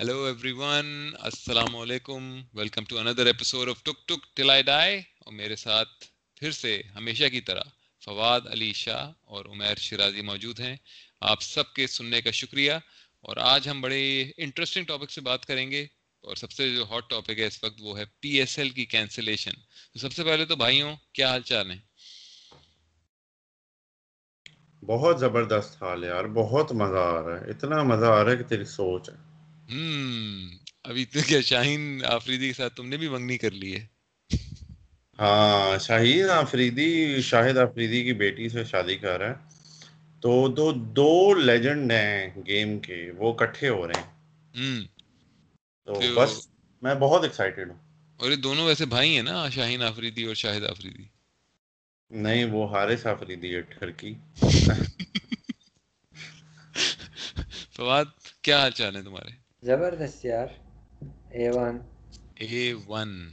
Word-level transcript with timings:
Hello 0.00 0.22
every 0.24 0.52
one 0.52 1.14
السلام 1.18 1.76
علیکم 1.76 2.42
welcome 2.54 2.84
to 2.84 2.98
another 2.98 3.26
episode 3.26 3.68
of 3.68 3.82
tick 3.84 4.08
tick 4.08 4.36
till 4.36 4.50
I 4.50 4.62
die 4.62 5.00
اور 5.18 5.32
میرے 5.32 5.56
ساتھ 5.56 6.04
پھر 6.36 6.50
سے 6.50 6.82
ہمیشہ 6.96 7.24
کی 7.24 7.40
طرح 7.40 7.60
فواد 8.04 8.40
علی 8.50 8.72
شاہ 8.72 9.12
اور 9.22 9.44
عمیر 9.44 9.74
شرازی 9.74 10.22
موجود 10.22 10.60
ہیں. 10.60 10.76
آپ 11.20 11.42
سب 11.42 11.74
کے 11.74 11.86
سننے 11.86 12.20
کا 12.20 12.30
شکریہ. 12.30 12.72
اور 13.20 13.36
آج 13.36 13.68
ہم 13.68 13.80
بڑے 13.80 14.32
انٹرسٹنگ 14.36 14.84
ٹاپک 14.84 15.10
سے 15.10 15.20
بات 15.20 15.46
کریں 15.46 15.70
گے. 15.70 15.86
اور 16.20 16.36
سب 16.36 16.50
سے 16.50 16.74
جو 16.74 16.86
ہاٹ 16.90 17.10
ٹاپک 17.10 17.38
ہے 17.38 17.46
اس 17.46 17.64
وقت 17.64 17.80
وہ 17.80 17.98
ہے 17.98 18.04
پی 18.20 18.28
ایس 18.28 18.58
ایل 18.58 18.70
کی 18.70 18.84
کینسلیشن 18.84 19.52
تو 19.92 19.98
سب 19.98 20.12
سے 20.12 20.24
پہلے 20.24 20.44
تو 20.44 20.56
بھائیوں، 20.56 20.96
کیا 21.12 21.30
حال 21.30 21.42
چال 21.42 21.70
ہیں؟ 21.70 21.80
بہت 24.82 25.20
زبردست 25.20 25.82
حال 25.82 26.04
ہے 26.04 26.08
یار. 26.08 26.24
بہت 26.24 26.72
مزہ 26.72 27.08
آ 27.14 27.22
رہا 27.22 27.40
ہے. 27.40 27.50
اتنا 27.50 27.82
مزہ 27.82 28.06
آ 28.06 28.24
رہا 28.24 28.30
ہے 28.30 28.36
کہ 28.36 28.44
تیری 28.44 28.64
سوچ 28.64 29.10
ہے. 29.10 29.29
ابھی 30.84 31.04
تو 31.04 31.20
کیا 31.26 31.40
شاہین 31.40 31.82
آفریدی 32.04 32.46
کے 32.46 32.52
ساتھ 32.52 32.74
تم 32.76 32.88
نے 32.88 32.96
بھی 32.96 33.08
منگنی 33.08 33.38
کر 33.38 33.50
لی 33.50 33.74
ہے۔ 33.76 33.86
ہاں 35.18 35.78
شاہین 35.78 36.30
آفریدی 36.30 36.90
شاہد 37.20 37.56
آفریدی 37.58 38.04
کی 38.04 38.12
بیٹی 38.12 38.48
سے 38.48 38.64
شادی 38.64 38.96
کر 38.96 39.18
رہا 39.18 39.30
ہے 39.30 39.58
تو 40.20 40.48
دو 40.48 40.72
دو 40.72 41.34
لیجنڈ 41.34 41.92
ہیں 41.92 42.30
گیم 42.46 42.78
کے 42.78 43.10
وہ 43.16 43.32
ہو 43.70 43.86
رہے 43.88 44.00
ہیں۔ 44.00 44.10
تو 45.86 46.00
بس 46.16 46.48
میں 46.82 46.94
بہت 46.94 47.22
ایکسائٹیڈ 47.22 47.70
ہوں۔ 47.70 47.78
اور 48.16 48.30
یہ 48.30 48.36
دونوں 48.36 48.66
ویسے 48.66 48.86
بھائی 48.86 49.14
ہیں 49.16 49.22
نا 49.22 49.48
شاہین 49.50 49.82
آفریدی 49.82 50.24
اور 50.24 50.34
شاہد 50.34 50.64
آفریدی؟ 50.64 51.04
نہیں 52.10 52.44
وہ 52.44 52.66
حارث 52.68 53.06
آفریدی 53.06 53.54
ہے 53.54 53.60
ٹھرکی 53.60 54.14
فواد 57.72 58.06
کیا 58.42 58.58
حال 58.60 58.70
چال 58.70 58.96
ہے 58.96 59.02
تمہارے؟ 59.02 59.39
زبردست 59.62 60.24
یار. 60.24 60.46
اے 61.30 61.48
ون 61.50 61.78
اے 62.34 62.72
ون 62.86 63.30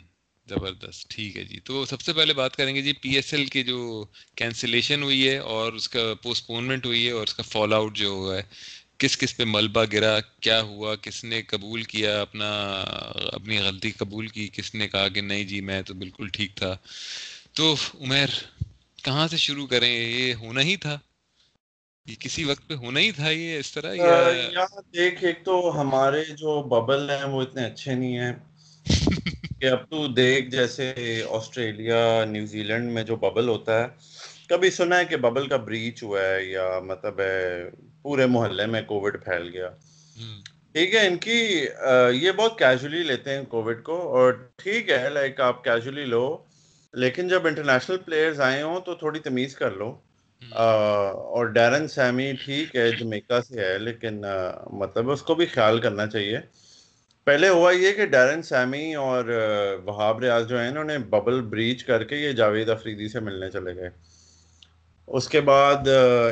زبردست. 0.49 1.09
ٹھیک 1.09 1.37
ہے 1.37 1.43
جی. 1.43 1.59
تو 1.59 1.85
سب 1.85 2.01
سے 2.01 2.13
پہلے 2.13 2.33
بات 2.33 2.55
کریں 2.55 2.75
گے 2.75 2.81
جی 2.81 2.93
پی 2.93 3.09
ایس 3.15 3.33
ایل 3.33 3.45
کی 3.45 3.63
جو 3.63 4.05
کینسلیشن 4.35 5.03
ہوئی 5.03 5.29
ہے 5.29 5.37
اور 5.37 5.73
اس 5.73 5.89
کا 5.89 6.13
پوسٹ 6.21 6.47
پونمنٹ 6.47 6.85
ہوئی 6.85 7.05
ہے 7.05 7.11
اور 7.11 7.23
اس 7.23 7.33
کا 7.33 7.43
فال 7.43 7.73
آؤٹ 7.73 7.97
جو 7.97 8.07
ہوا 8.07 8.37
ہے، 8.37 8.41
کس 8.97 9.17
کس 9.17 9.37
پہ 9.37 9.43
ملبہ 9.47 9.85
گرا، 9.93 10.19
کیا 10.19 10.61
ہوا، 10.61 10.95
کس 10.95 11.23
نے 11.23 11.41
قبول 11.41 11.83
کیا، 11.83 12.21
اپنا، 12.21 12.49
اپنی 13.31 13.59
غلطی 13.59 13.91
قبول 13.91 14.27
کی، 14.27 14.49
کس 14.53 14.75
نے 14.75 14.87
کہا 14.87 15.07
کہ 15.07 15.21
نہیں 15.21 15.43
جی 15.43 15.61
میں 15.61 15.81
تو 15.81 15.93
بالکل 15.93 16.27
ٹھیک 16.27 16.55
تھا۔ 16.55 16.77
تو 17.53 17.75
عمیر 18.01 18.29
کہاں 19.03 19.27
سے 19.27 19.37
شروع 19.37 19.67
کریں؟ 19.67 20.09
یہ 20.09 20.33
ہونا 20.33 20.61
ہی 20.61 20.75
تھا۔ 20.75 20.99
یہ 22.07 22.15
کسی 22.19 22.43
وقت 22.43 22.67
پہ 22.67 22.73
ہونا 22.73 22.99
ہی 22.99 23.11
تھا 23.11 23.29
یہ 23.29 23.57
اس 23.59 23.71
طرح 23.71 23.93
یا 23.95 24.65
دیکھ 24.93 25.23
ایک 25.23 25.43
تو 25.45 25.81
ہمارے 25.81 26.23
جو 26.37 26.61
ببل 26.63 27.09
ہیں 27.09 27.23
وہ 27.23 27.41
اتنے 27.41 27.65
اچھے 27.65 27.95
نہیں 27.95 28.17
ہیں 28.17 28.33
کہ 29.59 29.65
اب 29.65 29.89
تو 29.89 30.07
دیکھ 30.07 30.49
جیسے 30.49 30.93
آسٹریلیا 31.29 31.99
نیوزی 32.25 32.63
لینڈ 32.63 32.91
میں 32.91 33.03
جو 33.03 33.15
ببل 33.15 33.49
ہوتا 33.49 33.81
ہے 33.81 33.87
کبھی 34.49 34.69
سنا 34.71 34.99
ہے 34.99 35.05
کہ 35.05 35.17
ببل 35.17 35.47
کا 35.47 35.57
بریچ 35.57 36.03
ہوا 36.03 36.21
ہے 36.21 36.43
یا 36.45 36.79
مطلب 36.85 37.19
ہے 37.19 37.69
پورے 38.01 38.25
محلے 38.25 38.65
میں 38.65 38.81
کووڈ 38.81 39.23
پھیل 39.23 39.49
گیا۔ 39.53 39.69
ٹھیک 40.73 40.95
ہے 40.95 41.05
ان 41.07 41.17
کی 41.17 41.39
یہ 42.13 42.31
بہت 42.31 42.57
کیجولی 42.59 43.03
لیتے 43.03 43.35
ہیں 43.35 43.43
کووڈ 43.43 43.83
کو 43.83 44.01
اور 44.17 44.33
ٹھیک 44.55 44.89
ہے 44.89 45.09
لائک 45.09 45.39
آپ 45.41 45.63
کیجولی 45.63 46.05
لو 46.05 46.25
لیکن 46.93 47.27
جب 47.27 47.47
انٹرنیشنل 47.47 47.97
پلیئرز 47.97 48.39
آئے 48.41 48.61
ہوں 48.61 48.79
تو 48.81 48.95
تھوڑی 48.95 49.19
تمیز 49.19 49.55
کر 49.55 49.71
لو۔ 49.71 49.95
اور 50.41 51.45
ڈیرن 51.45 51.87
سیمی 51.87 52.31
ٹھیک 52.43 52.75
ہے، 52.75 52.89
جمیکا 52.91 53.41
سے 53.41 53.59
ہے، 53.61 53.77
لیکن 53.77 54.21
مطلب 54.71 55.09
اس 55.11 55.21
کو 55.21 55.35
بھی 55.35 55.45
خیال 55.45 55.79
کرنا 55.81 56.07
چاہیے۔ 56.07 56.39
پہلے 57.27 57.49
ہوا 57.49 57.71
یہ 57.71 57.91
کہ 57.93 58.05
ڈیرن 58.05 58.41
سیمی 58.41 58.93
اور 58.95 59.25
وہاب 59.85 60.19
ریاض 60.19 60.47
جو 60.47 60.59
ہیں، 60.59 60.67
انہوں 60.67 60.83
نے 60.83 60.97
ببل 60.97 61.41
بریچ 61.41 61.83
کر 61.83 62.03
کے 62.03 62.15
یہ 62.15 62.31
جاوید 62.31 62.69
افریدی 62.69 63.07
سے 63.07 63.19
ملنے 63.19 63.49
چلے 63.51 63.75
گئے۔ 63.75 63.89
اس 65.07 65.27
کے 65.29 65.41
بعد 65.41 65.87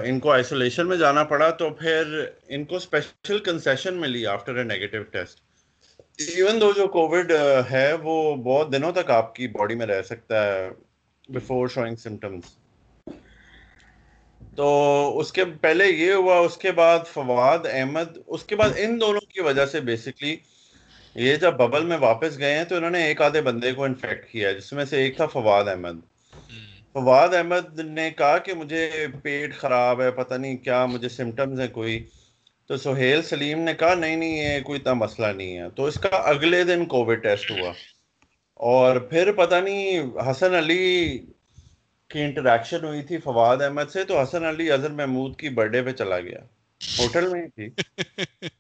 ان 0.06 0.19
کو 0.19 0.31
آئسولیشن 0.31 0.88
میں 0.88 0.97
جانا 0.97 1.24
پڑا، 1.24 1.50
تو 1.50 1.69
پھر 1.69 2.25
ان 2.47 2.63
کو 2.63 2.75
اسپیشل 2.75 3.40
کنسیشن 3.40 4.02
ملی 4.02 4.25
after 4.28 4.56
a 4.56 4.63
negative 4.63 5.03
test 5.03 5.41
even 6.18 6.62
though 6.62 6.72
جو 6.75 6.88
کووڈ 6.88 7.31
ہے، 7.72 7.91
وہ 8.03 8.35
بہت 8.35 8.72
دنوں 8.74 8.91
تک 8.91 9.09
آپ 9.12 9.34
کی 9.35 9.47
باڈی 9.47 9.75
میں 9.75 9.85
رہ 9.85 10.02
سکتا 10.02 10.44
ہے 10.46 10.69
بفور 11.29 11.68
شوئنگ 11.68 11.96
سمٹمس 11.96 12.56
تو 14.55 15.19
اس 15.19 15.33
کے 15.33 15.45
پہلے 15.45 15.85
یہ 15.88 16.11
ہوا 16.13 16.39
اس 16.39 16.57
کے 16.57 16.71
بعد 16.71 16.99
فواد 17.13 17.59
احمد 17.71 18.17
اس 18.27 18.43
کے 18.43 18.55
بعد 18.55 18.69
ان 18.77 19.01
دونوں 19.01 19.21
کی 19.21 19.41
وجہ 19.41 19.66
سے 19.66 19.79
بیسکلی 19.79 20.35
یہ 21.16 21.35
جب 21.35 21.53
ببل 21.53 21.85
میں 21.85 21.97
واپس 21.97 22.38
گئے 22.38 22.57
ہیں 22.57 22.63
تو 22.63 22.75
انہوں 22.75 22.89
نے 22.89 23.03
ایک 23.03 23.21
آدھے 23.21 23.41
بندے 23.41 23.71
کو 23.71 23.83
انفیکٹ 23.83 24.31
کیا 24.31 24.51
جس 24.51 24.73
میں 24.73 24.85
سے 24.85 24.97
ایک 24.97 25.16
تھا 25.16 25.25
فواد 25.25 25.63
احمد۔ 25.67 25.99
فواد 26.93 27.29
احمد 27.33 27.79
نے 27.79 28.11
کہا 28.17 28.38
کہ 28.38 28.53
مجھے 28.53 29.07
پیٹ 29.23 29.55
خراب 29.57 30.01
ہے 30.01 30.11
پتہ 30.11 30.33
نہیں 30.33 30.57
کیا 30.57 30.85
مجھے 30.85 31.09
سمٹمز 31.09 31.59
ہیں 31.59 31.67
کوئی۔ 31.67 32.03
تو 32.67 32.77
سہیل 32.77 33.22
سلیم 33.22 33.59
نے 33.59 33.73
کہا 33.73 33.93
نہیں 33.93 34.16
نہیں 34.16 34.37
یہ 34.37 34.61
کوئی 34.61 34.79
اتنا 34.79 34.93
مسئلہ 34.93 35.27
نہیں 35.27 35.57
ہے۔ 35.57 35.69
تو 35.75 35.85
اس 35.85 35.95
کا 35.95 36.16
اگلے 36.16 36.63
دن 36.63 36.85
کووڈ 36.85 37.23
ٹیسٹ 37.23 37.51
ہوا۔ 37.51 37.72
اور 38.53 38.95
پھر 38.97 39.31
پتہ 39.31 39.55
نہیں 39.55 39.99
حسن 40.31 40.55
علی 40.55 41.17
کی 42.09 42.21
انٹریکشن 42.21 42.85
ہوئی 42.85 43.01
تھی 43.01 43.17
فواد 43.17 43.57
احمد 43.57 43.91
سے، 43.93 44.03
تو 44.03 44.21
حسن 44.21 44.45
علی 44.45 44.71
اظہر 44.71 44.89
محمود 44.89 45.39
کی 45.39 45.49
برتھ 45.49 45.71
ڈے 45.71 45.83
پہ 45.83 45.91
چلا 45.91 46.19
گیا۔ 46.19 46.39
ہوٹل 46.99 47.27
میں 47.27 47.43
ہی 47.43 47.49
تھی۔ 47.49 47.83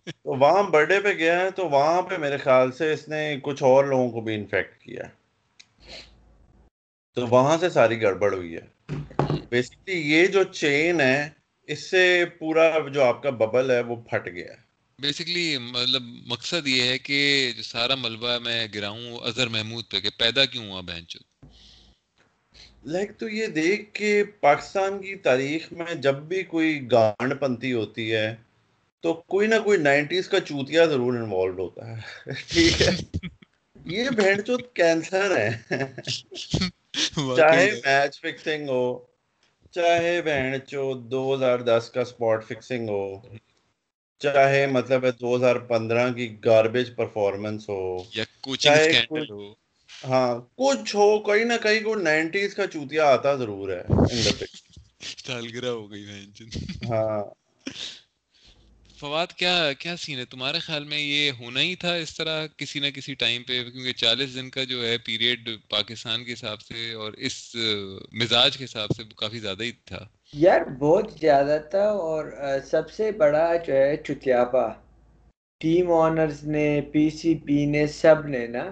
تو 0.05 0.39
وہاں 0.39 0.63
برتھ 0.63 0.89
ڈے 0.89 0.99
پہ 0.99 1.13
گیا 1.13 1.39
ہے، 1.39 1.51
تو 1.51 1.69
وہاں 1.69 2.01
پہ 2.01 2.17
میرے 2.17 2.37
خیال 2.37 2.71
سے 2.71 2.93
اس 2.93 3.07
نے 3.07 3.35
کچھ 3.43 3.63
اور 3.63 3.85
لوگوں 3.85 4.09
کو 4.09 4.21
بھی 4.21 4.35
انفیکٹ 4.35 4.81
کیا۔ 4.81 5.03
تو 7.15 7.27
وہاں 7.27 7.57
سے 7.57 7.69
ساری 7.69 8.01
گڑبڑ 8.01 8.33
ہوئی 8.33 8.55
ہے۔ 8.55 8.93
بیسکلی 9.49 10.11
یہ 10.11 10.27
جو 10.27 10.43
چین 10.43 11.01
ہے، 11.01 11.29
اس 11.63 11.91
سے 11.91 12.25
پورا 12.39 12.87
جو 12.93 13.03
آپ 13.03 13.23
کا 13.23 13.29
ببل 13.29 13.71
ہے، 13.71 13.81
وہ 13.81 13.95
پھٹ 13.95 14.27
گیا۔ 14.27 14.51
ہے 14.51 14.65
بیسکلی 14.99 15.57
مطلب 15.57 16.01
مقصد 16.27 16.67
یہ 16.67 16.83
ہے 16.83 16.97
کہ 16.97 17.51
جو 17.57 17.63
سارا 17.63 17.95
ملبہ 17.95 18.39
میں 18.39 18.67
گراؤں 18.73 19.17
اظہر 19.17 19.47
محمود 19.47 19.83
پہ 19.91 19.99
کہ 19.99 20.09
پیدا 20.19 20.45
کیوں 20.45 20.69
ہوا 20.69 20.81
بہن 20.81 21.07
چود؟ 21.07 21.34
لائک 22.85 23.11
تو 23.17 23.29
یہ 23.29 23.47
دیکھ 23.47 23.93
کہ 23.93 24.09
پاکستان 24.39 25.01
کی 25.01 25.15
تاریخ 25.15 25.71
میں 25.71 25.93
جب 25.95 26.15
بھی 26.23 26.43
کوئی 26.43 26.91
گانڈ 26.91 27.33
پنتی 27.39 27.73
ہوتی 27.73 28.13
ہے 28.15 28.35
تو 29.03 29.13
کوئی 29.27 29.47
نہ 29.47 29.55
کوئی 29.63 29.77
نائنٹیز 29.77 30.27
کا 30.27 30.39
چوتیا 30.39 30.85
ضرور 30.85 31.13
انوالوڈ 31.13 31.59
ہوتا 31.59 31.87
ہے۔ 31.87 31.95
ٹھیک 32.49 32.81
ہے؟ 32.81 32.91
یہ 33.85 34.09
بہن 34.09 34.43
چوت 34.45 34.73
کینسر 34.73 35.35
ہے 35.37 35.49
چاہے 37.37 37.69
میچ 37.75 38.19
فکسنگ 38.21 38.69
ہو 38.69 38.85
چاہے 39.71 40.21
بہن 40.21 40.57
چوت 40.67 40.97
دو 41.11 41.23
ہزار 41.33 41.59
دس 41.59 41.89
کا 41.93 42.01
اسپاٹ 42.01 42.45
فکسنگ 42.47 42.89
ہو 42.89 43.05
چاہے 44.21 44.65
مطلب 44.67 45.05
ہے 45.05 45.11
دو 45.11 45.35
ہزار 45.35 45.55
پندرہ 45.67 46.11
کی 46.11 46.27
گاربیج 46.45 46.95
پرفارمنس 46.95 47.69
ہو 47.69 47.81
چاہے 48.59 48.91
ہاں 50.03 50.33
کچھ 50.55 50.95
ہو 50.95 51.07
کہیں 51.19 51.45
نہ 51.45 51.53
کہیں 51.63 51.79
کوئی 51.83 52.03
نائنٹیز 52.03 52.53
کا 52.55 52.67
چوتیا 52.67 53.05
آتا 53.05 53.35
ضرور 53.35 53.69
ہے 53.69 53.83
سالگرہ 55.25 55.69
ہو 55.69 55.91
گئی 55.91 56.05
ہاں۔ 56.89 57.23
فواد 58.99 59.27
کیا 59.27 59.71
کیا 59.79 59.95
سین 59.97 60.19
ہے؟ 60.19 60.25
تمہارے 60.25 60.59
خیال 60.59 60.83
میں 60.83 60.99
یہ 60.99 61.31
ہونا 61.39 61.59
ہی 61.59 61.75
تھا 61.75 61.93
اس 61.93 62.15
طرح 62.17 62.45
کسی 62.57 62.79
نہ 62.79 62.89
کسی 62.95 63.13
ٹائم 63.13 63.43
پہ؟ 63.43 63.63
کیونکہ 63.63 63.93
چالیس 63.93 64.35
دن 64.35 64.49
کا 64.49 64.63
جو 64.63 64.85
ہے 64.87 64.97
پیریڈ 64.97 65.49
پاکستان 65.69 66.23
کے 66.23 66.33
حساب 66.33 66.61
سے 66.61 66.93
اور 66.93 67.13
اس 67.19 67.55
مزاج 68.11 68.57
کے 68.57 68.63
حساب 68.63 68.89
سے 68.95 69.03
کافی 69.15 69.39
زیادہ 69.39 69.63
ہی 69.63 69.71
تھا۔ 69.85 70.05
یار 70.33 70.61
بہت 70.79 71.11
زیادہ 71.21 71.57
تھا 71.71 71.87
اور 72.05 72.31
سب 72.65 72.91
سے 72.91 73.11
بڑا 73.11 73.55
جو 73.55 73.73
ہے 73.73 73.95
چتیاپا 73.97 74.67
ٹیم 75.61 75.91
آنرز 75.91 76.43
نے 76.43 76.81
پی 76.93 77.09
سی 77.09 77.35
پی 77.35 77.65
نے 77.65 77.87
سب 77.87 78.27
نے 78.27 78.47
نا 78.47 78.65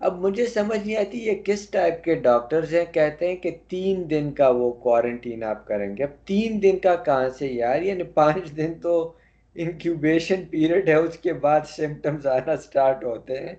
اب 0.00 0.18
مجھے 0.18 0.46
سمجھ 0.46 0.86
نہیں 0.86 0.96
آتی 0.96 1.18
یہ 1.18 1.32
کس 1.44 1.68
ٹائپ 1.70 2.04
کے 2.04 2.14
ڈاکٹرز 2.14 2.74
ہیں؟ 2.74 2.84
کہتے 2.92 3.28
ہیں 3.28 3.36
کہ 3.36 3.50
تین 3.68 4.10
دن 4.10 4.32
کا 4.32 4.48
وہ 4.48 4.72
کوارنٹین 4.72 5.44
آپ 5.44 5.66
کریں 5.66 5.96
گے۔ 5.96 6.02
اب 6.02 6.26
تین 6.26 6.62
دن 6.62 6.78
کا 6.78 6.96
کہاں 6.96 7.28
سے 7.28 7.46
یار؟ 7.46 7.80
یعنی 7.82 8.02
پانچ 8.02 8.56
دن 8.56 8.74
تو 8.82 9.12
انکیوبیشن 9.54 10.44
پیریڈ 10.50 10.88
ہے 10.88 10.94
اس 10.94 11.18
کے 11.18 11.32
بعد 11.32 11.60
سمٹمز 11.68 12.26
آنا 12.26 12.56
سٹارٹ 12.56 13.04
ہوتے 13.04 13.38
ہیں۔ 13.40 13.56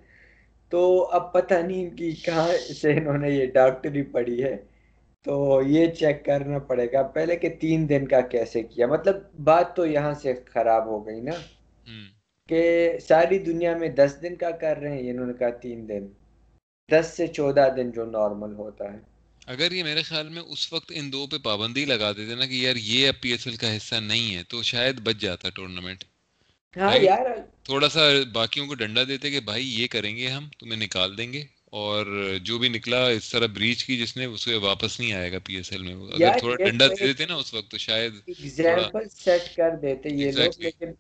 تو 0.70 1.10
اب 1.12 1.34
پتہ 1.34 1.54
نہیں 1.54 1.84
ان 1.84 1.96
کی 1.96 2.12
کہاں 2.12 2.48
سے 2.82 2.92
انہوں 2.92 3.18
نے 3.18 3.30
یہ 3.30 3.46
ڈاکٹری 3.46 4.02
پڑھی 4.02 4.44
ہے۔ 4.44 4.58
تو 5.24 5.62
یہ 5.66 5.86
چیک 5.86 6.26
کرنا 6.26 6.60
پڑے 6.60 6.88
گا۔ 6.94 7.02
پہلے 7.04 7.36
کہ 7.36 7.50
تین 7.50 7.90
دن 7.90 8.08
کا 8.08 8.22
کیسے 8.22 8.64
کیا؟ 8.64 8.88
مطلب 8.88 9.16
بات 9.44 9.76
تو 9.76 9.86
یہاں 9.86 10.14
سے 10.14 10.34
خراب 10.46 10.86
ہو 10.86 11.06
گئی 11.08 11.22
نا۔ 11.22 11.32
کہ 12.50 12.92
ساری 13.02 13.40
دنیا 13.40 13.78
میں 13.78 13.90
دس 13.90 14.18
دن 14.22 14.36
کا 14.36 14.52
کر 14.52 14.78
رہے 14.78 14.92
ہیں 14.92 15.10
انہوں 15.10 15.26
نے 15.26 15.34
کہا 15.34 15.50
تین 15.50 15.90
دن۔ 15.90 16.08
دس 16.92 17.14
سے 17.18 17.28
چودہ 17.28 17.68
دن 17.78 17.92
جو 17.92 18.06
نارمل 18.06 18.54
ہوتا 18.54 18.94
ہے۔ 18.94 19.00
اگر 19.46 19.72
یہ 19.72 19.84
میرے 19.84 20.02
خیال 20.02 20.30
میں 20.30 20.42
اس 20.42 20.74
وقت 20.74 20.92
ان 20.96 21.12
دو 21.14 21.28
پہ 21.28 21.38
پابندی 21.44 21.86
لگا 21.86 22.12
دیتے 22.12 22.36
نا 22.36 22.46
کہ 22.46 22.54
یار 22.54 22.76
یہ 22.76 23.08
اب 23.08 23.22
پی 23.22 23.30
ایس 23.30 23.48
ایل 23.48 23.56
کا 23.56 23.76
حصہ 23.78 23.96
نہیں 23.96 24.36
ہے 24.36 24.44
تو 24.44 24.64
شاید 24.64 25.00
بچ 25.00 25.16
جاتا 25.20 25.50
ٹورنامنٹ 25.50 26.04
ہاں 26.76 26.98
یار۔ 27.02 27.26
تھوڑا 27.64 27.90
سا 27.90 28.02
باقیوں 28.34 28.68
کو 28.68 28.76
ڈنڈا 28.76 29.04
دیتے 29.08 29.32
کہ 29.32 29.40
بھائی 29.40 29.82
یہ 29.82 29.88
کریں 29.88 30.16
گے 30.16 30.28
ہم 30.28 30.48
تمہیں 30.60 30.80
نکال 30.80 31.18
دیں 31.18 31.34
گے۔ 31.34 31.46
اور 31.74 32.06
جو 32.44 32.58
بھی 32.60 32.70
نکلا 32.70 33.08
اس 33.08 33.30
طرح 33.30 33.48
بریچ 33.48 33.84
کی 33.86 33.98
جس 33.98 34.18
نے 34.18 34.26
اسے 34.26 34.56
واپس 34.56 35.00
نہیں 35.00 35.14
آئے 35.14 35.32
گا 35.32 35.40
پی 35.44 35.56
ایس 35.56 35.72
ایل 35.72 35.82
میں۔ 35.82 35.96
اگر 35.96 36.40
تھوڑا 36.40 36.56
ڈنڈا 36.56 36.88
دے 36.88 37.06
دیتے 37.06 37.26
نا 37.26 37.36
اس 37.36 37.54
وقت 37.54 37.72
تو 37.72 37.78
شاید 37.78 38.14
ایگزامپل 38.26 39.10
سیٹ 39.10 39.56
کر 39.56 39.76
دیتے 39.82 40.10
یہ 40.10 40.32
لوگ 40.32 40.60
لیکن 40.62 40.92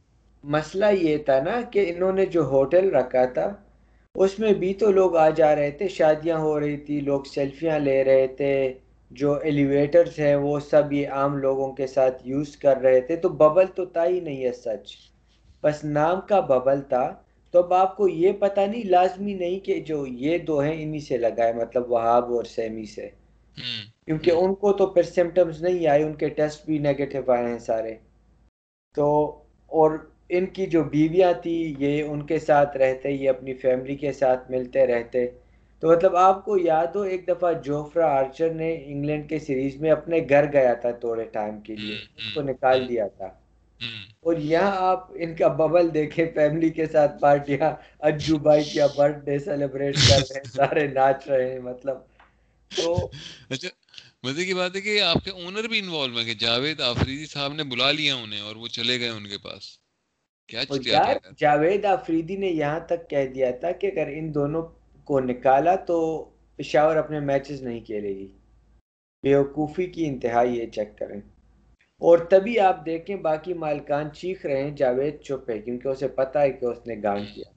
مسئلہ 0.43 0.85
یہ 1.01 1.17
تھا 1.17 1.41
نا 1.43 1.61
کہ 1.73 1.93
انہوں 1.95 2.13
نے 2.13 2.25
جو 2.25 2.43
ہوٹل 2.45 2.89
رکھا 2.95 3.25
تھا 3.25 3.47
اس 4.15 4.39
میں 4.39 4.53
بھی 4.53 4.73
تو 4.73 4.91
لوگ 4.91 5.15
آ 5.15 5.29
جا 5.29 5.55
رہے 5.55 5.71
تھے 5.71 5.87
شادیاں 5.87 6.37
ہو 6.37 6.59
رہی 6.59 6.77
تھی 6.77 6.99
لوگ 6.99 7.23
سیلفیاں 7.23 7.79
لے 7.79 8.03
رہے 8.03 8.27
تھے 8.27 8.73
جو 9.11 9.33
ایلیویٹرز 9.33 10.19
ہیں 10.19 10.35
وہ 10.35 10.59
سب 10.59 10.93
یہ 10.93 11.09
عام 11.09 11.37
لوگوں 11.37 11.71
کے 11.71 11.87
ساتھ 11.87 12.27
یوز 12.27 12.57
کر 12.57 12.77
رہے 12.77 13.01
تھے۔ 13.01 13.15
تو 13.15 13.29
ببل 13.29 13.65
تو 13.75 13.85
تھا 13.85 14.05
ہی 14.05 14.19
نہیں 14.19 14.43
ہے 14.43 14.51
سچ 14.51 14.95
بس 15.63 15.83
نام 15.83 16.21
کا 16.21 16.39
ببل 16.39 16.81
تھا۔ 16.81 17.21
تو 17.53 17.59
اب 17.59 17.73
آپ 17.73 17.97
کو 17.97 18.07
یہ 18.07 18.31
پتا 18.31 18.65
نہیں 18.65 18.83
لازمی 18.83 19.33
نہیں 19.33 19.59
کہ 19.59 19.79
جو 19.79 20.05
یہ 20.07 20.37
دو 20.37 20.59
ہیں 20.59 20.83
انہی 20.83 20.99
سے 20.99 21.17
لگائے 21.17 21.53
مطلب 21.53 21.91
وہاب 21.91 22.31
اور 22.31 22.43
سیمی 22.43 22.85
سے۔ 22.85 23.09
کیونکہ 24.05 24.31
ان 24.31 24.53
کو 24.55 24.73
تو 24.73 24.85
پھر 24.85 25.03
سمٹمز 25.03 25.61
نہیں 25.63 25.87
آئے 25.87 26.03
ان 26.03 26.13
کے 26.13 26.29
ٹیسٹ 26.29 26.65
بھی 26.65 26.77
نیگیٹو 26.77 27.31
آئے 27.31 27.47
ہیں 27.47 27.59
سارے۔ 27.59 27.95
تو 28.95 29.07
اور 29.71 30.10
ان 30.31 30.45
کی 30.45 30.65
جو 30.65 30.83
بیویاں 30.83 31.33
تھی 31.43 31.75
یہ 31.79 32.03
ان 32.03 32.25
کے 32.25 32.39
ساتھ 32.39 32.77
رہتے 32.77 33.11
یہ 33.11 33.29
اپنی 33.29 33.53
فیملی 33.53 33.95
کے 33.95 34.11
ساتھ 34.11 34.51
ملتے 34.51 34.87
رہتے۔ 34.87 35.25
تو 35.79 35.91
مطلب 35.91 36.15
آپ 36.15 36.45
کو 36.45 36.57
یاد 36.57 36.87
ہو 36.87 37.01
ایک 37.01 37.27
دفعہ 37.27 37.53
جوفرا 37.63 38.07
آرچر 38.07 38.53
نے 38.53 38.83
انگلینڈ 38.85 39.29
کے 39.29 39.39
سیریز 39.39 39.75
میں 39.81 39.91
اپنے 39.91 40.19
گھر 40.29 40.53
گیا 40.53 40.73
تھا 40.73 40.91
تھوڑے 40.91 41.23
ٹائم 41.23 41.59
کے 41.61 41.75
لیے 41.75 41.95
اس 42.17 42.33
کو 42.33 42.41
نکال 42.41 42.89
دیا 42.89 43.07
تھا۔ 43.07 43.25
اور 44.19 44.35
یہاں 44.37 44.71
آپ 44.77 45.07
ان 45.15 45.35
کا 45.35 45.47
ببل 45.47 45.93
دیکھیں 45.93 46.25
فیملی 46.33 46.69
کے 46.69 46.85
ساتھ 46.85 47.21
پارٹیاں 47.21 47.71
اجو 47.99 48.37
بھائی 48.37 48.63
کیا 48.63 48.87
برتھ 48.87 49.25
ڈے 49.25 49.39
سیلیبریٹ 49.39 49.95
کر 49.95 50.19
رہے 50.19 50.39
ہیں 50.39 50.49
سارے 50.55 50.87
ناچ 50.87 51.27
رہے 51.27 51.51
ہیں 51.51 51.59
مطلب۔ 51.59 51.97
تو 52.71 53.11
اچھا 53.49 53.69
مزے 54.23 54.45
کی 54.45 54.53
بات 54.53 54.75
ہے 54.75 54.81
کہ 54.81 55.01
آپ 55.01 55.25
کے 55.25 55.31
اونر 55.31 55.67
بھی 55.67 55.79
انوالو 55.79 56.17
ہیں 56.17 56.25
کہ 56.25 56.33
جاوید 56.33 56.81
آفریدی 56.81 57.25
صاحب 57.25 57.53
نے 57.53 57.63
بلا 57.63 57.91
لیا 57.91 58.15
انہیں 58.15 58.41
اور 58.41 58.55
وہ 58.55 58.67
چلے 58.67 58.99
گئے 58.99 59.09
ان 59.09 59.27
کے 59.27 59.37
پاس۔ 59.37 59.80
کیا 60.51 61.13
جاوید 61.37 61.85
آفریدی 61.85 62.35
نے 62.35 62.47
یہاں 62.47 62.79
تک 62.79 63.09
کہہ 63.09 63.27
دیا 63.27 63.51
تھا 63.51 63.71
کہ 63.71 63.87
اگر 63.87 64.07
ان 64.07 64.33
دونوں 64.33 64.61
کو 65.03 65.19
نکالا 65.19 65.75
تو 65.75 66.29
پشاور 66.55 66.95
اپنے 66.95 67.19
میچز 67.19 67.61
نہیں 67.61 67.79
کھیلے 67.79 68.09
گی۔ 68.09 68.27
بیوقوفی 69.23 69.85
کی 69.85 70.05
انتہائی 70.05 70.59
یہ 70.59 70.65
چیک 70.65 70.97
کریں۔ 70.99 71.21
اور 71.99 72.17
تبھی 72.17 72.59
آپ 72.59 72.85
دیکھیں 72.85 73.15
باقی 73.15 73.53
مالکان 73.53 74.11
چیخ 74.11 74.45
رہے 74.45 74.63
ہیں 74.63 74.71
جاوید 74.71 75.21
چپ 75.21 75.49
ہے 75.49 75.59
کیونکہ 75.59 75.87
اسے 75.87 76.07
پتا 76.07 76.41
ہے 76.41 76.51
کہ 76.51 76.65
اس 76.65 76.77
نے 76.87 76.95
گان 77.03 77.25
کیا۔ 77.35 77.51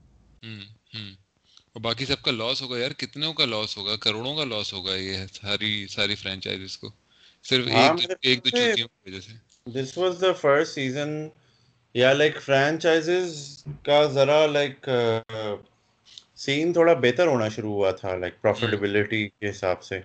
اور 1.73 1.81
باقی 1.81 2.07
سب 2.07 2.23
کا 2.23 2.31
لاس 2.31 2.63
ہوگا۔ 2.63 2.79
یار 2.79 2.91
کتنے 2.91 3.27
کا 3.37 3.45
لاس 3.45 3.77
ہوگا؟ 3.77 3.97
کروڑوں 3.97 4.37
کا 4.37 4.45
لاس 4.45 4.73
ہوگا 4.73 4.97
یہ 4.97 5.17
ساری 5.33 5.87
ساری 5.87 6.15
فرینچائزز 6.15 6.79
کو۔ 6.79 6.89
صرف 7.45 7.67
ایک 7.67 8.11
ایک 8.23 8.45
دو 8.45 8.51
چوتیوں 8.51 8.89
کی 8.89 9.11
وجہ 9.11 9.21
سے۔ 9.21 9.33
This 9.71 9.99
was 9.99 10.15
the 10.21 10.33
first 10.33 10.75
season 10.75 11.29
یا 11.95 12.13
لائک 12.13 12.41
فرینچائزز 12.43 13.35
کا 13.83 14.05
ذرا 14.05 14.45
لائک 14.47 14.89
سین 16.37 16.73
تھوڑا 16.73 16.93
بہتر 16.93 17.27
ہونا 17.27 17.49
شروع 17.49 17.73
ہوا 17.73 17.91
تھا 17.91 18.17
لائک 18.17 18.41
پروفیٹیبلٹی 18.43 19.29
کے 19.29 19.51
حساب 19.51 19.83
سے. 19.83 20.01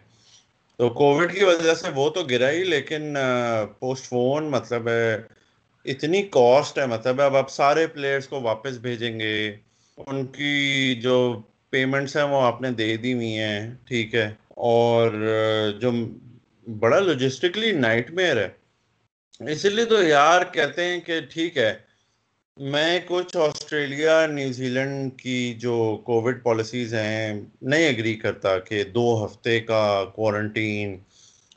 تو 0.80 0.90
کووڈ 0.90 1.34
کی 1.34 1.44
وجہ 1.44 1.74
سے 1.74 1.90
وہ 1.96 2.10
تو 2.10 2.24
گرا 2.24 2.50
ہی 2.52 2.64
لیکن 2.64 3.16
پوسٹ 3.80 4.04
فون 4.04 4.50
مطلب 4.52 4.88
ہے 4.88 5.18
اتنی 5.86 6.22
کاسٹ 6.32 6.78
ہے 6.78 6.86
مطلب 6.86 7.20
ہے 7.20 7.26
اب 7.26 7.36
آپ 7.36 7.50
سارے 7.50 7.88
پلیئرس 7.88 8.28
کو 8.28 8.42
واپس 8.42 8.78
بھیجیں 8.78 9.20
گے 9.20 9.36
ان 9.98 10.26
کی 10.26 10.96
جو 10.96 11.18
پیمنٹس 11.70 12.16
ہیں 12.16 12.24
وہ 12.24 12.42
آپ 12.42 12.62
نے 12.62 12.72
دے 12.72 12.96
دی 12.98 13.14
ہوئی 13.14 13.38
ہیں 13.38 13.76
ٹھیک 13.86 14.16
ہے 14.16 14.30
اور 14.50 15.12
جو 15.82 15.92
بڑا 16.80 17.00
لوجسٹکلی 17.00 17.72
نائٹ 17.72 18.12
میئر 18.12 18.38
ہے 18.38 18.50
اسی 19.40 19.70
لیے 19.70 19.86
تو 19.86 20.04
یار 20.04 20.42
کہتے 20.54 20.84
ہیں 20.84 21.00
کہ 21.00 21.20
ٹھیک 21.30 21.58
ہے، 21.58 21.74
میں 22.58 23.00
کچھ 23.08 23.38
آسٹریلیا 23.38 24.26
نیوزی 24.28 24.70
لینڈ 24.70 25.20
کی 25.20 25.54
جو 25.54 25.76
کووڈ 26.06 26.44
پالیسیز 26.44 26.94
ہیں، 26.94 27.42
نہیں 27.62 27.88
اگری 27.88 28.16
کرتا 28.16 28.60
کہ 28.60 28.84
دو 28.84 29.26
ہفتے 29.26 29.60
کا 29.60 30.06
کوارنٹین 30.16 30.98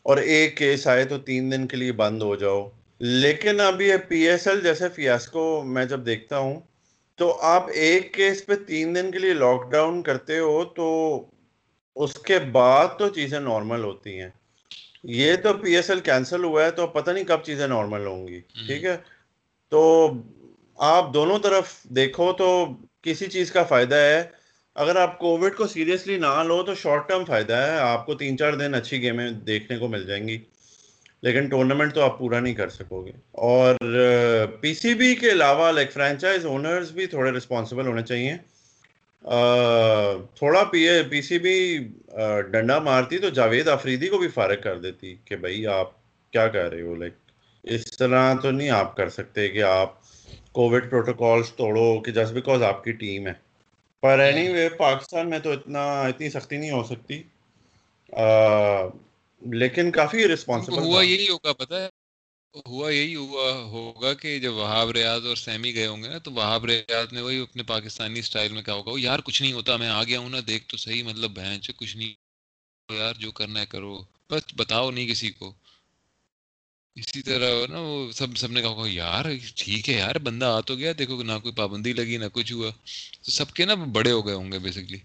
اور 0.02 0.17
ایک 0.17 0.56
کیس 0.56 0.87
آئے 0.87 1.05
تو 1.05 1.19
تین 1.19 1.50
دن 1.52 1.67
کے 1.67 1.76
لیے 1.76 1.93
بند 1.93 2.23
ہو 2.23 2.37
جاؤ۔ 2.37 2.69
لیکن 3.00 3.61
اب 3.61 3.81
یہ 3.81 3.96
پی 4.08 4.29
ایس 4.29 4.46
ایل 4.46 4.61
جیسے 4.61 4.88
فیاس 4.88 5.26
کو 5.26 5.62
میں 5.67 5.84
جب 5.84 6.06
دیکھتا 6.06 6.38
ہوں، 6.38 6.61
تو 7.19 7.37
آپ 7.40 7.67
ایک 7.75 8.14
کیس 8.14 8.46
پہ 8.46 8.55
تین 8.67 8.94
دن 8.94 9.11
کے 9.11 9.19
لیے 9.19 9.32
لاک 9.32 9.70
ڈاؤن 9.73 10.02
کرتے 10.02 10.38
ہو 10.38 10.64
تو 10.64 10.87
اس 11.96 12.14
کے 12.14 12.38
بعد 12.38 12.99
تو 12.99 13.08
چیزیں 13.08 13.40
نارمل 13.40 13.84
ہوتی 13.84 14.20
ہیں۔ 14.20 14.31
یہ 15.02 15.37
تو 15.37 15.52
پی 15.54 15.76
ایس 15.76 15.90
ایل 15.90 16.00
کینسل 16.00 16.44
ہوا 16.44 16.64
ہے 16.64 16.70
تو 16.70 16.87
پتہ 16.87 17.10
نہیں 17.10 17.25
کب 17.25 17.43
چیزیں 17.43 17.66
نارمل 17.66 18.06
ہوں 18.06 18.28
گی 18.28 18.40
ٹھیک 18.66 18.84
ہے؟ 18.84 18.96
تو 19.69 20.10
آپ 20.78 21.14
دونوں 21.14 21.38
طرف 21.38 21.82
دیکھو 21.84 22.32
تو 22.32 22.66
کسی 23.02 23.26
چیز 23.26 23.52
کا 23.52 23.62
فائدہ 23.62 23.94
ہے۔ 23.94 24.25
اگر 24.75 24.96
آپ 24.96 25.19
کووڈ 25.19 25.56
کو 25.56 25.66
سیریسلی 25.66 26.19
نہ 26.19 26.43
لو 26.46 26.62
تو 26.62 26.75
شارٹ 26.75 27.08
ٹرم 27.08 27.25
فائدہ 27.25 27.52
ہے۔ 27.52 27.78
آپ 27.78 28.06
کو 28.06 28.14
تین 28.14 28.38
چار 28.38 28.52
دن 28.52 28.75
اچھی 28.75 29.02
گیمیں 29.02 29.31
دیکھنے 29.31 29.78
کو 29.78 29.88
مل 29.88 30.06
جائیں 30.06 30.28
گی۔ 30.28 30.38
لیکن 31.22 31.48
ٹورنامنٹ 31.48 31.94
تو 31.94 32.00
آپ 32.00 32.19
پورا 32.19 32.40
نہیں 32.40 32.55
کر 32.55 32.69
سکو 32.69 33.05
گے۔ 33.05 33.12
اور 33.31 33.76
پی 34.60 34.75
سی 34.75 34.94
بی 34.94 35.14
کے 35.14 35.31
علاوہ 35.31 35.72
لائک 35.72 35.93
فرینچائز 35.93 36.46
اونرز 36.46 36.90
بھی 36.90 37.06
تھوڑے 37.06 37.31
رسپانسبل 37.31 37.87
ہونے 37.87 38.02
چاہیے۔ 38.02 38.37
تھوڑا 40.34 40.64
پی 40.64 41.02
پی 41.10 41.22
سی 41.22 41.38
بی 41.38 41.78
ڈنڈا 42.50 42.78
مارتی 42.78 43.19
تو 43.19 43.28
جاوید 43.28 43.69
آفریدی 43.69 44.08
کو 44.08 44.19
بھی 44.19 44.28
فارغ 44.28 44.60
کر 44.62 44.78
دیتی 44.78 45.14
کہ 45.24 45.36
بھائی 45.36 45.66
آپ 45.66 45.90
کیا 46.32 46.48
کہہ 46.48 46.69
رہے 46.69 46.82
ہو؟ 46.82 46.94
لائک 46.94 47.12
اس 47.62 47.96
طرح 47.96 48.34
تو 48.42 48.50
نہیں 48.50 48.70
آپ 48.70 48.96
کر 48.96 49.08
سکتے 49.08 49.48
کہ 49.48 49.62
آپ 49.62 49.94
کووڈ 50.52 50.90
پروٹوکالس 50.90 51.52
توڑو 51.52 52.00
کہ 52.00 52.12
جسٹ 52.12 52.32
بیکاز 52.32 52.62
آپ 52.62 52.84
کی 52.84 52.92
ٹیم 52.92 53.26
ہے۔ 53.26 53.32
پر 54.02 54.19
اینی 54.19 54.48
وے 54.48 54.69
پاکستان 54.69 55.30
میں 55.30 55.38
تو 55.38 55.50
اتنا 55.52 56.02
اتنی 56.02 56.30
سختی 56.30 56.56
نہیں 56.56 56.70
ہو 56.70 56.82
سکتی۔ 56.82 57.22
لیکن 59.43 59.91
کافی 59.91 60.29
رسپانسبل 60.29 60.79
ہوا 60.79 61.02
یہی 61.02 61.29
ہوگا 61.29 61.52
پتہ 61.52 61.74
ہے؟ 61.74 61.88
ہوا 62.55 62.91
یہی 62.91 63.15
ہوا 63.17 63.51
ہوگا 63.67 64.13
کہ 64.15 64.39
جب 64.39 64.55
وہاب 64.55 64.91
ریاض 64.91 65.27
اور 65.27 65.37
سیمی 65.37 65.75
گئے 65.75 65.87
ہوں 65.87 66.03
گے 66.03 66.09
نا 66.09 66.19
تو 66.19 66.32
وہاب 66.32 66.65
ریاض 66.65 67.13
نے 67.13 67.21
وہی 67.21 67.39
اپنے 67.41 67.63
پاکستانی 67.67 68.23
سٹائل 68.23 68.53
میں 68.53 68.63
کہا 68.63 68.75
ہوگا 68.75 68.93
یار 68.99 69.19
کچھ 69.25 69.43
نہیں 69.43 69.53
ہوتا 69.53 69.77
میں 69.77 69.89
آ 69.91 70.03
گیا 70.05 70.19
ہوں 70.19 70.29
نا 70.29 70.41
دیکھ 70.47 70.67
تو 70.69 70.77
صحیح 70.77 71.03
مطلب 71.03 71.31
بہن 71.31 71.61
کچھ 71.77 71.97
نہیں 71.97 72.13
یار 72.89 73.15
جو 73.15 73.31
کرنا 73.32 73.61
ہے 73.61 73.67
کرو 73.67 73.94
بس 74.31 74.43
بتاؤ 74.56 74.91
نہیں 74.91 75.09
کسی 75.09 75.31
کو. 75.31 75.53
اسی 76.97 77.23
طرح 77.23 77.67
نا 77.67 77.79
وہ 77.81 78.13
سب 78.13 78.37
سب 78.37 78.51
نے 78.53 78.63
کہا 78.63 78.85
یار 78.89 79.25
ٹھیک 79.56 79.89
ہے 79.91 79.94
یار 79.94 80.15
بندہ 80.19 80.47
آ 80.47 80.61
تو 80.61 80.77
گیا 80.77 80.93
دیکھو 80.99 81.23
نہ 81.23 81.39
کوئی 81.43 81.55
پابندی 81.55 81.93
لگی 81.93 82.17
نہ 82.17 82.29
کچھ 82.32 82.53
ہوا۔ 82.53 82.71
تو 83.23 83.31
سب 83.31 83.53
کے 83.53 83.65
نا 83.65 83.75
بڑے 83.93 84.13
ہو 84.13 84.27
گئے 84.27 84.35
ہوں 84.35 84.53
گے 84.53 84.59
بیسکلی 84.59 84.99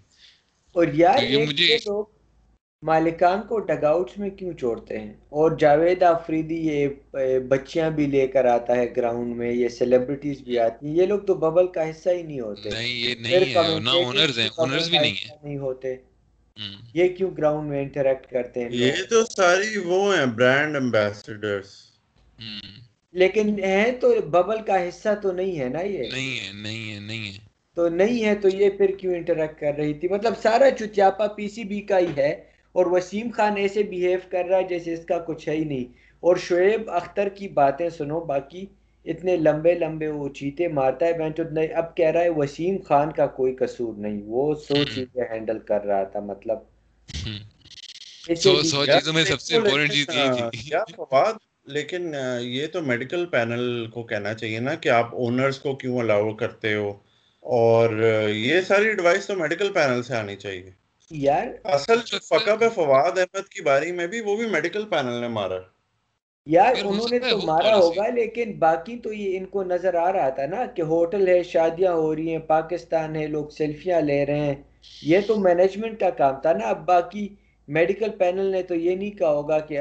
اور 0.76 0.86
یار 0.94 1.22
مجھے 1.38 1.76
لوگ 1.78 2.04
مالکان 2.82 3.40
کو 3.48 3.58
ڈگ 3.58 3.84
آؤٹس 3.84 4.18
میں 4.18 4.30
کیوں 4.30 4.52
چھوڑتے 4.52 4.98
ہیں؟ 5.00 5.12
اور 5.28 5.50
جاوید 5.58 6.02
آفریدی 6.02 6.56
یہ 6.56 6.88
بچیاں 7.48 7.90
بھی 7.90 8.06
لے 8.06 8.26
کر 8.26 8.44
آتا 8.44 8.76
ہے 8.76 8.86
گراؤنڈ 8.96 9.36
میں 9.36 9.52
یہ 9.52 9.68
سیلیبریٹیز 9.68 10.40
بھی 10.40 10.58
آتی 10.58 10.86
ہیں۔ 10.86 10.94
یہ 10.94 11.06
لوگ 11.06 11.18
تو 11.18 11.34
ببل 11.34 11.66
کا 11.66 11.90
حصہ 11.90 12.10
ہی 12.10 12.22
نہیں 12.22 12.40
ہوتے۔ 12.40 12.70
نہیں 12.70 12.88
یہ 12.88 13.14
نہیں 13.20 13.54
ہے 13.54 13.78
نہ 13.78 13.90
اونرز 13.90 14.38
ہیں 14.38 14.48
اونرز 14.56 14.90
بھی 14.90 14.98
نہیں 14.98 15.14
ہیں 15.14 15.36
نہیں 15.42 15.58
ہوتے۔ 15.58 15.96
یہ 16.94 17.08
کیوں 17.08 17.30
گراؤنڈ 17.38 17.68
میں 17.68 17.82
انٹریکٹ 17.82 18.30
کرتے 18.30 18.60
ہیں 18.60 18.68
یہ 18.72 18.92
تو 19.10 19.24
ساری 19.24 19.78
وہ 19.78 20.16
ہیں 20.16 20.26
برانڈ 20.26 20.76
ایمبیسڈرز 20.76 21.66
لیکن 23.12 23.64
ہیں 23.64 23.92
تو 23.92 24.14
ببل 24.30 24.62
کا 24.62 24.88
حصہ 24.88 25.08
تو 25.22 25.32
نہیں 25.32 25.58
ہے 25.60 25.68
نا 25.68 25.80
یہ؟ 25.80 26.02
نہیں 26.12 26.40
ہے 26.40 26.52
نہیں 26.62 26.94
ہے 26.94 27.00
نہیں 27.00 27.32
ہے۔ 27.32 27.38
تو 27.74 27.88
نہیں 27.88 28.24
ہے 28.24 28.34
تو 28.34 28.48
یہ 28.48 28.70
پھر 28.70 28.90
کیوں 28.98 29.14
انٹریکٹ 29.14 29.60
کر 29.60 29.72
رہی 29.78 29.94
تھی؟ 29.94 30.08
مطلب 30.08 30.32
سارا 30.42 30.70
چچاپا 30.70 31.26
پی 31.26 31.48
سی 31.48 31.64
بی 31.64 31.80
کا 31.80 31.98
ہی 31.98 32.06
ہے۔ 32.16 32.47
اور 32.78 32.86
وسیم 32.86 33.30
خان 33.36 33.56
ایسے 33.56 33.82
بیہیو 33.82 34.18
کر 34.30 34.44
رہا 34.44 34.58
ہے 34.58 34.64
جیسے 34.64 34.92
اس 34.92 35.04
کا 35.04 35.18
کچھ 35.18 35.48
ہے 35.48 35.56
ہی 35.56 35.64
نہیں۔ 35.64 35.84
اور 36.20 36.36
شعیب 36.36 36.90
اختر 36.90 37.28
کی 37.28 37.48
باتیں 37.48 37.88
سنو 37.88 38.20
باقی 38.20 38.66
اتنے 39.04 39.36
لمبے 39.36 39.74
لمبے 39.74 40.08
وہ 40.08 40.28
چیتے 40.28 40.68
مارتا 40.68 41.06
ہے۔ 41.06 41.12
بینچ 41.12 41.40
اب 41.74 41.96
کہہ 41.96 42.10
رہا 42.10 42.20
ہے 42.20 42.28
وسیم 42.28 42.76
خان 42.88 43.12
کا 43.12 43.26
کوئی 43.26 43.54
قصور 43.54 43.94
نہیں۔ 43.98 44.22
وہ 44.26 44.54
سو 44.54 44.74
چیزیں 44.94 45.24
ہینڈل 45.32 45.58
کر 45.58 45.84
رہا 45.84 46.04
تھا 46.04 46.20
مطلب 46.20 46.58
سو 48.36 48.62
سو 48.62 48.86
چیزوں 48.86 49.12
میں 49.12 49.24
سب 49.24 49.40
سے 49.40 49.56
امپورٹنٹ 49.56 49.92
چیز 49.92 50.06
یہ 50.08 50.50
تھی۔ 50.50 50.70
لیکن 51.66 52.14
یہ 52.40 52.66
تو 52.66 52.82
میڈیکل 52.82 53.26
پینل 53.26 53.86
کو 53.86 54.02
کہنا 54.02 54.34
چاہیے 54.34 54.60
نا 54.60 54.74
کہ 54.74 54.88
آپ 54.88 55.14
اونرز 55.14 55.58
کو 55.58 55.76
کیوں 55.76 55.98
الاؤ 55.98 56.34
کرتے 56.34 56.74
ہو؟ 56.74 56.90
اور 57.40 57.90
یہ 58.28 58.60
ساری 58.60 58.86
ایڈوائس 58.86 59.26
تو 59.26 59.36
میڈیکل 59.36 59.72
پینل 59.72 60.02
سے 60.02 60.14
آنی 60.14 60.36
چاہیے۔ 60.36 60.87
یار 61.10 61.46
اصل 61.64 61.98
جو 62.06 62.18
فقب 62.18 62.62
ہے 62.62 62.68
فواد 62.68 63.18
احمد 63.18 63.48
کی 63.48 63.62
باری 63.62 63.92
میں 63.92 64.06
بھی 64.06 64.20
وہ 64.20 64.36
بھی 64.36 64.46
میڈیکل 64.46 64.84
پینل 64.84 65.20
نے 65.20 65.28
مارا۔ 65.28 65.58
یار 66.46 66.74
انہوں 66.82 67.06
نے 67.10 67.18
تو 67.18 67.38
مارا 67.44 67.76
ہوگا 67.76 68.08
لیکن 68.08 68.52
باقی 68.58 68.98
تو 68.98 69.12
یہ 69.12 69.36
ان 69.38 69.46
کو 69.46 69.62
نظر 69.62 69.94
آ 69.94 70.12
رہا 70.12 70.28
تھا 70.28 70.46
نا 70.46 70.66
کہ 70.66 70.82
ہوٹل 70.82 71.28
ہے 71.28 71.42
شادیاں 71.42 71.92
ہو 71.92 72.16
رہی 72.16 72.30
ہیں 72.30 72.38
پاکستان 72.38 73.16
ہے 73.16 73.26
لوگ 73.26 73.48
سیلفیاں 73.48 74.00
لے 74.00 74.26
رہے 74.26 74.38
ہیں۔ 74.38 74.54
یہ 75.02 75.18
تو 75.26 75.36
مینجمنٹ 75.36 76.00
کا 76.00 76.10
کام 76.10 76.40
تھا 76.42 76.52
نا۔ 76.52 76.66
اب 76.66 76.86
باقی 76.86 77.28
میڈیکل 77.68 78.10
پینل 78.10 78.44
نے 78.44 78.62
تو 78.62 78.74
یہ 78.74 78.96
نہیں 78.96 79.10
کہا 79.10 79.30
ہوگا 79.30 79.58
کہ 79.58 79.78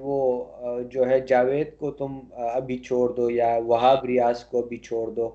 وہ 0.00 0.44
جو 0.90 1.08
ہے 1.08 1.20
جاوید 1.20 1.76
کو 1.78 1.90
تم 1.90 2.18
ابھی 2.32 2.78
چھوڑ 2.78 3.08
دو 3.12 3.30
یا 3.30 3.58
وہاب 3.66 4.04
ریاض 4.04 4.44
کو 4.44 4.62
ابھی 4.62 4.76
چھوڑ 4.76 5.10
دو۔ 5.10 5.28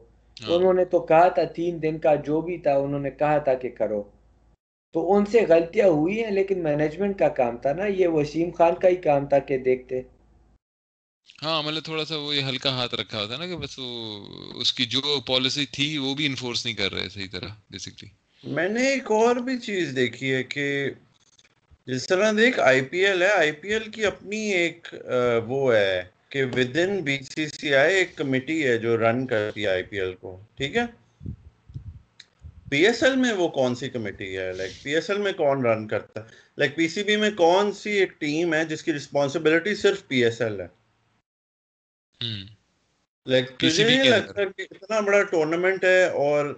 ہاں۔ 0.43 0.55
انہوں 0.55 0.73
نے 0.73 0.85
تو 0.85 0.99
کہا 0.99 1.27
تھا 1.27 1.43
تین 1.43 1.81
دن 1.81 1.97
کا 1.97 2.15
جو 2.15 2.41
بھی 2.41 2.57
تھا 2.57 2.75
انہوں 2.77 2.99
نے 2.99 3.11
کہا 3.11 3.37
تھا 3.37 3.53
کہ 3.53 3.69
کرو۔ 3.69 4.03
تو 4.95 5.15
ان 5.15 5.25
سے 5.25 5.45
غلطیاں 5.49 5.87
ہوئی 5.87 6.23
ہیں 6.23 6.31
لیکن 6.31 6.63
مینجمنٹ 6.63 7.19
کا 7.19 7.29
کام 7.29 7.57
تھا 7.57 7.73
نا 7.73 7.85
یہ 7.85 8.07
وسیم 8.07 8.51
خان 8.51 8.75
کا 8.81 8.87
ہی 8.87 8.95
کام 9.01 9.27
تھا 9.27 9.39
کہ 9.39 9.57
دیکھتے۔ 9.57 10.01
ہاں 11.43 11.61
مطلب 11.63 11.83
تھوڑا 11.83 12.05
سا 12.05 12.15
وہ 12.17 12.35
یہ 12.35 12.41
ہلکا 12.41 12.69
ہاتھ 12.69 12.95
رکھا 12.95 13.21
ہوتا 13.21 13.37
نا 13.37 13.45
کہ 13.47 13.57
بس 13.57 13.77
وہ 13.79 13.89
اس 14.61 14.73
کی 14.73 14.85
جو 14.85 15.19
پالیسی 15.25 15.65
تھی 15.71 15.97
وہ 15.97 16.13
بھی 16.15 16.25
انفورس 16.25 16.65
نہیں 16.65 16.75
کر 16.75 16.91
رہے 16.93 17.09
صحیح 17.09 17.27
طرح 17.31 17.53
بیسکلی 17.69 18.07
میں 18.43 18.67
نے 18.69 18.87
ایک 18.87 19.11
اور 19.11 19.35
بھی 19.35 19.57
چیز 19.57 19.95
دیکھی 19.95 20.33
ہے 20.33 20.43
کہ 20.43 20.65
جس 21.87 22.07
طرح 22.07 22.31
دیکھ 22.37 22.59
آئی 22.59 22.81
پی 22.81 23.05
ایل 23.05 23.21
ہے۔ 23.21 23.29
آئی 23.29 23.51
پی 23.51 23.73
ایل 23.73 23.89
کی 23.89 24.05
اپنی 24.05 24.39
ایک 24.53 24.87
وہ 25.47 25.73
ہے 25.75 26.01
کہ 26.29 26.43
ود 26.45 26.77
ان 26.77 27.01
بی 27.01 27.17
سی 27.25 27.47
سی 27.47 27.73
آئی 27.75 27.95
ایک 27.95 28.15
کمیٹی 28.15 28.63
ہے 28.67 28.77
جو 28.77 28.97
رن 28.97 29.25
کرتی 29.27 29.63
ہے 29.63 29.67
آئی 29.67 29.83
پی 29.83 29.99
ایل 29.99 30.13
کو 30.15 30.37
ٹھیک 30.55 30.75
ہے؟ 30.75 30.83
پی 32.69 32.85
ایس 32.85 33.03
ایل 33.03 33.15
میں 33.15 33.33
وہ 33.33 33.47
کون 33.47 33.75
سی 33.75 33.89
کمیٹی 33.89 34.37
ہے? 34.37 34.51
لائک 34.53 34.71
پی 34.83 34.95
ایس 34.95 35.09
ایل 35.09 35.17
میں 35.17 35.31
کون 35.33 35.65
رن 35.65 35.87
کرتا 35.87 36.19
ہے? 36.19 36.25
لائک 36.57 36.75
پی 36.75 36.87
سی 36.87 37.03
بی 37.03 37.15
میں 37.15 37.31
کون 37.31 37.71
سی 37.71 37.91
ایک 37.91 38.19
ٹیم 38.19 38.53
ہے 38.53 38.63
جس 38.65 38.83
کی 38.83 38.93
رسپانسبلٹی 38.93 39.75
صرف 39.75 40.07
پی 40.07 40.23
ایس 40.23 40.41
ایل 40.41 40.61
ہے? 40.61 40.67
لائک 43.27 43.59
تجھے 43.59 43.83
نہیں 43.83 44.03
لگتا 44.03 44.43
کہ 44.43 44.65
اتنا 44.71 44.99
بڑا 44.99 45.21
ٹورنامنٹ 45.23 45.83
ہے 45.83 46.03
اور 46.05 46.53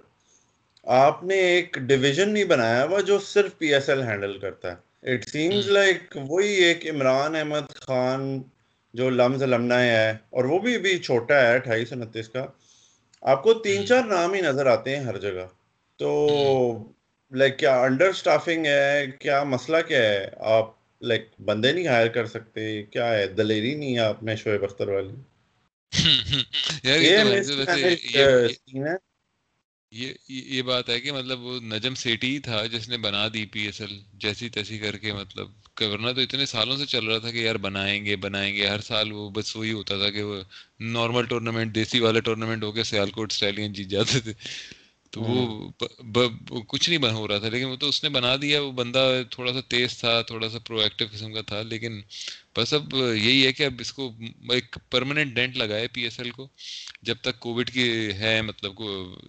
آپ 0.84 1.22
نے 1.24 1.34
ایک 1.34 1.76
ڈویژن 1.80 2.30
نہیں 2.30 2.44
بنایا 2.44 2.84
ہوا 2.84 3.00
جو 3.00 3.18
صرف 3.18 3.58
پی 3.58 3.74
ایس 3.74 3.88
ایل 3.88 4.02
ہینڈل 4.02 4.38
کرتا 4.38 4.70
ہے. 4.70 5.14
اٹ 5.14 5.28
سیمز 5.28 5.68
لائک 5.68 6.16
وہی 6.28 6.52
ایک 6.54 6.86
عمران 6.90 7.36
احمد 7.36 7.72
خان 7.74 8.42
جو 8.94 9.10
لمز 9.10 9.42
لمنا 9.42 9.80
ہے 9.82 10.10
اور 10.10 10.44
وہ 10.44 10.58
بھی 10.58 10.74
ابھی 10.74 10.98
چھوٹا 10.98 11.40
ہے 11.42 11.54
اٹھائیس 11.54 11.92
انتیس 11.92 12.28
کا. 12.28 12.46
آپ 13.22 13.42
کو 13.42 13.54
تین 13.54 13.86
چار 13.86 14.02
نام 14.04 14.34
ہی 14.34 14.40
نظر 14.40 14.66
آتے 14.66 14.96
ہیں 14.96 15.04
ہر 15.04 15.18
جگہ. 15.18 15.46
تو 16.02 16.92
لائک 17.32 17.58
کیا 17.58 17.82
انڈر 17.82 18.12
سٹافنگ 18.12 18.66
ہے؟ 18.66 19.06
کیا 19.20 19.44
مسئلہ 19.44 19.76
کیا 19.88 20.02
ہے؟ 20.02 20.30
آپ 20.38 20.64
لائک 21.00 21.40
بندے 21.40 21.72
نہیں 21.72 21.86
ہائر 21.86 22.08
کر 22.08 22.26
سکتے؟ 22.26 22.82
کیا 22.82 23.14
ہے؟ 23.14 23.26
دلیری 23.26 23.74
نہیں 23.74 23.94
ہے 23.94 23.98
آپ 23.98 24.22
میں 24.22 24.36
شعیب 24.36 24.64
اختر 24.64 24.88
والی؟ 24.88 25.12
یہ 30.28 30.62
بات 30.62 30.88
ہے 30.88 31.00
کہ 31.00 31.12
مطلب 31.12 31.40
وہ 31.40 31.60
نجم 31.60 31.94
سیٹی 31.94 32.38
تھا 32.38 32.66
جس 32.66 32.88
نے 32.88 32.96
بنا 32.96 33.28
دی 33.34 33.46
پی 33.46 33.60
ایس 33.60 33.80
ایل 33.80 34.00
جیسی 34.12 34.48
تیسی 34.48 34.78
کر 34.78 34.96
کے 34.96 35.12
مطلب 35.12 35.48
ورنہ 35.80 36.12
تو 36.12 36.20
اتنے 36.20 36.46
سالوں 36.46 36.76
سے 36.76 36.86
چل 36.86 37.04
رہا 37.04 37.18
تھا 37.18 37.30
کہ 37.30 37.36
یار 37.36 37.54
بنائیں 37.54 38.04
گے 38.04 38.16
بنائیں 38.16 38.56
گے۔ 38.56 38.66
ہر 38.66 38.80
سال 38.80 39.12
وہ 39.12 39.30
بس 39.30 39.56
وہی 39.56 39.72
ہوتا 39.72 39.98
تھا 39.98 40.10
کہ 40.10 40.22
وہ 40.22 40.42
نارمل 40.80 41.26
ٹورنامنٹ 41.26 41.74
دیسی 41.74 42.00
والے 42.00 42.20
ٹورنامنٹ 42.20 42.64
ہو 42.64 42.72
کے 42.72 42.82
سیال 42.82 43.10
کوٹ 43.10 43.32
اسٹائلین 43.32 43.72
جیت 43.72 43.86
جاتے 43.86 44.20
تھے۔ 44.20 44.32
تو 45.12 45.20
وہ 45.20 46.62
کچھ 46.68 46.90
نہیں 46.90 47.10
ہو 47.10 47.28
رہا 47.28 47.38
تھا 47.38 47.48
لیکن 47.48 47.66
وہ 47.66 47.76
تو 47.76 47.88
اس 47.88 48.04
نے 48.04 48.08
بنا 48.08 48.36
دیا 48.36 48.60
وہ 48.62 48.72
بندہ 48.72 49.22
تھوڑا 49.30 49.52
سا 49.52 49.60
تیز 49.68 49.98
تھا 49.98 50.22
تھوڑا 50.22 50.48
سا 50.48 50.58
پرو 50.58 50.78
ایکٹیو 50.78 51.06
قسم 51.12 51.32
کا 51.32 51.40
تھا 51.40 51.62
لیکن 51.62 52.00
بس 52.56 52.74
اب 52.74 52.94
یہی 52.94 53.46
ہے 53.46 53.52
کہ 53.52 53.62
اب 53.62 53.74
اس 53.80 53.92
کو 53.92 54.12
ایک 54.50 54.78
پرماننٹ 54.90 55.34
ڈینٹ 55.34 55.56
لگائے 55.56 55.88
پی 55.88 56.02
ایس 56.02 56.18
ایل 56.20 56.30
کو 56.30 56.48
جب 57.02 57.16
تک 57.20 57.40
کووڈ 57.40 57.70
کی 57.70 58.12
ہے 58.12 58.42
مطلب 58.42 58.72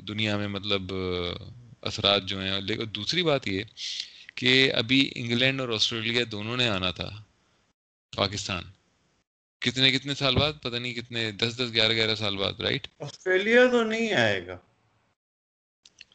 دنیا 0.07 0.37
میں 0.37 0.47
مطلب 0.47 0.93
اثرات 1.81 2.25
جو 2.25 2.41
ہیں 2.41 2.61
لیکن 2.61 2.83
دوسری 2.95 3.23
بات 3.23 3.47
یہ 3.47 3.63
کہ 4.35 4.71
ابھی 4.73 5.11
انگلینڈ 5.15 5.61
اور 5.61 5.69
آسٹریلیا 5.69 6.23
دونوں 6.31 6.57
نے 6.57 6.67
آنا 6.67 6.91
تھا 6.91 7.09
پاکستان۔ 8.15 8.63
کتنے 9.61 9.91
کتنے 9.91 10.15
سال 10.15 10.35
بعد؟ 10.35 10.53
پتہ 10.61 10.75
نہیں 10.75 10.93
کتنے 10.93 11.31
دس 11.31 11.57
دس 11.57 11.73
گیارہ 11.73 11.93
گیارہ 11.93 12.15
سال 12.15 12.37
بعد 12.37 12.59
رائٹ 12.59 12.87
آسٹریلیا 12.99 13.65
تو 13.71 13.83
نہیں 13.83 14.13
آئے 14.13 14.47
گا۔ 14.47 14.57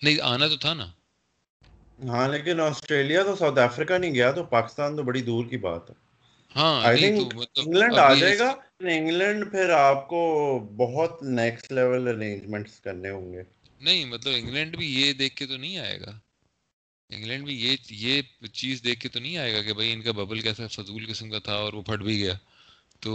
نہیں 0.03 0.19
آنا 0.23 0.47
تو 0.49 0.57
تھا 0.57 0.75
نا۔ 0.75 0.87
ہاں 2.09 2.29
لیکن 2.29 2.61
آسٹریلیا 2.61 3.23
تو 3.23 3.37
ساؤتھ 3.37 3.59
افریقہ 3.59 3.95
نہیں 3.95 4.15
گیا 4.15 4.31
تو 4.31 4.43
پاکستان 4.51 4.97
تو 4.97 5.03
بڑی 5.03 5.23
دور 5.23 5.45
کی 5.47 5.57
بات 5.57 5.91
ہے۔ 5.91 5.95
ہاں 6.57 6.75
انگلینڈ 6.85 7.99
آ 7.99 8.15
جائے 8.15 8.39
گا 8.39 8.49
انگلینڈ 8.89 9.51
پھر 9.51 9.71
آپ 9.71 10.09
کو 10.09 10.21
بہت 10.77 11.23
نیکسٹ 11.31 11.73
لیول 11.73 12.09
ارینجمنٹس 12.09 12.81
کرنے 12.81 13.11
ہوں 13.11 13.33
گے۔ 13.33 13.43
نہیں 13.81 14.05
مطلب 14.05 14.35
انگلینڈ 14.35 14.77
بھی 14.77 14.87
یہ 15.01 15.13
دیکھ 15.13 15.37
کے 15.37 15.47
تو 15.47 15.57
نہیں 15.57 15.79
آئے 15.79 16.01
گا۔ 16.01 16.19
انگلینڈ 17.11 17.45
بھی 17.45 17.55
یہ 17.63 17.77
یہ 17.91 18.23
چیز 18.53 18.83
دیکھ 18.85 19.01
کے 19.01 19.09
تو 19.09 19.21
نہیں 19.21 19.37
آئے 19.37 19.53
گا 19.53 19.63
کہ 19.63 19.73
بھائی 19.73 19.93
ان 19.93 20.03
کا 20.03 20.13
ببل 20.13 20.41
کیسا 20.41 20.67
فضول 20.67 21.07
قسم 21.09 21.31
کا 21.31 21.39
تھا 21.39 21.55
اور 21.55 21.73
وہ 21.73 21.83
پھٹ 21.83 22.01
بھی 22.01 22.19
گیا۔ 22.19 22.35
تو 23.01 23.13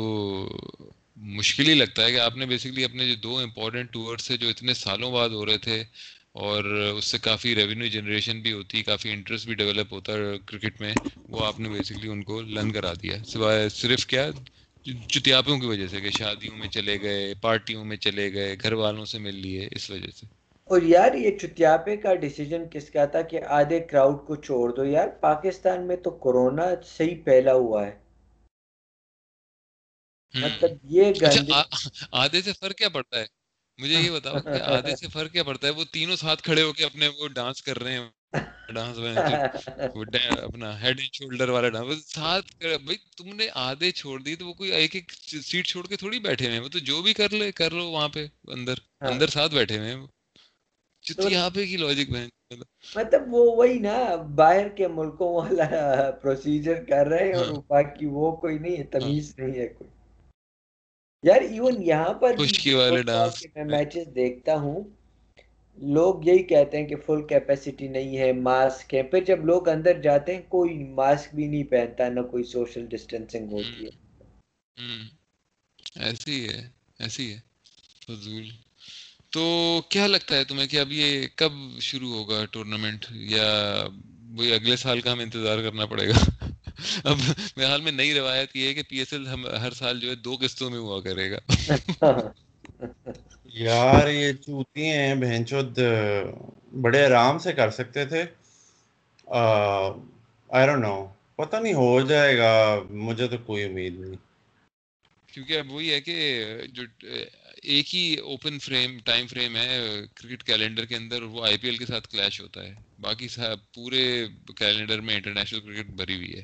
مشکل 1.17 1.67
ہی 1.67 1.73
لگتا 1.73 2.05
ہے 2.05 2.11
کہ 2.11 2.19
آپ 2.19 2.35
نے 2.37 2.45
بیسکلی 2.45 2.83
اپنے 2.83 3.07
جو 3.07 3.15
دو 3.15 3.37
امپورٹنٹ 3.37 3.91
ٹورس 3.91 4.27
تھے 4.27 4.37
جو 4.37 4.49
اتنے 4.49 4.73
سالوں 4.73 5.11
بعد 5.11 5.29
ہو 5.29 5.45
رہے 5.45 5.57
تھے 5.57 5.83
اور 6.35 6.63
اس 6.97 7.05
سے 7.05 7.17
کافی 7.17 7.55
ریونیو 7.55 7.87
جنریشن 7.87 8.41
بھی 8.41 8.53
ہوتی 8.53 8.83
کافی 8.83 9.09
انٹرسٹ 9.09 9.45
بھی 9.45 9.55
ڈیولپ 9.55 9.93
ہوتا 9.93 10.13
ہے 10.13 10.37
کرکٹ 10.45 10.81
میں۔ 10.81 10.93
وہ 11.29 11.45
آپ 11.45 11.59
نے 11.59 11.69
بیسکلی 11.69 12.07
ان 12.07 12.23
کو 12.23 12.41
لرن 12.41 12.71
کرا 12.71 12.93
دیا۔ 12.93 13.23
سوائے 13.23 13.69
صرف 13.69 14.05
کیا 14.05 14.29
چتیاپوں 15.07 15.57
کی 15.59 15.65
وجہ 15.65 15.87
سے 15.87 16.01
کہ 16.01 16.09
شادیوں 16.09 16.57
میں 16.57 16.67
چلے 16.67 17.01
گئے 17.01 17.33
پارٹیوں 17.41 17.85
میں 17.85 17.97
چلے 17.97 18.33
گئے 18.33 18.55
گھر 18.61 18.73
والوں 18.73 19.05
سے 19.05 19.19
مل 19.19 19.35
لیے 19.35 19.67
اس 19.71 19.89
وجہ 19.89 20.11
سے۔ 20.15 20.25
اور 20.63 20.81
یار 20.81 21.13
یہ 21.13 21.37
چتیاپے 21.37 21.97
کا 21.97 22.15
ڈیسیجن 22.15 22.63
کس 22.71 22.89
کا 22.89 23.05
تھا 23.05 23.21
کہ 23.21 23.39
آدھے 23.49 23.79
کراؤڈ 23.79 24.27
کو 24.27 24.35
چھوڑ 24.35 24.73
دو؟ 24.73 24.85
یار 24.85 25.07
پاکستان 25.07 25.87
میں 25.87 25.95
تو 25.95 26.11
کورونا 26.11 26.63
صحیح 26.97 27.15
پھیلا 27.23 27.53
ہوا 27.53 27.85
ہے۔ 27.87 27.97
مطلب 30.33 30.71
یہ 30.83 31.13
اچھا، 31.21 31.63
آدھے 32.11 32.41
سے 32.41 32.53
فرق 32.53 32.75
کیا 32.75 32.89
پڑتا 32.89 33.19
ہے؟ 33.19 33.42
مجھے 33.79 33.95
یہ 33.95 34.09
بتاؤ 34.11 34.39
کہ 34.41 34.61
آدھے 34.63 34.95
سے 34.95 35.07
فرق 35.09 35.31
کیا 35.31 35.43
پڑتا 35.43 35.67
ہے 35.67 35.71
وہ 35.73 35.83
تینوں 35.91 36.15
ساتھ 36.17 36.43
کھڑے 36.43 36.61
ہو 36.61 36.73
کے 36.73 36.85
اپنے 36.85 37.07
وہ 37.09 37.27
ڈانس 37.29 37.61
کر 37.63 37.81
رہے 37.81 37.93
ہیں 37.93 38.09
ڈانس 38.69 38.97
اپنا 38.97 40.71
ہیڈ 40.81 40.99
اینڈ 40.99 41.13
شولڈر 41.13 41.49
والا 41.49 41.69
ڈانس 41.69 42.05
ساتھ 42.07 42.55
بھائی 42.59 42.97
تم 43.17 43.35
نے 43.35 43.47
آدھے 43.59 43.91
چھوڑ 43.93 44.19
دی 44.21 44.35
تو 44.35 44.47
وہ 44.47 44.53
کوئی 44.53 44.71
ایک 44.73 44.95
ایک 44.95 45.11
سیٹ 45.41 45.67
چھوڑ 45.67 45.85
کے 45.87 45.97
تھوڑی 45.97 46.19
بیٹھے 46.21 46.45
ہوئے 46.45 46.55
ہیں 46.55 46.63
وہ 46.63 46.69
تو 46.69 46.79
جو 46.81 47.01
بھی 47.01 47.13
کر 47.13 47.33
لے 47.33 47.51
کر 47.53 47.71
لو 47.71 47.89
وہاں 47.89 48.07
پہ 48.09 48.25
اندر 48.49 48.79
ہاں۔ 49.01 49.11
اندر 49.11 49.27
ساتھ 49.29 49.53
بیٹھے 49.53 49.77
ہوئے 49.77 49.91
ہیں 49.91 50.05
یہاں 51.29 51.49
پہ 51.49 51.65
کی 51.65 51.77
لاجک 51.77 52.11
بہن 52.11 52.29
مطلب 52.95 53.33
وہ 53.33 53.43
وہی 53.55 53.77
نا 53.79 53.97
باہر 54.35 54.69
کے 54.69 54.87
ملکوں 54.89 55.33
والا 55.33 56.09
پروسیجر 56.21 56.83
کر 56.83 57.07
رہے 57.07 57.27
ہیں 57.27 57.33
اور 57.33 57.45
ہاں۔ 57.45 57.61
باقی 57.67 58.05
وہ 58.07 58.31
کوئی 58.35 58.57
نہیں 58.57 58.77
ہے 58.77 58.83
تمیز 58.91 59.33
نہیں 59.37 59.59
ہے 59.59 59.67
کوئی 59.69 59.89
یار 61.23 61.41
ایون 61.41 61.83
یہاں 61.83 62.13
پر 62.13 62.35
میں 63.55 63.65
میچز 63.65 64.15
دیکھتا 64.15 64.55
ہوں 64.55 64.83
لوگ 65.77 66.27
یہی 66.27 66.43
کہتے 66.43 66.77
ہیں 66.77 66.87
کہ 66.87 66.95
فل 67.05 67.27
کیپیسٹی 67.27 67.87
نہیں 67.87 68.17
ہے 68.17 68.31
ماسک 68.31 68.93
ہے۔ 68.93 69.03
پھر 69.03 69.23
جب 69.23 69.45
لوگ 69.45 69.69
اندر 69.69 70.01
جاتے 70.01 70.35
ہیں 70.35 70.41
کوئی 70.47 70.83
ماسک 70.83 71.35
بھی 71.35 71.47
نہیں 71.47 71.63
پہنتا 71.63 72.09
نہ 72.09 72.21
کوئی 72.21 72.43
سوشل 72.43 72.85
ڈسٹینسنگ 72.85 73.51
ہوتی 73.51 73.85
ہے۔ 73.85 73.89
ایسی 75.95 76.49
ہے 76.49 76.69
ایسی 76.99 77.33
ہے۔ 77.33 77.39
فضول۔ 78.05 78.49
تو 79.29 79.81
کیا 79.89 80.07
لگتا 80.07 80.35
ہے 80.35 80.43
تمہیں 80.43 80.67
کہ 80.67 80.79
اب 80.79 80.91
یہ 80.91 81.27
کب 81.35 81.51
شروع 81.79 82.13
ہوگا 82.13 82.45
ٹورنامنٹ 82.45 83.05
یا 83.11 83.83
وہی 84.29 84.53
اگلے 84.53 84.75
سال 84.75 85.01
کا 85.01 85.11
ہمیں 85.11 85.25
انتظار 85.25 85.57
کرنا 85.57 85.85
پڑے 85.85 86.07
گا؟ 86.07 86.49
اب 87.03 87.17
میرے 87.57 87.69
حال 87.69 87.81
میں 87.81 87.91
نئی 87.91 88.13
روایت 88.13 88.55
یہ 88.55 88.67
ہے 88.67 88.73
کہ 88.73 88.83
پی 88.83 88.97
ایس 88.97 89.13
ایل 89.13 89.27
ہر 89.61 89.71
سال 89.71 89.99
جو 89.99 90.09
ہے 90.09 90.15
دو 90.15 90.37
قسطوں 90.41 90.69
میں 90.69 90.79
ہوا 90.79 91.01
کرے 91.01 91.31
گا۔ 91.31 91.39
یار 93.59 94.07
یہ 94.07 94.33
چوتی 94.33 94.89
ہیں 94.89 95.15
بہن 95.15 95.45
چود 95.45 95.79
بڑے 96.81 97.05
آرام 97.05 97.39
سے 97.39 97.51
کر 97.53 97.69
سکتے 97.69 98.05
تھے۔ 98.05 98.23
آئی 100.49 100.65
ڈونٹ 100.67 100.81
نو 100.81 100.95
پتہ 101.35 101.55
نہیں 101.55 101.73
ہو 101.73 102.01
جائے 102.01 102.37
گا 102.37 102.51
مجھے 102.89 103.27
تو 103.27 103.37
کوئی 103.45 103.63
امید 103.63 103.99
نہیں۔ 103.99 104.15
کیونکہ 105.33 105.59
اب 105.59 105.71
وہی 105.71 105.91
ہے 105.93 106.01
کہ 106.01 106.15
جو 106.67 106.83
ایک 107.63 107.95
ہی 107.95 108.15
اوپن 108.23 108.59
فریم 108.59 108.97
ٹائم 109.05 109.27
فریم 109.27 109.55
ہے 109.55 109.79
کرکٹ 110.15 110.43
کیلنڈر 110.43 110.85
کے 110.85 110.95
اندر 110.95 111.21
وہ 111.23 111.45
آئی 111.45 111.57
پی 111.57 111.67
ایل 111.67 111.77
کے 111.77 111.85
ساتھ 111.85 112.07
کلیش 112.07 112.41
ہوتا 112.41 112.63
ہے۔ 112.63 112.73
باقی 112.99 113.27
پورے 113.73 114.03
کیلنڈر 114.57 115.01
میں 115.01 115.15
انٹرنیشنل 115.15 115.59
کرکٹ 115.59 115.89
بھری 115.91 116.15
ہوئی 116.15 116.33
ہے۔ 116.37 116.43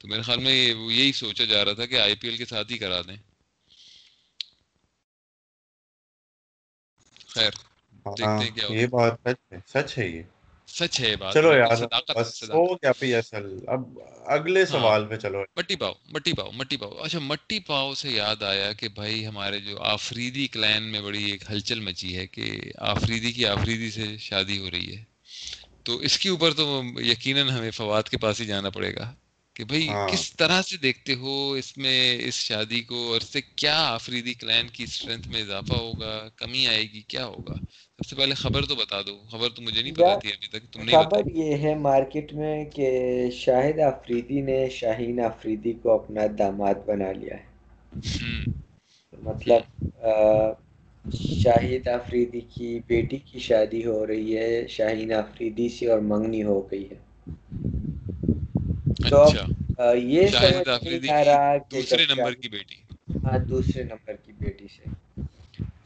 تو 0.00 0.08
میرے 0.08 0.22
خیال 0.22 0.40
میں 0.40 0.52
یہی 0.90 1.12
سوچا 1.14 1.44
جا 1.44 1.64
رہا 1.64 1.72
تھا 1.72 1.86
کہ 1.86 2.00
آئی 2.00 2.14
پی 2.14 2.28
ایل 2.28 2.36
کے 2.36 2.44
ساتھ 2.44 2.72
ہی 2.72 2.78
کرا 2.78 3.00
دیں۔ 3.02 3.16
خیر 7.28 7.52
ہاں، 8.06 8.40
یہ 8.70 8.86
بات 8.86 9.12
سچ 9.24 9.38
ہے 9.52 9.58
سچ 9.68 9.98
ہے 9.98 10.06
یہ۔ 10.08 10.22
سچ 10.68 11.00
ہے 11.00 11.16
بات 11.16 11.34
چلو 11.34 11.52
یار 11.54 11.78
بس 12.14 12.28
ہو 12.50 12.74
گیا 12.74 12.92
پی 12.98 13.14
ایس 13.14 13.32
ایل 13.34 13.46
اب 13.68 13.80
اگلے 14.28 14.62
ہاں 14.70 14.90
سوال 14.90 15.06
پہ 15.08 15.16
چلو۔ 15.16 15.42
مٹی 15.56 15.76
پاؤ 15.76 15.92
مٹی 16.08 16.32
پاؤ 16.32 16.50
مٹی 16.52 16.76
پاؤ۔ 16.76 16.90
اچھا 16.96 17.18
مٹی 17.20 17.58
پاؤ 17.60 17.94
سے 17.94 18.10
یاد 18.10 18.42
آیا 18.42 18.72
کہ 18.72 18.88
بھائی 18.88 19.26
ہمارے 19.26 19.58
جو 19.60 19.78
آفریدی 19.84 20.46
کلین 20.46 20.82
میں 20.82 21.00
بڑی 21.00 21.24
ایک 21.30 21.50
ہلچل 21.50 21.80
مچی 21.80 22.16
ہے 22.16 22.26
کہ 22.26 22.44
آفریدی 22.88 23.32
کی 23.32 23.46
آفریدی 23.46 23.90
سے 23.90 24.16
شادی 24.18 24.58
ہو 24.58 24.70
رہی 24.70 24.96
ہے۔ 24.96 25.02
تو 25.84 25.96
اس 25.98 26.18
کے 26.18 26.28
اوپر 26.28 26.52
تو 26.52 26.64
یقیناً 27.02 27.48
ہمیں 27.48 27.70
فواد 27.70 28.02
کے 28.02 28.16
پاس 28.18 28.40
ہی 28.40 28.46
جانا 28.46 28.70
پڑے 28.70 28.94
گا۔ 28.94 29.12
کہ 29.56 29.64
بھائی 29.64 29.88
ہاں۔ 29.88 30.08
کس 30.08 30.22
طرح 30.36 30.60
سے 30.62 30.76
دیکھتے 30.76 31.14
ہو 31.14 31.32
اس 31.52 31.76
میں 31.78 31.98
اس 32.20 32.34
شادی 32.40 32.80
کو 32.82 33.12
اور 33.12 33.20
سے 33.22 33.40
کیا 33.56 33.76
آفریدی 33.86 34.34
کلین 34.34 34.66
کی 34.72 34.84
اسٹرینتھ 34.84 35.28
میں 35.28 35.40
اضافہ 35.42 35.74
ہوگا 35.74 36.12
کمی 36.36 36.66
آئے 36.66 36.82
گی 36.92 37.00
کیا 37.08 37.24
ہوگا؟ 37.26 37.54
سب 37.98 38.08
سے 38.08 38.16
پہلے 38.16 38.34
خبر 38.34 38.64
تو 38.64 38.74
بتا 38.74 39.00
دو 39.02 39.16
خبر 39.30 39.48
تو 39.48 39.62
مجھے 39.62 39.82
نہیں 39.82 39.94
پتا 39.94 40.14
تھی 40.18 40.28
ابھی 40.28 40.48
تک 40.48 40.72
تم 40.72 40.82
نے 40.82 40.92
خبر 40.92 41.30
یہ 41.34 41.56
ہے 41.56 41.74
مارکیٹ 41.80 42.32
میں 42.32 42.64
کہ 42.74 42.88
شاہد 43.34 43.78
آفریدی 43.82 44.40
نے 44.40 44.58
شاہین 44.70 45.20
آفریدی 45.20 45.72
کو 45.82 45.92
اپنا 45.94 46.26
داماد 46.38 46.86
بنا 46.86 47.12
لیا 47.12 47.36
ہے۔ 47.36 47.48
مطلب 49.22 49.62
شاہد 51.42 51.88
آفریدی 51.88 52.40
کی 52.54 52.78
بیٹی 52.86 53.18
کی 53.24 53.38
شادی 53.38 53.84
ہو 53.86 54.06
رہی 54.06 54.36
ہے 54.38 54.66
شاہین 54.68 55.12
آفریدی 55.12 55.68
سے 55.68 55.90
اور 55.90 55.98
منگنی 56.06 56.42
ہو 56.42 56.60
گئی 56.70 56.84
ہے۔ 56.90 56.98
رہا 61.24 61.58
کہ 61.58 61.70
دوسرے 61.70 62.04
جب 62.06 62.14
نمبر 62.14 62.34
کی 62.34 62.48
بیٹی۔ 62.48 62.74
ہاں 63.24 63.38
دوسرے 63.38 63.82
نمبر 63.82 64.12
کی 64.12 64.32
بیٹی 64.32 64.66
سے۔ 64.68 64.90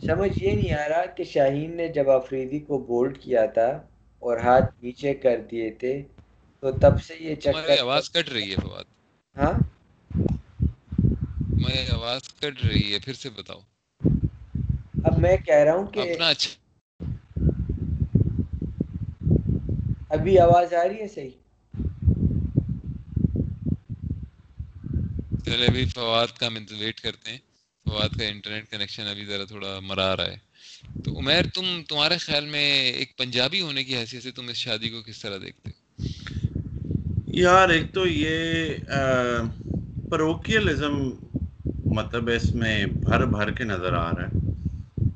سمجھ 0.06 0.42
یہ 0.42 0.50
نہیں 0.50 0.74
آ 0.74 0.88
رہا 0.88 1.06
کہ 1.06 1.24
شاہین 1.24 1.76
نے 1.76 1.88
جب 1.88 2.10
آفریدی 2.10 2.58
کو 2.58 2.78
بولڈ 2.78 3.18
کیا 3.18 3.46
تھا 3.46 3.82
اور 4.18 4.36
ہاتھ 4.36 4.84
نیچے 4.84 5.14
کر 5.14 5.40
دیے 5.50 5.70
تھے 5.70 6.02
تو 6.60 6.72
تب 6.72 7.02
سے 7.02 7.14
یہ 7.20 7.34
چکر 7.34 7.78
آواز 7.80 8.10
کٹ 8.10 8.28
رہی 8.28 8.50
ہے 8.50 8.56
فواد۔ 8.56 8.84
ہاں؟ 9.36 9.52
تمہاری 11.50 11.86
آواز 11.92 12.20
کٹ 12.34 12.64
رہی 12.64 12.92
ہے 12.92 12.98
پھر 13.04 13.12
سے 13.12 13.30
بتاؤ۔ 13.30 13.60
اب 15.04 15.18
میں 15.18 15.36
کہہ 15.36 15.54
رہا 15.54 15.74
ہوں 15.74 15.86
کہ 15.86 16.00
اپنا 16.00 16.28
اچھا۔ 16.28 16.50
ابھی 20.08 20.38
آواز 20.38 20.74
آ 20.74 20.88
رہی 20.88 21.00
ہے 21.00 21.08
صحیح؟ 21.08 21.30
چلے 25.44 25.66
ابھی 25.66 25.84
فواد 25.84 26.26
کا 26.38 26.46
ہم 26.46 26.56
ویٹ 26.80 27.00
کرتے 27.00 27.30
ہیں۔ 27.30 27.38
فواد 27.84 28.08
کا 28.18 28.24
انٹرنیٹ 28.24 28.70
کنیکشن 28.70 29.02
ابھی 29.02 29.24
ذرا 29.24 29.44
تھوڑا 29.44 29.80
مرا 29.82 30.16
رہا 30.16 30.26
ہے۔ 30.26 30.36
تو 31.04 31.18
عمیر 31.18 31.42
تم 31.54 31.82
تمہارے 31.88 32.18
خیال 32.18 32.44
میں 32.44 32.92
ایک 32.92 33.18
پنجابی 33.18 33.60
ہونے 33.60 33.84
کی 33.84 33.96
حیثیت 33.96 34.22
سے 34.22 34.30
تم 34.30 34.48
اس 34.48 34.56
شادی 34.56 34.88
کو 34.88 35.02
کس 35.02 35.20
طرح 35.22 35.36
دیکھتے 35.42 35.70
ہو؟ 35.70 36.04
یار 37.26 37.68
ایک 37.68 37.92
تو 37.92 38.06
یہ 38.06 38.68
پروکیلزم 40.10 41.10
مطلب 41.84 42.30
اس 42.36 42.54
میں 42.54 42.86
بھر 42.86 43.24
بھر 43.24 43.50
کے 43.50 43.64
نظر 43.64 43.92
آ 43.92 44.10
رہا 44.10 44.26
ہے۔ 44.26 44.38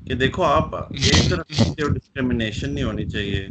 کہ 0.07 0.13
دیکھو 0.15 0.43
آپ 0.43 0.75
ایک 0.75 1.29
طرف 1.29 1.47
ڈسکریمنیشن 1.93 2.73
نہیں 2.73 2.83
ہونی 2.83 3.09
چاہیے۔ 3.09 3.47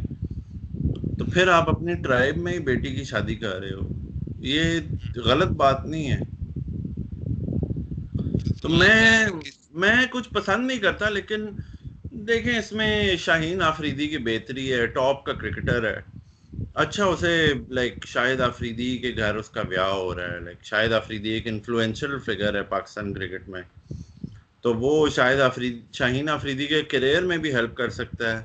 تو 1.17 1.25
پھر 1.25 1.47
آپ 1.47 1.69
اپنی 1.69 1.93
ٹرائب 1.93 2.37
میں 2.37 2.53
ہی 2.53 2.59
بیٹی 2.59 2.95
کی 2.95 3.03
شادی 3.03 3.35
کر 3.35 3.59
رہے 3.59 3.73
ہو۔ 3.73 3.87
یہ 4.37 4.61
غلط 5.15 5.47
بات 5.47 5.85
نہیں 5.85 6.11
ہے۔ 6.11 6.38
تو 8.61 8.69
میں 8.69 9.25
میں 9.71 10.05
کچھ 10.11 10.29
پسند 10.29 10.67
نہیں 10.67 10.79
کرتا، 10.79 11.09
لیکن 11.09 11.45
دیکھیں 12.11 12.59
اس 12.59 12.71
میں 12.71 13.15
شاہین 13.15 13.61
آفریدی 13.61 14.07
کی 14.07 14.17
بہتری 14.17 14.73
ہے، 14.73 14.85
ٹاپ 14.87 15.25
کا 15.25 15.33
کرکٹر 15.33 15.95
ہے۔ 15.95 15.99
اچھا 16.75 17.05
اسے 17.05 17.53
لائک 17.69 18.05
شاہد 18.07 18.41
آفریدی 18.41 18.97
کے 18.97 19.13
گھر 19.17 19.35
اس 19.35 19.49
کا 19.49 19.61
بیاہ 19.61 19.89
ہو 19.89 20.15
رہا 20.15 20.33
ہے۔ 20.33 20.39
لائک 20.39 20.63
شاہد 20.63 20.93
آفریدی 20.93 21.29
ایک 21.29 21.47
انفلوئنشل 21.47 22.19
فگر 22.19 22.55
ہے 22.55 22.63
پاکستان 22.63 23.13
کرکٹ 23.13 23.49
میں۔ 23.49 23.61
تو 24.61 24.73
وہ 24.73 25.09
شاہد 25.09 25.39
آفریدی 25.39 25.79
شاہین 25.91 26.29
آفریدی 26.29 26.67
کے 26.67 26.81
کریئر 26.81 27.21
میں 27.23 27.37
بھی 27.37 27.55
ہیلپ 27.55 27.75
کر 27.75 27.89
سکتا 27.89 28.37
ہے۔ 28.37 28.43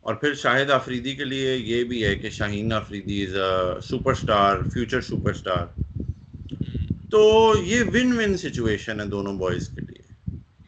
اور 0.00 0.14
پھر 0.14 0.34
شاہد 0.34 0.70
آفریدی 0.70 1.14
کے 1.16 1.24
لیے 1.24 1.56
یہ 1.56 1.84
بھی 1.84 2.04
ہے 2.04 2.14
کہ 2.16 2.30
Shaheen 2.30 2.72
Afridi 2.72 3.26
is 3.26 3.36
a 3.36 3.80
superstar 4.12 4.56
future 4.72 5.00
superstar 5.30 5.66
تو 7.10 7.54
یہ 7.62 7.82
ون 7.82 8.18
ون 8.18 8.36
سچویشن 8.36 9.00
ہے 9.00 9.06
دونوں 9.06 9.34
بوائز 9.34 9.68
کے 9.68 9.80
لیے۔ 9.80 10.02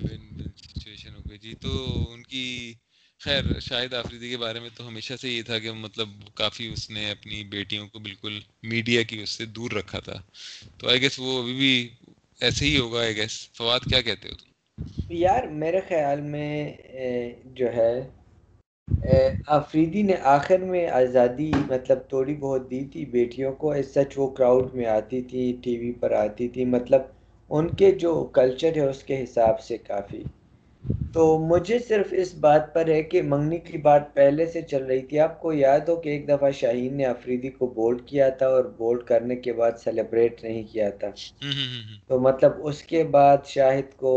ون 0.00 0.40
ون 0.40 0.48
سچویشن 0.56 1.14
ہو 1.14 1.20
گئی۔ 1.30 1.38
جی 1.38 1.54
تو 1.54 1.70
ان 2.12 2.22
کی 2.22 2.74
خیر 3.20 3.60
شاہد 3.60 3.94
آفریدی 3.94 4.30
کے 4.30 4.36
بارے 4.36 4.60
میں 4.60 4.70
تو 4.76 4.88
ہمیشہ 4.88 5.14
سے 5.20 5.28
یہ 5.28 5.42
تھا 5.42 5.58
کہ 5.58 5.72
مطلب 5.72 6.08
کافی 6.34 6.68
اس 6.68 6.90
نے 6.90 7.10
اپنی 7.10 7.44
بیٹیوں 7.44 7.88
کو 7.88 7.98
بالکل 7.98 8.40
میڈیا 8.62 9.02
کی 9.02 9.22
اس 9.22 9.30
سے 9.30 9.46
دور 9.46 9.70
رکھا 9.70 9.98
تھا۔ 9.98 10.22
تو 10.78 10.88
آئی 10.88 11.00
گیس 11.00 11.18
وہ 11.18 11.42
ابھی 11.42 11.52
بھی 11.52 11.88
ایسے 12.40 12.64
ہی 12.66 12.78
ہوگا 12.78 13.00
آئی 13.00 13.16
گیس 13.16 13.48
فواد 13.50 13.80
کیا 13.80 14.00
کہتے 14.00 14.28
ہو 14.28 14.34
تم؟ 14.34 14.50
یار 15.08 15.42
میرے 15.42 15.80
خیال 15.88 16.20
میں 16.20 16.76
جو 17.44 17.66
ہے 17.72 18.19
آفریدی 19.48 20.02
نے 20.02 20.14
آخر 20.28 20.58
میں 20.64 20.86
آزادی 20.92 21.50
مطلب 21.64 21.98
تھوڑی 22.08 22.34
بہت 22.36 22.70
دی 22.70 22.80
تھی، 22.86 23.04
بیٹیوں 23.08 23.52
کو 23.54 23.70
اس 23.72 23.92
سچ 23.94 24.16
وہ 24.16 24.28
کراؤڈ 24.30 24.74
میں 24.74 24.86
آتی 24.88 25.20
تھی، 25.22 25.42
ٹی 25.62 25.76
وی 25.78 25.92
پر 26.00 26.10
آتی 26.16 26.48
تھی 26.48 26.64
مطلب 26.66 27.02
ان 27.50 27.68
کے 27.74 27.90
جو 27.98 28.12
کلچر 28.34 28.76
ہے 28.76 28.88
اس 28.88 29.02
کے 29.04 29.22
حساب 29.22 29.60
سے 29.60 29.78
کافی۔ 29.80 30.22
تو 31.12 31.22
مجھے 31.40 31.78
صرف 31.78 32.06
اس 32.12 32.34
بات 32.34 32.72
پر 32.74 32.88
ہے 32.88 33.02
کہ 33.02 33.22
منگنی 33.22 33.58
کی 33.60 33.78
بات 33.78 34.14
پہلے 34.14 34.46
سے 34.46 34.62
چل 34.62 34.84
رہی 34.84 35.00
تھی۔ 35.00 35.18
آپ 35.18 35.40
کو 35.40 35.52
یاد 35.52 35.88
ہو 35.88 35.96
کہ 35.96 36.08
ایک 36.08 36.28
دفعہ 36.28 36.50
شاہین 36.50 36.96
نے 36.96 37.04
آفریدی 37.04 37.48
کو 37.50 37.66
بولڈ 37.74 38.02
کیا 38.06 38.28
تھا 38.30 38.46
اور 38.46 38.64
بولڈ 38.76 39.02
کرنے 39.04 39.36
کے 39.36 39.52
بعد 39.52 39.72
سیلیبریٹ 39.78 40.42
نہیں 40.44 40.62
کیا 40.72 40.90
تھا۔ 40.90 41.10
تو 42.08 42.18
مطلب 42.20 42.52
اس 42.62 42.82
کے 42.82 43.02
بعد 43.10 43.46
شاہد 43.46 43.96
کو 43.96 44.12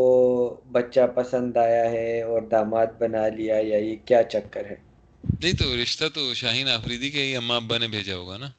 بچہ 0.72 1.08
پسند 1.16 1.58
آیا 1.58 1.90
ہے 1.92 2.22
اور 2.22 2.42
داماد 2.52 2.88
بنا 3.00 3.28
لیا 3.28 3.56
یا 3.62 3.78
یہ 3.80 3.96
کیا 4.06 4.24
چکر 4.24 4.66
ہے؟ 4.66 4.76
نہیں 5.24 5.54
تو 5.54 5.76
رشتہ 5.82 6.06
تو 6.14 6.34
شاہین 6.34 6.68
آفریدی 6.70 7.10
کے 7.10 7.24
ہی 7.24 7.36
اما 7.36 7.56
ابا 7.56 7.78
نے 7.78 7.88
بھیجا 7.88 8.16
ہوگا 8.16 8.38
نا۔ 8.38 8.50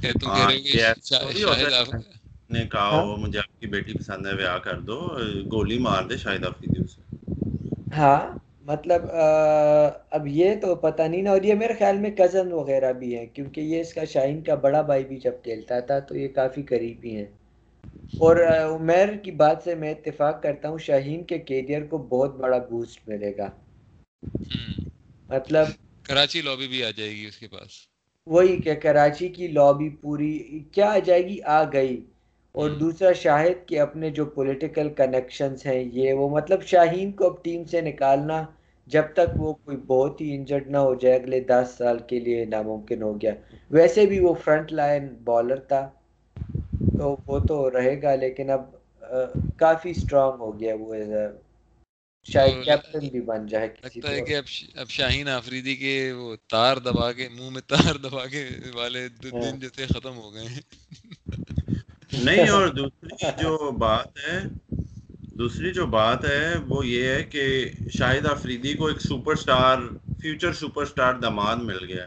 کہ 0.00 0.12
تم 0.12 0.30
کہہ 0.30 0.42
ہاں 0.42 0.46
رہے 0.46 0.56
ہو 0.56 0.62
کہ 0.62 0.80
ہوتا 1.44 1.68
شاہد. 1.70 2.21
نے 2.52 2.66
کہا 2.72 2.88
ہاں؟ 2.90 3.02
ہو 3.02 3.16
مجھے 3.16 3.38
آپ 3.38 3.60
کی 3.60 3.66
بیٹی 3.66 3.92
پسند 3.98 4.26
ہے 4.26 4.34
بیاہ 4.34 4.58
کر 4.58 4.80
دو 4.80 4.98
گولی 5.52 5.78
مار 5.78 6.02
دے 6.02 6.16
شاہد 6.16 6.44
آفریدی 6.44 6.82
اسے۔ 6.82 7.00
ہاں 7.96 8.20
مطلب 8.60 9.02
اب 10.10 10.26
یہ 10.26 10.54
تو 10.60 10.74
پتہ 10.76 11.02
نہیں 11.02 11.22
نا 11.22 11.30
اور 11.30 11.42
یہ 11.42 11.54
میرے 11.54 11.74
خیال 11.78 11.98
میں 11.98 12.10
کزن 12.10 12.52
وغیرہ 12.52 12.92
بھی 12.92 13.16
ہیں 13.18 13.26
کیونکہ 13.26 13.60
یہ 13.60 13.80
اس 13.80 13.94
کا 13.94 14.04
شاہین 14.04 14.42
کا 14.42 14.54
بڑا 14.54 14.82
بھائی 14.82 15.04
بھی 15.04 15.16
جب 15.16 15.32
کھیلتا 15.42 15.80
تھا 15.80 15.98
تو 15.98 16.16
یہ 16.16 16.28
کافی 16.28 16.62
قریبی 16.62 17.16
ہیں۔ 17.16 17.26
اور 18.18 18.36
عمیر 18.46 19.16
کی 19.16 19.30
بات 19.32 19.62
سے 19.64 19.74
میں 19.74 19.90
اتفاق 19.90 20.42
کرتا 20.42 20.68
ہوں 20.68 20.78
شاہین 20.78 21.22
کے 21.24 21.38
کیریئر 21.38 21.86
کو 21.86 21.98
بہت 21.98 22.36
بڑا 22.36 22.58
بوسٹ 22.70 23.08
ملے 23.08 23.32
گا۔ 23.38 23.48
مطلب 25.28 25.66
کراچی 26.02 26.40
لابی 26.42 26.68
بھی 26.68 26.84
آ 26.84 26.90
جائے 26.90 27.10
گی 27.10 27.26
اس 27.26 27.36
کے 27.36 27.46
پاس۔ 27.48 27.70
وہی 28.26 28.56
کہ 28.56 28.74
کراچی 28.74 29.28
کی 29.28 29.48
لابی 29.48 29.88
پوری 30.00 30.32
کیا 30.72 30.90
آ 30.90 30.98
جائے 30.98 31.28
گی؟ 31.28 31.38
آ 31.44 31.64
گئی۔ 31.64 31.96
اور 32.54 32.70
دوسرا 32.70 33.12
شاہد 33.12 33.66
کے 33.68 33.80
اپنے 33.80 34.10
جو 34.10 34.24
پولیٹیکل 34.30 34.88
کنیکشنز 34.96 35.64
ہیں 35.66 35.82
یہ 35.92 36.12
وہ 36.12 36.28
مطلب 36.30 36.62
شاہین 36.64 37.12
کو 37.12 37.26
اب 37.26 37.42
ٹیم 37.44 37.64
سے 37.64 37.80
نکالنا 37.80 38.42
جب 38.88 39.04
تک 39.12 39.36
وہ 39.36 39.52
کوئی 39.54 39.76
بہت 39.86 40.20
ہی 40.20 40.34
انجرڈ 40.34 40.68
نہ 40.68 40.78
ہو 40.78 40.94
جائے 40.94 41.14
اگلے 41.14 41.40
دس 41.40 41.74
سال 41.78 41.98
کے 42.08 42.18
لیے 42.20 42.44
ناممکن 42.46 43.02
ہو 43.02 43.20
گیا۔ 43.20 43.32
ویسے 43.70 44.06
بھی 44.06 44.18
وہ 44.20 44.34
فرنٹ 44.44 44.72
لائن 44.72 45.08
بالر 45.24 45.60
تھا 45.68 45.88
تو 46.98 47.16
وہ 47.26 47.38
تو 47.38 47.70
رہے 47.70 48.00
گا 48.02 48.14
لیکن 48.16 48.50
اب 48.50 48.62
کافی 49.56 49.90
اسٹرانگ 49.90 50.40
ہو 50.40 50.58
گیا 50.60 50.74
وہ 50.80 50.94
شاید 52.26 52.64
کیپٹن 52.64 53.08
بھی 53.08 53.20
بن 53.22 53.46
جائے 53.46 53.68
کسی 53.76 54.00
لگتا 54.00 54.12
ہے 54.12 54.20
کہ 54.22 54.36
اب 54.76 54.88
شاہین 54.90 55.28
آفریدی 55.30 55.76
کے 55.76 55.94
وہ 56.12 56.36
تار 56.48 56.76
دبا 56.84 57.10
کے 57.12 57.28
منہ 57.28 57.50
میں 57.50 57.62
تار 57.66 57.94
دبا 58.00 58.26
کے 58.26 58.44
والے 58.74 59.06
ہاں۔ 59.24 59.40
دن 59.42 59.58
جیسے 59.60 59.86
ختم 59.86 60.16
ہو 60.16 60.32
گئے 60.34 60.46
ہیں۔ 60.46 60.60
نہیں 62.12 62.48
اور 62.48 62.68
دوسری 62.76 63.42
جو 63.42 63.70
بات 63.70 64.18
ہے 64.18 64.40
دوسری 65.34 65.72
جو 65.72 65.86
بات 65.86 66.24
ہے 66.24 66.54
وہ 66.68 66.86
یہ 66.86 67.04
ہے 67.04 67.22
کہ 67.24 67.68
شاہد 67.98 68.26
آفریدی 68.26 68.74
کو 68.74 68.86
ایک 68.86 69.00
super 69.00 69.34
star 69.34 69.78
future 70.20 70.52
super 70.52 70.86
star 70.86 71.14
داماد 71.14 71.56
مل 71.56 71.84
گیا۔ 71.84 72.06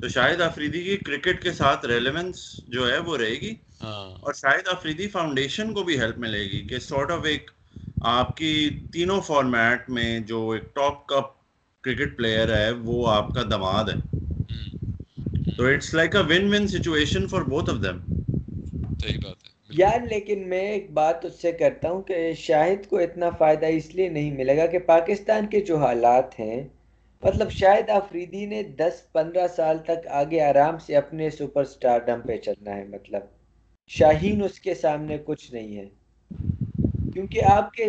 تو 0.00 0.08
شاہد 0.08 0.40
آفریدی 0.40 0.82
کی 0.82 0.96
کرکٹ 0.96 1.42
کے 1.42 1.52
ساتھ 1.52 1.86
ریلیونس 1.86 2.60
جو 2.68 2.90
ہے 2.92 2.98
وہ 2.98 3.16
رہے 3.16 3.34
گی۔ 3.40 3.54
ہاں۔ 3.82 4.10
اور 4.20 4.32
شاہد 4.32 4.68
آفریدی 4.68 5.08
فاؤنڈیشن 5.08 5.72
کو 5.74 5.82
بھی 5.82 6.00
ہیلپ 6.00 6.18
ملے 6.18 6.42
گی 6.42 6.60
کہ 6.60 6.78
سارٹ 6.78 7.10
آف 7.10 7.24
ایک 7.24 7.50
آپ 8.02 8.36
کی 8.36 8.70
تینوں 8.92 9.20
فارمیٹ 9.20 9.90
میں 9.90 10.18
جو 10.20 10.50
ایک 10.50 10.74
ٹاپ 10.74 11.06
کپ 11.06 11.28
کرکٹ 11.84 12.16
پلیئر 12.16 12.56
ہے 12.56 12.70
وہ 12.70 13.08
آپ 13.08 13.28
کا 13.28 13.42
دماد 13.42 13.84
ہے۔ 13.84 13.98
تو 15.56 15.66
it's 15.66 15.94
like 15.94 16.16
a 16.16 16.22
win 16.22 16.54
win 16.54 16.68
situation 16.68 17.26
for 17.28 17.42
both 17.42 17.70
of 17.70 17.76
them 17.76 17.98
صحیح 19.00 19.18
بات۔ 19.22 19.36
ہے 19.36 19.39
یار، 19.70 20.00
لیکن 20.00 20.48
میں 20.48 20.60
ایک 20.60 20.90
بات 20.90 21.24
اس 21.24 21.40
سے 21.42 21.52
کرتا 21.52 21.90
ہوں 21.90 22.02
کہ 22.02 22.32
شاہد 22.36 22.86
کو 22.86 22.98
اتنا 22.98 23.30
فائدہ 23.30 23.66
اس 23.66 23.94
لیے 23.94 24.08
نہیں 24.08 24.30
ملے 24.30 24.56
گا 24.56 24.66
کہ 24.66 24.78
پاکستان 24.86 25.46
کے 25.46 25.60
جو 25.60 25.76
حالات 25.76 26.38
ہیں 26.40 26.60
مطلب 27.22 27.50
شاید 27.50 27.90
آفریدی 27.90 28.46
نے 28.46 28.62
دس 28.78 29.12
پندرہ 29.12 29.46
سال 29.56 29.78
تک 29.78 30.06
آگے 30.12 30.40
آرام 30.40 30.78
سے 30.78 30.96
اپنے 30.96 31.30
سپر 31.30 31.64
سٹار 31.64 31.98
ڈم 31.98 32.20
پہ 32.20 32.36
چلنا 32.36 32.76
ہے 32.76 32.84
مطلب 32.84 33.22
شاہین 33.90 34.42
اس 34.42 34.60
کے 34.60 34.74
سامنے 34.74 35.18
کچھ 35.24 35.52
نہیں 35.54 35.76
ہے۔ 35.76 35.88
کیونکہ 37.12 37.44
آپ 37.44 37.72
کے 37.72 37.86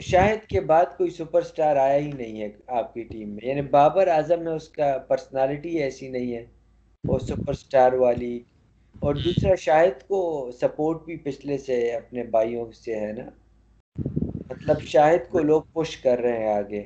شاہد 0.00 0.46
کے 0.46 0.60
بعد 0.60 0.96
کوئی 0.96 1.10
سپر 1.10 1.42
سٹار 1.42 1.76
آیا 1.76 1.98
ہی 1.98 2.10
نہیں 2.12 2.40
ہے 2.40 2.48
آپ 2.66 2.94
کی 2.94 3.02
ٹیم 3.02 3.28
میں۔ 3.28 3.48
یعنی 3.48 3.62
بابر 3.70 4.08
اعظم 4.08 4.44
میں 4.44 4.52
اس 4.52 4.68
کا 4.68 4.98
پرسنالٹی 5.08 5.78
ایسی 5.78 6.08
نہیں 6.08 6.34
ہے، 6.34 6.44
وہ 7.04 7.18
سپر 7.18 7.52
سٹار 7.54 7.92
والی 7.92 8.38
اور 9.02 9.14
دوسرا 9.14 9.54
شاہد 9.54 10.02
کو 10.08 10.20
سپورٹ 10.60 11.04
بھی 11.04 11.16
پچھلے 11.16 11.58
سے 11.58 11.76
اپنے 11.92 12.22
بھائیوں 12.30 12.70
سے 12.72 13.00
ہے 13.00 13.12
نا 13.12 13.28
مطلب 14.50 14.82
شاہد 14.82 15.28
کو 15.30 15.42
لوگ 15.42 15.62
پش 15.72 15.96
کر 15.96 16.18
رہے 16.18 16.38
ہیں 16.38 16.48
آگے 16.48 16.82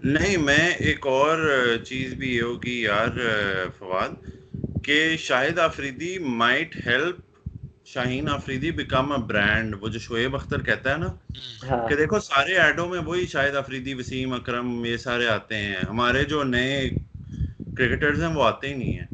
نہیں 0.00 0.36
میں 0.36 0.68
ایک 0.78 1.06
اور 1.06 1.38
چیز 1.84 2.14
بھی 2.14 2.34
یہ 2.34 2.42
ہوگی 2.42 2.80
یار 2.82 3.18
فواد 3.78 4.14
کہ 4.84 5.16
Shahid 5.18 5.58
Afridi 5.58 6.18
might 6.18 6.76
help 6.86 7.20
Shaheen 7.84 8.28
Afridi 8.28 8.70
become 8.72 9.12
a 9.12 9.18
brand 9.26 9.74
وہ 9.80 9.88
جو 9.88 9.98
شعیب 9.98 10.34
اختر 10.34 10.62
کہتا 10.62 10.92
ہے 10.92 10.96
نا 10.96 11.12
ہاں۔ 11.70 11.88
کہ 11.88 11.96
دیکھو 11.96 12.18
سارے 12.20 12.56
ایڈوں 12.58 12.86
میں 12.88 13.00
وہی 13.00 13.26
شاہد 13.26 13.56
آفریدی 13.56 13.94
وسیم 13.94 14.32
اکرم 14.32 14.84
یہ 14.84 14.96
سارے 14.96 15.26
آتے 15.28 15.56
ہیں 15.56 15.76
ہمارے 15.88 16.24
جو 16.24 16.42
نئے 16.44 16.88
کرکٹرز 17.76 18.22
ہیں 18.22 18.34
وہ 18.34 18.44
آتے 18.44 18.68
ہی 18.68 18.74
نہیں 18.74 18.98
ہیں۔ 18.98 19.06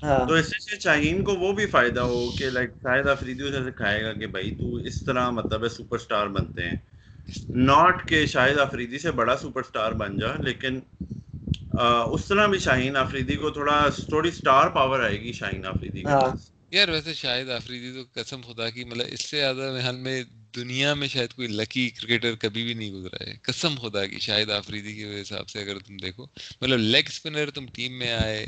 تو 0.00 0.34
اس 0.34 0.46
سے 0.64 0.78
شاہین 0.80 1.22
کو 1.24 1.34
وہ 1.36 1.52
بھی 1.52 1.66
فائدہ 1.68 2.00
ہو 2.02 2.30
کہ 2.30 2.50
لائک 2.50 2.70
شاہد 2.82 3.06
آفریدی 3.08 3.42
اسے 3.44 3.62
سکھائے 3.64 4.02
گا 4.02 4.12
کہ 4.14 4.26
بھائی 4.28 4.50
تو 4.52 4.74
اس 4.84 5.02
طرح 5.02 5.30
مطلب 5.32 5.64
ہے 5.64 5.68
سپر 5.70 5.98
سٹار 5.98 6.26
بنتے 6.30 6.62
ہیں۔ 6.62 6.76
ناٹ 7.60 8.06
کہ 8.08 8.24
شاہد 8.26 8.58
آفریدی 8.58 8.98
سے 8.98 9.10
بڑا 9.12 9.36
سپر 9.36 9.62
سٹار 9.62 9.92
بن 9.94 10.18
جا 10.18 10.34
لیکن 10.40 10.78
اس 12.12 12.24
طرح 12.28 12.46
بھی 12.46 12.58
شاہین 12.58 12.96
آفریدی 12.96 13.36
کو 13.36 13.50
تھوڑا 13.50 13.76
تھوڑی 14.08 14.30
سٹار 14.32 14.68
پاور 14.70 15.00
آئے 15.00 15.20
گی 15.20 15.32
شاہین 15.32 15.66
آفریدی 15.66 16.00
کے 16.00 16.08
ہاں۔ 16.08 16.30
یار 16.72 16.88
ویسے 16.88 17.14
شاہد 17.14 17.50
آفریدی 17.50 17.92
تو 17.92 18.04
قسم 18.14 18.40
خدا 18.42 18.68
کی 18.70 18.84
مطلب 18.84 19.06
اس 19.08 19.20
سے 19.22 19.36
زیادہ 19.36 19.70
محل 19.72 19.96
میں 19.98 20.22
دنیا 20.54 20.92
میں 20.94 21.08
شاید 21.08 21.32
کوئی 21.32 21.48
لکی 21.50 21.88
کرکٹر 21.90 22.34
کبھی 22.38 22.62
بھی 22.64 22.74
نہیں 22.74 22.90
گزرا 22.92 23.24
ہے۔ 23.24 23.34
قسم 23.44 23.74
خدا 23.78 24.04
کی 24.06 24.18
شاہد 24.20 24.50
آفریدی 24.52 24.92
کے 24.94 25.20
حساب 25.20 25.48
سے 25.48 25.60
اگر 25.60 25.78
تم 25.80 25.96
دیکھو 25.98 26.26
مطلب 26.60 26.78
لیگ 26.78 27.04
اسپنر 27.08 27.50
تم 27.50 27.66
ٹیم 27.74 27.98
میں 27.98 28.10
آئے 28.12 28.46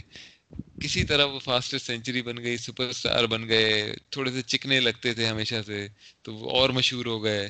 کسی 0.81 1.03
طرح 1.05 1.25
وہ 1.25 1.39
فاسٹسٹ 1.39 1.87
سینچری 1.87 2.23
بن 2.23 2.43
گئی 2.43 2.57
سپر 2.57 2.89
اسٹار 2.89 3.25
بن 3.25 3.49
گئے، 3.49 3.69
تھوڑے 4.11 4.31
سے 4.33 4.43
چکنے 4.43 4.81
لگتے 4.81 5.13
تھے 5.15 5.27
ہمیشہ 5.27 5.61
سے، 5.67 5.87
تو 6.23 6.35
وہ 6.35 6.51
اور 6.51 6.71
مشہور 6.71 7.07
ہو 7.07 7.23
گئے۔ 7.25 7.49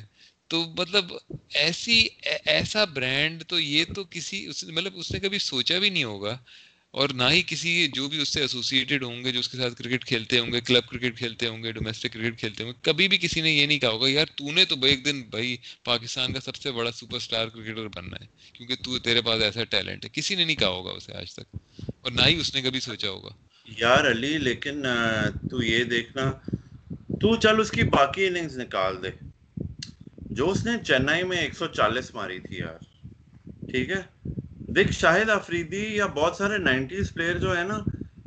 تو 0.49 0.63
مطلب 0.77 1.05
ایسی، 1.55 1.99
ایسا 2.45 2.85
برانڈ 2.85 3.43
تو 3.47 3.59
یہ 3.59 3.85
تو 3.95 4.03
کسی 4.03 4.37
مطلب 4.67 4.93
اس 4.95 5.13
نے 5.13 5.19
کبھی 5.19 5.39
سوچا 5.39 5.79
بھی 5.79 5.89
نہیں 5.89 6.03
ہوگا 6.03 6.37
اور 6.93 7.09
نہ 7.09 7.27
ہی 7.31 7.41
کسی 7.47 7.71
جو 7.93 8.07
بھی 8.09 8.21
اس 8.21 8.29
سے 8.29 8.41
ایسوسیٹیڈ 8.41 9.03
ہوں 9.03 9.23
گے 9.23 9.31
جو 9.31 9.39
اس 9.39 9.47
کے 9.49 9.57
ساتھ 9.57 9.75
کرکٹ 9.75 10.05
کھیلتے 10.05 10.39
ہوں 10.39 10.51
گے 10.53 10.59
کلب 10.61 10.87
کرکٹ 10.87 11.17
کھیلتے 11.17 11.47
ہوں 11.47 11.63
گے 11.63 11.71
ڈومیسٹک 11.71 12.13
کرکٹ 12.13 12.39
کھیلتے 12.39 12.63
ہوں 12.63 12.71
گے، 12.71 12.77
کبھی 12.81 13.07
بھی 13.07 13.17
کسی 13.17 13.41
نے 13.41 13.51
یہ 13.51 13.65
نہیں 13.65 13.79
کہا 13.79 13.89
ہوگا، 13.89 14.09
یار 14.09 14.25
تو 14.35 14.51
نے 14.51 14.65
تو 14.65 14.75
ایک 14.83 15.05
دن 15.05 15.21
بھائی 15.29 15.55
پاکستان 15.85 16.33
کا 16.33 16.39
سب 16.39 16.55
سے 16.55 16.71
بڑا 16.71 16.91
سپر 16.91 17.17
اسٹار 17.17 17.47
کرکٹر 17.47 17.87
بننا 17.95 18.17
ہے، 18.21 18.25
کیونکہ 18.53 18.75
تو 18.75 18.99
تیرے 18.99 19.21
پاس 19.21 19.41
ایسا 19.43 19.63
ٹیلنٹ 19.63 20.05
ہے۔ 20.05 20.09
کسی 20.09 20.35
نے 20.35 20.45
نہیں 20.45 20.55
کہا 20.55 20.67
ہوگا 20.67 20.91
اسے 20.91 21.13
آج 21.13 21.33
تک، 21.33 21.55
اور 22.01 22.11
نہ 22.11 22.27
ہی 22.27 22.39
اس 22.39 22.53
نے 22.55 22.61
کبھی 22.61 22.79
سوچا 22.79 23.09
ہوگا۔ 23.09 23.29
یار 23.67 24.11
علی، 24.11 24.37
لیکن 24.39 24.83
تو 25.49 25.63
یہ 25.63 25.83
دیکھنا، 25.83 26.31
تو 27.21 27.35
چل 27.35 27.59
اس 27.59 27.71
کی 27.71 27.83
باقی 27.89 28.27
اننگز 28.27 28.57
نکال 28.59 29.03
دے۔ 29.03 29.09
جو 30.31 30.49
اس 30.51 30.65
نے 30.65 30.71
چنئی 30.87 31.23
میں 31.23 31.37
ایک 31.37 31.53
سو 31.53 31.67
چالیس 31.75 32.13
ماری 32.15 32.39
تھی 32.39 32.57
یار، 32.57 32.77
ٹھیک 33.71 33.89
ہے؟ 33.89 34.01
دیکھ، 34.75 34.91
شاہد 34.91 35.29
آفریدی 35.29 35.83
یا 35.95 36.05
بہت 36.05 36.35
سارے 36.35 36.57
نائنٹیز 36.57 37.13
پلیئر 37.13 37.37
جو 37.37 37.57
ہے 37.57 37.63
نا، 37.63 37.77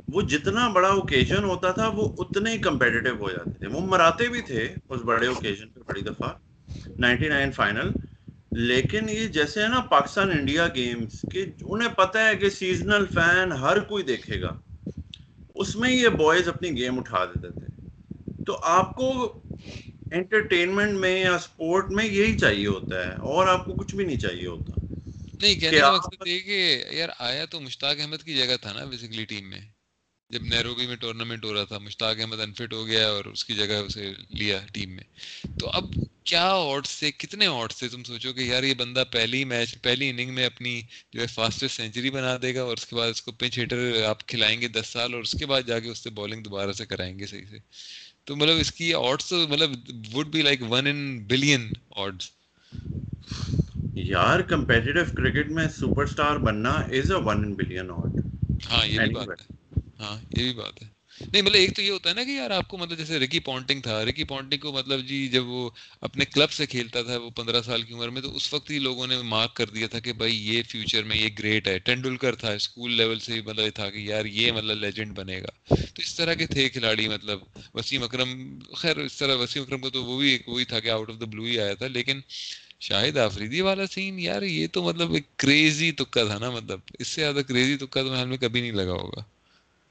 وہ 0.07 0.21
جتنا 0.21 0.67
بڑا 0.69 0.87
اوکیزن 0.87 1.43
ہوتا 1.43 1.71
تھا، 1.71 1.87
وہ 1.87 2.07
اتنے 2.17 2.51
ہی 2.51 2.57
کمپیٹیو 2.57 3.15
ہو 3.19 3.29
جاتے 3.29 3.51
تھے۔ 3.51 3.67
وہ 3.67 3.81
مراتے 3.81 4.27
بھی 4.27 4.41
تھے 4.41 4.67
اس 4.89 5.01
بڑے 5.01 5.27
اوکیزن 5.27 5.69
پہ، 5.69 5.79
بڑی 5.87 6.01
دفعہ، 6.01 6.29
نائنٹی 6.99 7.29
نائن 7.29 7.51
فائنل۔ 7.51 7.89
لیکن 8.51 9.09
یہ 9.09 9.27
جیسے 9.27 9.61
ہے 9.63 9.67
نا 9.67 9.79
پاکستان 9.79 10.31
انڈیا 10.31 10.67
گیمز، 10.75 11.21
کہ 11.31 11.45
انہیں 11.61 11.89
پتہ 11.89 12.17
ہے 12.17 12.35
کہ 12.35 12.49
سیزنل 12.49 13.05
فین 13.05 13.51
ہر 13.51 13.79
کوئی 13.79 14.03
دیکھے 14.03 14.41
گا۔ 14.41 14.53
اس 15.55 15.75
میں 15.75 15.91
یہ 15.91 16.07
بوائز 16.07 16.47
اپنی 16.47 16.71
گیم 16.71 16.99
اٹھا 16.99 17.25
دیتے 17.25 17.47
تھے۔ 17.47 18.43
تو 18.43 18.57
آپ 18.63 18.95
کو 18.95 19.39
انٹرٹینمنٹ 20.11 20.99
میں 20.99 21.19
یا 21.21 21.37
سپورٹ 21.39 21.91
میں 21.91 22.05
یہی 22.05 22.37
چاہیے 22.37 22.67
ہوتا 22.67 23.07
ہے، 23.07 23.13
اور 23.13 23.47
آپ 23.47 23.65
کو 23.65 23.73
کچھ 23.73 23.95
بھی 23.95 24.05
نہیں 24.05 24.19
چاہیے 24.19 24.47
ہوتا۔ 24.47 24.73
نہیں 25.39 25.55
کہنے 25.55 25.81
کا 25.81 25.91
مقصد 25.91 26.27
یہ 26.27 26.39
کہ 26.39 26.59
یار 26.91 27.09
آیا 27.19 27.45
تو 27.45 27.59
مشتاق 27.59 27.99
احمد 27.99 28.23
کی 28.23 28.35
جگہ 28.35 28.55
تھا 28.61 28.73
نا 28.73 28.85
بیسیکلی 28.85 29.25
ٹیم 29.25 29.49
میں 29.49 29.59
جب 30.29 30.43
نیروبی 30.43 30.87
میں 30.87 30.95
ٹورنامنٹ 30.95 31.45
ہو 31.45 31.53
رہا 31.53 31.63
تھا 31.63 31.77
مشتاق 31.77 32.19
احمد 32.19 32.39
انفٹ 32.39 32.73
ہو 32.73 32.85
گیا 32.87 33.07
اور 33.07 33.25
اس 33.25 33.45
کی 33.45 33.53
جگہ 33.55 33.73
اسے 33.85 34.09
لیا 34.29 34.59
ٹیم 34.73 34.95
میں۔ 34.95 35.03
تو 35.59 35.69
اب 35.69 35.83
کیا 36.23 36.43
آٹس 36.53 36.89
سے 36.89 37.11
کتنے 37.11 37.47
آٹس 37.47 37.75
سے 37.75 37.89
تم 37.89 38.03
سوچو 38.03 38.33
کہ 38.33 38.39
یار 38.39 38.63
یہ 38.63 38.73
بندہ 38.73 39.03
پہلی 39.11 39.43
میچ 39.43 39.75
پہلی 39.81 40.09
اننگ 40.09 40.33
میں 40.33 40.45
اپنی 40.45 40.81
جو 41.11 41.21
ہے 41.21 41.27
فاسٹسٹ 41.27 41.75
سینچری 41.75 42.09
بنا 42.09 42.37
دے 42.41 42.55
گا 42.55 42.61
اور 42.61 42.77
اس 42.77 42.85
کے 42.85 42.95
بعد 42.95 43.09
اس 43.09 43.21
کو 43.21 43.31
پنچ 43.31 43.57
ہیٹر 43.57 44.03
آپ 44.03 44.27
کھلائیں 44.27 44.61
گے 44.61 44.67
دس 44.67 44.87
سال 44.87 45.13
اور 45.13 45.21
اس 45.21 45.35
کے 45.39 45.45
بعد 45.45 45.61
جا 45.67 45.79
کے 45.79 45.89
اس 45.89 45.99
سے 45.99 46.09
بالنگ 46.09 46.43
دوبارہ 46.43 46.71
سے 46.71 46.85
کرائیں 46.85 47.19
گے 47.19 47.27
صحیح 47.27 47.45
سے۔ 47.49 47.57
تو 48.25 48.35
مطلب 48.35 48.57
اس 48.59 48.71
کی 48.71 48.93
آٹس 48.93 49.31
مطلب 49.49 49.71
would 50.13 50.27
be 50.27 50.41
like 50.41 50.61
one 50.69 50.87
in 50.87 51.23
billion 51.27 51.69
odds 51.97 52.31
یار 53.97 54.39
کمپیٹیٹو 54.39 54.99
کرکٹ 55.15 55.51
میں 55.51 55.67
سپر 55.67 56.05
سٹار 56.05 56.37
بننا 56.37 56.69
از 56.69 57.11
اے 57.11 57.17
ون 57.17 57.53
بلین 57.53 57.89
آٹ 57.89 58.19
ہاں 58.71 58.87
یہ 58.87 58.99
بھی 58.99 59.15
بات 59.15 59.29
ہے۔ 59.29 59.53
ہاں 59.99 60.17
یہ 60.37 60.43
بھی 60.43 60.53
بات 60.53 60.83
ہے۔ 60.83 60.97
نہیں 61.33 61.41
مطلب 61.41 61.55
ایک 61.55 61.75
تو 61.75 61.81
یہ 61.81 61.91
ہوتا 61.91 62.09
ہے 62.09 62.15
نا 62.15 62.23
کہ 62.23 62.29
یار 62.29 62.49
آپ 62.49 62.67
کو 62.67 62.77
مطلب 62.77 62.97
جیسے 62.97 63.19
رکی 63.19 63.39
پونٹنگ 63.39 63.81
تھا۔ 63.81 64.05
رکی 64.05 64.23
پونٹنگ 64.23 64.59
کو 64.59 64.71
مطلب 64.71 64.99
جی 64.99 65.27
جب 65.27 65.45
وہ 65.45 65.69
اپنے 66.01 66.25
کلب 66.25 66.51
سے 66.51 66.65
کھیلتا 66.65 67.01
تھا 67.01 67.17
وہ 67.17 67.29
پندرہ 67.29 67.61
سال 67.61 67.81
کی 67.81 67.93
عمر 67.93 68.09
میں 68.09 68.21
تو 68.21 68.35
اس 68.35 68.53
وقت 68.53 68.71
ہی 68.71 68.79
لوگوں 68.79 69.07
نے 69.07 69.21
مارک 69.21 69.53
کر 69.53 69.65
دیا 69.65 69.87
تھا 69.87 69.99
کہ 69.99 70.13
بھائی 70.13 70.55
یہ 70.55 70.63
فیوچر 70.63 71.03
میں 71.03 71.17
یہ 71.17 71.29
گریٹ 71.39 71.67
ہے۔ 71.67 71.79
ٹینڈولکر 71.79 72.35
تھا 72.35 72.51
اسکول 72.51 72.91
لیول 72.91 73.19
سے 73.19 73.41
مطلب 73.45 73.65
تھا 73.75 73.89
کہ 73.89 73.97
یار 73.97 74.25
یہ 74.25 74.51
مطلب 74.51 74.77
لیجنڈ 74.77 75.11
بنے 75.15 75.41
گا۔ 75.41 75.75
تو 75.75 76.01
اس 76.01 76.15
طرح 76.15 76.33
کے 76.33 76.45
تھے 76.45 76.69
کھلاڑی 76.69 77.07
مطلب 77.07 77.39
وسیم 77.73 78.03
اکرم۔ 78.03 78.59
خیر 78.75 78.97
اس 78.97 79.17
طرح 79.17 79.35
وسیم 79.35 79.63
اکرم 79.63 79.79
کو 79.79 79.89
تو 79.89 80.03
وہ 80.03 80.19
بھی 80.19 80.31
ایک 80.31 80.49
وہی 80.49 80.65
تھا 80.65 80.79
کہ 80.79 80.89
آؤٹ 80.89 81.09
آف 81.09 81.19
دا 81.19 81.25
بلو 81.25 81.43
ہی 81.43 81.59
آیا 81.59 81.73
تھا۔ 81.73 81.87
لیکن 81.87 82.19
شاہد 82.81 83.17
آفریدی 83.17 83.61
والا 83.61 83.85
سین 83.87 84.19
یار 84.19 84.41
یہ 84.41 84.67
تو 84.71 84.83
مطلب 84.83 85.13
ایک 85.13 85.37
کریزی 85.37 85.91
تکا 85.91 86.23
تھا 86.23 86.37
نا 86.39 86.49
مطلب 86.49 86.79
اس 86.99 87.07
سے 87.07 87.21
زیادہ 87.21 87.41
کریزی 87.47 87.77
تکا 87.77 88.01
تو 88.03 88.25
میں 88.27 88.37
کبھی 88.37 88.61
نہیں 88.61 88.71
لگا 88.73 88.93
ہوگا۔ 88.93 89.21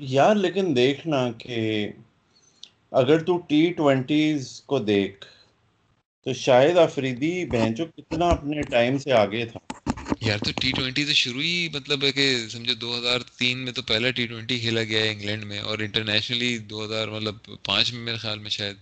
یار 0.01 0.35
لیکن 0.37 0.75
دیکھنا 0.77 1.31
کہ 1.39 1.59
اگر 2.93 3.23
تو 3.25 3.37
ٹی 3.49 3.73
ٹوینٹیز 3.73 4.41
کو 4.67 4.79
دیکھ 4.85 5.25
تو 6.27 6.33
شاہد 6.35 6.79
آفریدی 6.79 7.45
بہنچو 7.47 7.85
کتنا 7.87 8.31
اپنے 8.31 8.63
ٹائم 8.71 8.99
سے 8.99 9.13
آگے 9.15 9.45
تھا۔ 9.45 9.61
یار 10.21 10.39
تو 10.39 10.51
ٹی 10.61 10.73
ٹوینٹی 10.73 11.05
سے 11.07 11.15
شروع 11.15 11.43
ہی 11.43 11.69
مطلب 11.73 12.05
ہے 12.05 12.13
کہ 12.13 12.27
سمجھو 12.49 12.75
دو 12.75 12.97
ہزار 12.99 13.21
تین 13.39 13.59
میں 13.59 13.73
تو 13.73 13.83
پہلا 13.83 14.11
ٹی 14.11 14.27
ٹوینٹی 14.27 14.59
کھیلا 14.59 14.83
گیا 14.83 15.03
ہے 15.03 15.11
انگلینڈ 15.11 15.45
میں 15.45 15.59
اور 15.61 15.79
انٹرنیشنلی 15.79 16.57
دو 16.71 16.85
ہزار 16.85 17.09
مطلب 17.09 17.35
پانچ 17.65 17.93
میں 17.93 18.03
میرے 18.03 18.17
خیال 18.17 18.39
میں 18.39 18.51
شاید 18.51 18.77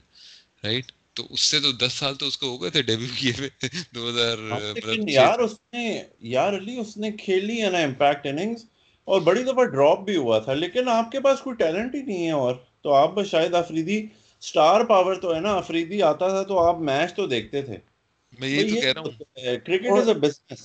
رائٹ 0.65 0.93
تو 1.17 1.27
اس 1.31 1.41
سے 1.41 1.61
تو 1.61 1.73
دس 1.73 1.93
سال 1.93 2.15
تو 2.15 2.27
اس 2.27 2.39
کو 2.39 2.47
ہو 2.47 2.63
گئے 2.63 2.71
تھے 2.71 2.83
ڈیبیو 2.83 3.09
کیے 3.19 3.33
ہوئے 3.39 3.49
دو 3.95 4.09
ہزار 4.09 4.39
ہاں، 4.51 4.61
یار 5.09 5.39
اس 5.39 5.53
نے 5.73 6.03
یار 6.29 6.53
علی 6.53 6.77
اس 6.79 6.97
نے 6.97 7.13
کھیلی 7.13 7.63
ہے 7.63 7.71
نا 7.71 7.79
امپیکٹ 7.79 8.27
اننگز 8.27 8.65
اور 9.09 9.21
بڑی 9.21 9.43
دفعہ 9.43 9.65
ڈراپ 9.65 10.01
بھی 10.01 10.17
ہوا 10.17 10.39
تھا 10.39 10.55
لیکن 10.55 10.89
آپ 10.89 11.11
کے 11.11 11.21
پاس 11.21 11.41
کوئی 11.41 11.57
ٹیلنٹ 11.57 11.95
ہی 11.95 12.03
نہیں 12.03 12.27
ہے 12.27 12.31
اور 12.33 12.55
تو 12.83 12.93
آپ 12.93 13.25
شاید 13.25 13.55
افریدی 13.55 14.07
سٹار 14.43 14.85
پاور 14.85 15.15
تو 15.15 15.35
ہے 15.35 15.41
نا 15.41 15.55
افریدی 15.57 16.03
آتا 16.03 16.29
تھا 16.29 16.43
تو 16.43 16.59
آپ 16.59 16.81
میچ 16.81 17.15
تو 17.15 17.27
دیکھتے 17.27 17.63
تھے۔ 17.63 17.77
میں 18.39 18.49
یہ 18.49 18.75
تو 18.75 18.81
کہہ 18.81 18.93
رہا 18.93 19.01
ہوں۔ 19.01 19.57
کرکٹ 19.67 19.87
از 19.99 20.09
اے 20.09 20.15
بزنس 20.15 20.63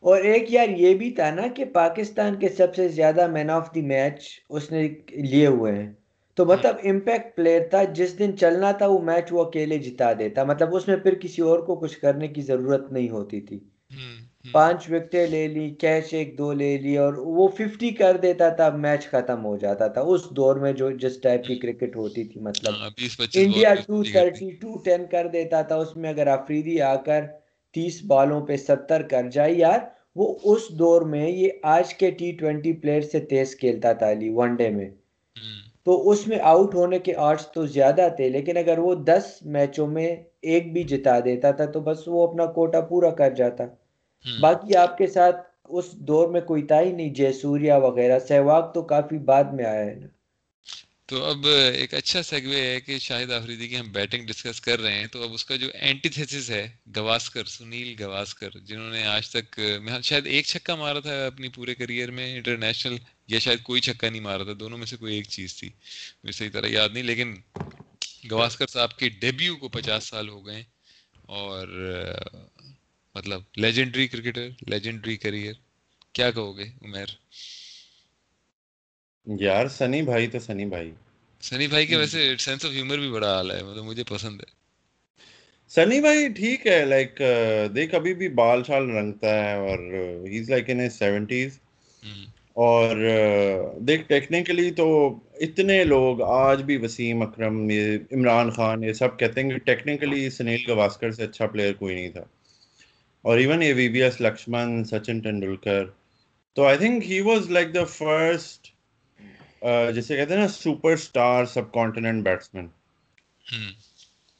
اور 0.00 0.20
ایک 0.22 0.52
یار 0.52 0.68
یہ 0.68 0.94
بھی 0.94 1.10
تھا 1.10 1.30
نا 1.30 1.46
کہ 1.46 1.64
پاکستان 1.64 2.38
کے 2.38 2.48
سب 2.48 2.74
سے 2.74 2.88
زیادہ 2.88 3.26
مین 3.26 3.50
آف 3.50 3.74
دی 3.74 3.82
میچ 3.82 4.28
اس 4.48 4.70
نے 4.72 4.88
لیے 5.10 5.46
ہوئے 5.46 5.72
ہیں۔ 5.72 5.92
تو 6.38 6.44
مطلب 6.44 6.76
امپیکٹ 6.84 7.34
پلیئر 7.36 7.60
تھا 7.70 7.82
جس 7.94 8.18
دن 8.18 8.36
چلنا 8.38 8.70
تھا 8.72 8.86
وہ 8.86 8.98
میچ 9.02 9.32
وہ 9.32 9.44
اکیلے 9.44 9.78
جتا 9.78 10.12
دیتا۔ 10.18 10.44
مطلب 10.44 10.74
اس 10.76 10.88
میں 10.88 10.96
پھر 10.96 11.14
کسی 11.14 11.42
اور 11.42 11.58
کو 11.58 11.76
کچھ 11.76 11.98
کرنے 11.98 12.28
کی 12.28 12.42
ضرورت 12.42 12.92
نہیں 12.92 13.08
ہوتی 13.10 13.40
تھی۔ 13.40 13.58
پانچ 14.52 14.90
وکٹیں 14.90 15.26
لے 15.26 15.46
لی 15.48 15.68
کیچ 15.70 16.14
ایک 16.14 16.38
دو 16.38 16.52
لے 16.52 16.76
لی 16.78 16.96
اور 16.98 17.14
وہ 17.14 17.48
ففٹی 17.48 17.90
کر 17.90 18.16
دیتا 18.16 18.48
تھا 18.48 18.68
میچ 18.76 19.08
ختم 19.10 19.44
ہو 19.44 19.56
جاتا 19.56 19.88
تھا۔ 19.88 20.00
اس 20.00 20.30
دور 20.30 20.56
میں 20.56 20.72
جو 20.72 20.90
جس 20.90 21.20
ٹائپ 21.20 21.46
کی 21.46 21.54
کرکٹ 21.54 21.96
ہوتی 21.96 22.24
تھی 22.24 22.40
مطلب 22.40 22.74
ہاں، 22.74 22.90
India 23.34 23.74
two 23.74 24.02
thirty 24.04 24.50
two 24.50 24.76
ten 24.84 25.06
کر 25.10 25.28
دیتا 25.28 25.62
تھا۔ 25.62 25.76
اس 25.76 25.96
میں 25.96 26.10
اگر 26.10 26.26
آفریدی 26.26 26.80
آ 26.82 26.94
کر 26.96 27.26
تیس 27.74 28.00
بالوں 28.04 28.40
پہ 28.46 28.56
ستر 28.56 29.02
کر 29.02 29.30
جائے 29.30 29.52
یار 29.52 29.78
وہ 30.16 30.38
اس 30.44 30.68
دور 30.78 31.02
میں 31.02 31.28
یہ 31.28 31.48
آج 31.62 31.94
کے 31.94 32.10
ٹی 32.10 32.32
ٹوینٹی 32.32 32.72
پلیئر 32.72 33.00
سے 33.00 33.20
تیز 33.20 33.56
کھیلتا 33.56 33.92
تھا 33.92 34.10
علی 34.10 34.28
ون 34.28 34.54
ڈے 34.54 34.70
میں۔ 34.70 34.88
تو 35.88 36.10
اس 36.10 36.26
میں 36.28 36.38
آؤٹ 36.38 36.74
ہونے 36.74 36.98
کے 36.98 37.14
آرٹس 37.16 37.46
تو 37.52 37.66
زیادہ 37.66 38.08
تھے 38.16 38.28
لیکن 38.28 38.56
اگر 38.56 38.78
وہ 38.78 38.94
دس 38.94 39.42
میچوں 39.42 39.86
میں 39.86 40.16
ایک 40.40 40.72
بھی 40.72 40.82
جتا 40.82 41.20
دیتا 41.20 41.50
تھا 41.50 41.64
تو 41.64 41.80
بس 41.80 41.98
وہ 42.06 42.26
اپنا 42.28 42.46
کوٹا 42.46 42.80
پورا 42.80 43.10
کر 43.10 43.30
جاتا۔ 43.30 43.64
باقی 44.40 44.76
آپ 44.76 44.98
کے 44.98 45.06
ساتھ 45.06 45.36
اس 45.68 45.92
دور 45.92 46.28
میں 46.28 46.40
کوئی 46.40 46.62
تھا 46.62 46.80
ہی 46.80 46.92
نہیں 46.92 47.14
جے 47.14 47.32
سوریا 47.32 47.76
وغیرہ 47.76 48.18
سہواگ 48.18 48.62
تو 48.72 48.82
کافی 48.82 49.18
بعد 49.18 49.44
میں 49.44 49.64
آیا 49.64 49.84
ہے 49.84 49.94
نا۔ 49.94 50.06
تو 51.06 51.24
اب 51.24 51.46
ایک 51.74 51.94
اچھا 51.94 52.22
سیگوے 52.22 52.60
ہے 52.60 52.80
کہ 52.80 52.98
شاہد 52.98 53.32
آفریدی 53.32 53.68
کی 53.68 53.78
ہم 53.78 53.92
بیٹنگ 53.92 54.26
ڈسکس 54.26 54.60
کر 54.60 54.80
رہے 54.80 54.92
ہیں۔ 54.92 55.06
تو 55.06 55.22
اب 55.22 55.32
اس 55.32 55.44
کا 55.44 55.56
جو 55.56 55.68
اینٹی 55.74 56.08
تھیسس 56.08 56.50
ہے 56.50 56.68
گواسکر 56.96 57.44
سنیل 57.44 57.94
گواسکر 58.00 58.58
جنہوں 58.58 58.90
نے 58.90 59.06
آج 59.06 59.30
تک 59.30 59.60
شاید 60.02 60.26
ایک 60.26 60.46
چھکا 60.46 60.74
مارا 60.74 61.00
تھا 61.00 61.26
اپنی 61.26 61.48
پورے 61.48 61.74
کریئر 61.74 62.10
میں 62.10 62.34
انٹرنیشنل 62.34 62.96
یا 63.28 63.38
شاید 63.38 63.62
کوئی 63.62 63.80
چھکا 63.80 64.08
نہیں 64.10 64.20
مارا 64.20 64.44
تھا 64.44 64.52
دونوں 64.60 64.78
میں 64.78 64.86
سے 64.86 64.96
کوئی 64.96 65.14
ایک 65.14 65.28
چیز 65.28 65.54
تھی 65.56 65.68
مجھے 66.24 66.32
صحیح 66.32 66.50
طرح 66.52 66.66
یاد 66.66 66.88
نہیں 66.88 67.02
لیکن 67.02 67.34
گواسکر 68.30 68.66
صاحب 68.66 68.96
کے 68.98 69.08
ڈیبیو 69.20 69.56
کو 69.56 69.68
پچاس 69.68 70.04
سال 70.04 70.28
ہو 70.28 70.46
گئے 70.46 70.62
اور 71.36 71.68
مطلب 73.14 73.42
لیجنڈری 73.56 74.06
کرکٹر 74.08 74.48
لیجنڈری 74.68 75.16
کریئر 75.16 75.54
کیا 76.12 76.30
کہو 76.30 76.56
گے 76.58 76.64
عمیر؟ 76.82 77.08
یار 79.26 79.68
سنی 79.68 80.02
بھائی 80.02 80.26
تو 80.26 80.38
سنی 80.38 80.66
بھائی۔ 80.66 80.90
سنی 81.42 81.66
بھائی 81.66 81.86
کے 81.86 81.96
ویسے 81.96 82.36
سینس 82.38 82.64
آف 82.64 82.72
ہیومر 82.72 82.98
بھی 82.98 83.10
بڑا 83.10 83.34
حال 83.36 83.50
ہے 83.50 83.62
مطلب 83.62 83.84
مجھے 83.84 84.04
پسند 84.04 84.40
ہے۔ 84.40 84.56
سنی 85.70 86.00
بھائی 86.00 86.28
ٹھیک 86.28 86.66
ہے 86.66 86.84
لائک 86.84 87.20
دیکھ 87.74 87.94
ابھی 87.94 88.14
بھی 88.14 88.28
بال 88.34 88.62
شال 88.66 88.90
رنگتا 88.90 89.34
ہے 89.34 89.54
اور 89.58 89.78
ہی 90.26 90.38
از 90.38 90.50
لائک 90.50 90.70
ان 90.70 90.88
سیونٹیز 90.90 91.58
اور 92.58 92.96
دیکھ 93.80 94.02
ٹیکنیکلی 94.02 94.70
تو 94.70 95.18
اتنے 95.40 95.84
لوگ 95.84 96.22
آج 96.22 96.62
بھی 96.62 96.76
وسیم 96.76 97.22
اکرم 97.22 97.70
یہ 97.70 97.98
عمران 98.12 98.50
خان 98.50 98.84
یہ 98.84 98.92
سب 98.92 99.18
کہتے 99.18 99.42
ہیں 99.42 99.50
کہ 99.50 99.58
ٹیکنیکلی 99.58 100.30
سنیل 100.30 100.70
گواسکر 100.70 101.10
سے 101.10 101.24
اچھا 101.24 101.46
پلیئر 101.46 101.72
کوئی 101.72 101.94
نہیں 101.94 102.08
تھا۔ 102.08 102.24
اور 103.22 103.38
ایون 103.38 103.62
یہ 103.62 103.74
V 103.74 103.88
V 103.88 104.02
S 104.02 104.20
Laxman 104.20 104.84
Sachin 104.84 105.18
Tendulkar 105.18 105.84
تو 106.54 106.64
I 106.64 106.78
think 106.78 107.04
he 107.06 107.20
was 107.20 107.50
like 107.50 107.74
the 107.74 107.84
first 107.84 108.66
جیسے 109.94 110.16
کہتے 110.16 110.34
ہیں 110.34 110.40
نا 110.40 110.48
سپر 110.48 110.92
اسٹار 110.92 111.44
سب 111.44 111.72
کانٹیننٹ 111.72 112.24
بیٹسمین 112.24 112.66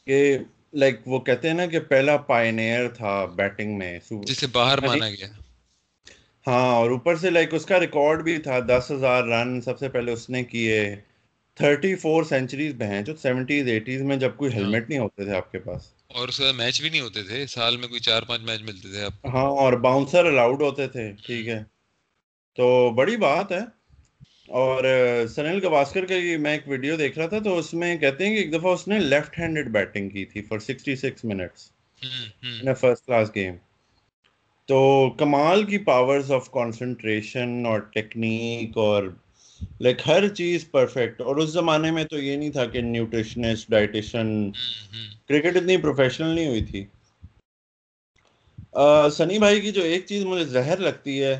کہ 0.07 0.39
لائک 0.73 1.01
وہ 1.07 1.19
کہتے 1.19 1.49
ہیں 1.49 1.55
نا 1.55 1.67
کہ 1.67 1.81
پہلا 1.81 2.17
پائنیئر 2.17 2.89
تھا 2.89 3.25
بیٹنگ 3.25 3.79
میں۔ 3.79 3.99
جسے 4.11 4.47
باہر 4.47 4.79
مانا 4.87 5.11
گیا۔ 5.11 5.27
ہاں 6.49 6.75
اور 6.75 6.91
اوپر 6.91 7.17
سے 7.17 7.31
لائک 7.31 7.55
اس 7.55 7.67
کا 7.67 7.81
ریکارڈ 7.81 8.23
بھی 8.23 8.37
تھا 8.39 8.59
دس 8.69 8.91
ہزار 8.91 9.25
رن 9.25 9.61
سب 9.61 9.79
سے 9.79 9.89
پہلے 9.89 10.13
اس 10.13 10.31
نے 10.31 10.43
کیے۔ 10.45 10.79
تھرٹی 11.57 11.95
فور 11.95 12.23
سینچریز 12.25 12.75
بہیں 12.75 13.03
جو 13.03 13.17
سیونٹیز 13.17 13.69
ایٹیز 13.69 14.03
میں 14.03 14.17
جب 14.17 14.37
کوئی 14.37 14.53
ہیلمٹ 14.55 14.89
نہیں 14.89 14.99
ہوتے 14.99 15.25
تھے 15.25 15.33
آپ 15.33 15.53
کے 15.53 15.59
پاس۔ 15.59 15.83
اور 16.09 16.29
اس 16.29 16.41
میچ 16.57 16.81
بھی 16.81 16.91
نہیں 16.91 17.01
ہوتے 17.01 17.23
تھے 17.23 17.47
سال 17.47 17.77
میں 17.77 17.89
کوئی 17.89 18.01
چار 18.01 18.23
پانچ 18.23 18.43
میچ 18.43 18.63
ملتے 18.63 18.89
تھے 18.89 19.07
ہاں 19.29 19.47
اور 19.57 19.73
باؤنسر 19.79 20.27
الاؤڈ 20.27 20.63
ہوتے 20.63 20.89
تھے 20.89 21.13
ٹھیک 21.27 21.49
ہے۔ 21.49 21.63
تو 22.59 22.91
بڑی 22.91 23.17
بات 23.17 23.53
ہے۔ 23.53 23.61
اور 24.57 24.85
سنیل 25.29 25.65
گواسکر 25.65 26.05
کا 26.07 26.15
میں 26.41 26.53
ایک 26.53 26.69
ویڈیو 26.69 26.97
دیکھ 26.97 27.19
رہا 27.19 27.27
تھا 27.27 27.39
تو 27.39 27.59
اس 27.59 27.75
میں 27.75 27.97
کہتے 27.97 28.27
ہیں 28.27 28.35
کہ 28.35 28.41
ایک 28.41 28.53
دفعہ 28.53 28.73
اس 28.73 28.89
نے 28.89 28.99
لیفٹ 28.99 29.39
ہینڈڈ 29.39 29.69
بیٹنگ 29.69 30.09
کی 30.09 30.25
تھی 30.25 30.43
for 30.43 30.59
sixty 30.59 30.97
six 30.97 31.25
minutes 31.25 31.71
first 32.81 33.07
class 33.07 33.35
game 33.35 33.55
تو 34.69 35.11
کمال 35.11 35.65
کی 35.65 35.79
پاورز 35.79 36.31
آف 36.33 36.51
کانسنٹریشن 36.51 37.67
اور 37.67 37.81
ٹیکنیک 37.93 38.77
اور 38.79 39.05
لائک 39.81 40.01
ہر 40.07 40.29
چیز 40.29 40.71
پرفیکٹ 40.71 41.21
اور 41.21 41.37
اس 41.37 41.49
زمانے 41.51 41.91
میں 41.91 42.05
تو 42.05 42.19
یہ 42.19 42.37
نہیں 42.37 42.51
تھا 42.51 42.65
کہ 42.65 42.81
نیوٹریشنسٹ 42.81 43.71
ڈائٹیشن 43.71 44.51
کرکٹ 45.29 45.57
اتنی 45.57 45.77
پروفیشنل 45.77 46.29
نہیں 46.29 46.49
ہوئی 46.49 46.65
تھی. 46.65 46.85
سنی 49.13 49.39
بھائی 49.39 49.61
کی 49.61 49.71
جو 49.73 49.83
ایک 49.83 50.05
چیز 50.07 50.25
مجھے 50.25 50.45
زہر 50.45 50.79
لگتی 50.79 51.23
ہے 51.25 51.39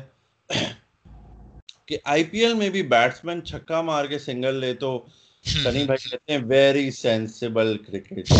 کہ 1.85 1.97
آئی 2.05 2.23
پی 2.23 2.39
ایل 2.39 2.53
میں 2.53 2.69
بھی 2.69 2.81
بیٹسمین 2.87 3.43
چھکا 3.45 3.81
مار 3.81 4.05
کے 4.05 4.19
سنگل 4.19 4.55
لے 4.55 4.73
تو 4.73 4.97
سنی 5.45 5.83
بھائی 5.83 6.09
کہتے 6.09 6.33
ہیں 6.33 6.39
ویری 6.45 6.89
سینسیبل 6.91 7.77
کرکٹ 7.77 8.33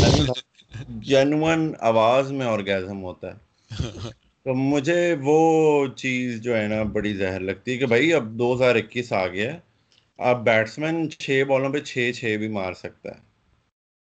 جنون 1.03 1.73
آواز 1.79 2.31
میں 2.31 2.45
آرگیزم 2.45 3.03
ہوتا 3.03 3.33
ہے. 3.33 3.37
تو 4.49 4.53
مجھے 4.53 5.15
وہ 5.21 5.87
چیز 5.87 6.41
جو 6.41 6.57
ہے 6.57 6.67
نا 6.67 6.83
بڑی 6.83 7.13
زہر 7.13 7.39
لگتی 7.39 7.71
ہے 7.71 7.77
کہ 7.77 7.85
بھائی 7.85 8.13
اب 8.13 8.31
دو 8.39 8.55
ہزار 8.55 8.75
اکیس 8.75 9.13
آ 9.13 9.27
گیا 9.27 9.53
ہے، 9.53 9.59
اب 10.17 10.43
بیٹسمین 10.43 11.09
چھ 11.11 11.43
بالوں 11.47 11.69
پہ 11.69 11.79
چھ 11.79 12.11
چھ 12.15 12.35
بھی 12.39 12.47
مار 12.47 12.73
سکتا 12.73 13.09
ہے۔ 13.09 13.19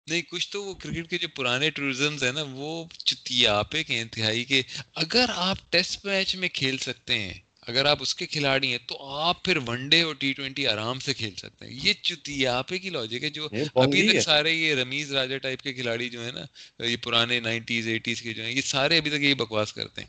نہیں، 0.06 0.22
کچھ 0.22 0.50
تو 0.50 0.64
وہ 0.64 0.74
کرکٹ 0.74 1.10
کے 1.10 1.18
جو 1.18 1.28
پرانے 1.28 1.70
ٹورزمز 1.70 2.24
ہیں 2.24 2.32
نا، 2.32 2.44
وہ 2.50 2.84
چتیاپے 2.98 3.84
کے 3.84 4.00
انتہائی 4.00 4.44
کے 4.44 4.62
اگر 4.94 5.24
آپ 5.34 5.56
ٹیسٹ 5.70 6.04
میچ 6.04 6.36
میں 6.36 6.48
کھیل 6.48 6.78
سکتے 6.78 7.18
ہیں 7.18 7.38
اگر 7.68 7.84
آپ 7.84 7.98
اس 8.00 8.14
کے 8.14 8.26
کھلاڑی 8.26 8.70
ہیں 8.70 8.78
تو 8.86 8.96
آپ 9.20 9.44
پھر 9.44 9.56
ون 9.66 9.88
ڈے 9.88 10.02
اور 10.02 10.14
ٹی 10.14 10.32
ٹوینٹی 10.32 10.66
آرام 10.66 10.98
سے 10.98 11.14
کھیل 11.14 11.34
سکتے 11.36 11.64
ہیں۔ 11.64 11.78
یہ 11.82 11.92
چتیاپے 12.02 12.78
کی 12.78 12.90
لاجک 12.90 13.24
ہے 13.24 13.30
جو 13.30 13.48
ابھی 13.74 14.08
تک 14.08 14.20
سارے 14.20 14.52
یہ 14.52 14.74
رمیز 14.74 15.12
راجا 15.12 15.38
ٹائپ 15.38 15.62
کے 15.62 15.72
کھلاڑی 15.72 16.08
جو 16.08 16.24
ہیں 16.24 16.32
نا 16.32 16.44
یہ 16.84 16.96
پرانے 16.96 17.40
نائنٹیز 17.40 17.88
ایٹیز 17.88 18.22
کے 18.22 18.32
جو 18.32 18.44
ہیں 18.44 18.52
یہ 18.52 18.60
سارے 18.60 18.98
ابھی 18.98 19.10
تک 19.10 19.20
یہی 19.20 19.34
بکواس 19.34 19.72
کرتے 19.72 20.00
ہیں۔ 20.00 20.08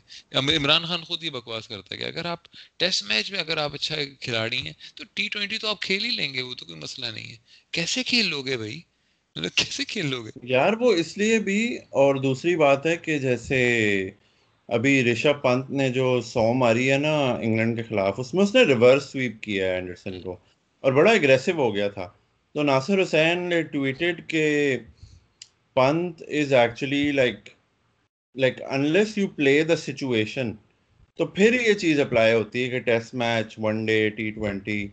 عمران 0.56 0.84
خان 0.84 1.04
خود 1.04 1.24
یہ 1.24 1.30
بکواس 1.30 1.68
کرتا 1.68 1.94
ہے 1.94 2.00
کہ 2.00 2.04
اگر 2.04 2.24
آپ 2.24 2.48
ٹیسٹ 2.76 3.02
میچ 3.02 3.30
میں 3.32 3.40
اگر 3.40 3.56
آپ 3.56 3.74
اچھا 3.74 3.96
کھلاڑی 4.20 4.58
ہیں 4.58 4.72
تو 4.94 5.04
ٹی 5.14 5.28
ٹوینٹی 5.28 5.58
تو 5.58 5.68
آپ 5.68 5.80
کھیل 5.80 6.04
ہی 6.04 6.10
لیں 6.10 6.34
گے 6.34 6.42
وہ 6.42 6.54
تو 6.54 6.66
کوئی 6.66 6.78
مسئلہ 6.78 7.06
نہیں 7.06 7.30
ہے۔ 7.30 7.36
کیسے 7.70 8.02
کھیل 8.02 8.26
لو 8.26 8.42
گے 8.42 8.56
بھائی؟ 8.56 8.80
مطلب 9.36 9.50
کیسے 9.54 9.84
کھیل 9.84 10.06
لو 10.06 10.22
گے؟ 10.22 10.30
یار 10.42 10.72
وہ 10.72 10.92
اس 10.92 11.18
لیے 11.18 11.38
بھی 11.38 11.76
اور 11.76 12.14
دوسری 12.14 12.56
بات 12.56 12.86
ہے 12.86 12.96
کہ 12.96 13.18
جیسے 13.18 13.60
ابھی 14.70 14.92
رشب 15.04 15.40
پنت 15.42 15.70
نے 15.70 15.88
جو 15.90 16.20
سو 16.24 16.52
ماری 16.54 16.90
ہے 16.92 16.98
نا 16.98 17.14
انگلینڈ 17.40 17.76
کے 17.76 17.82
خلاف، 17.82 18.20
اس 18.20 18.32
میں 18.34 18.42
اس 18.42 18.54
نے 18.54 18.62
ریورس 18.64 19.04
سویپ 19.12 19.40
کیا 19.42 19.66
ہے 19.66 19.74
اینڈرسن 19.74 20.20
کو، 20.20 20.36
اور 20.84 20.92
بڑا 20.92 21.10
اگریسو 21.12 21.52
ہو 21.52 21.74
گیا 21.74 21.88
تھا۔ 21.88 22.08
تو 22.54 22.62
ناصر 22.62 23.02
حسین 23.02 23.38
نے 23.48 23.60
ٹویٹڈ 23.72 24.20
کہ 24.28 24.44
Pant 25.76 26.22
is 26.28 26.52
actually 26.52 27.10
like 27.12 27.48
like 28.36 28.62
unless 28.70 29.16
you 29.18 29.26
play 29.36 29.62
the 29.64 29.76
situation 29.76 30.52
تو 31.18 31.26
پھر 31.26 31.60
یہ 31.60 31.72
چیز 31.74 32.00
اپلائی 32.00 32.32
ہوتی 32.34 32.62
ہے 32.64 32.68
کہ 32.68 32.78
test 32.80 33.14
match 33.14 33.54
one 33.58 33.84
day 33.86 34.08
T 34.16 34.30
twenty 34.30 34.86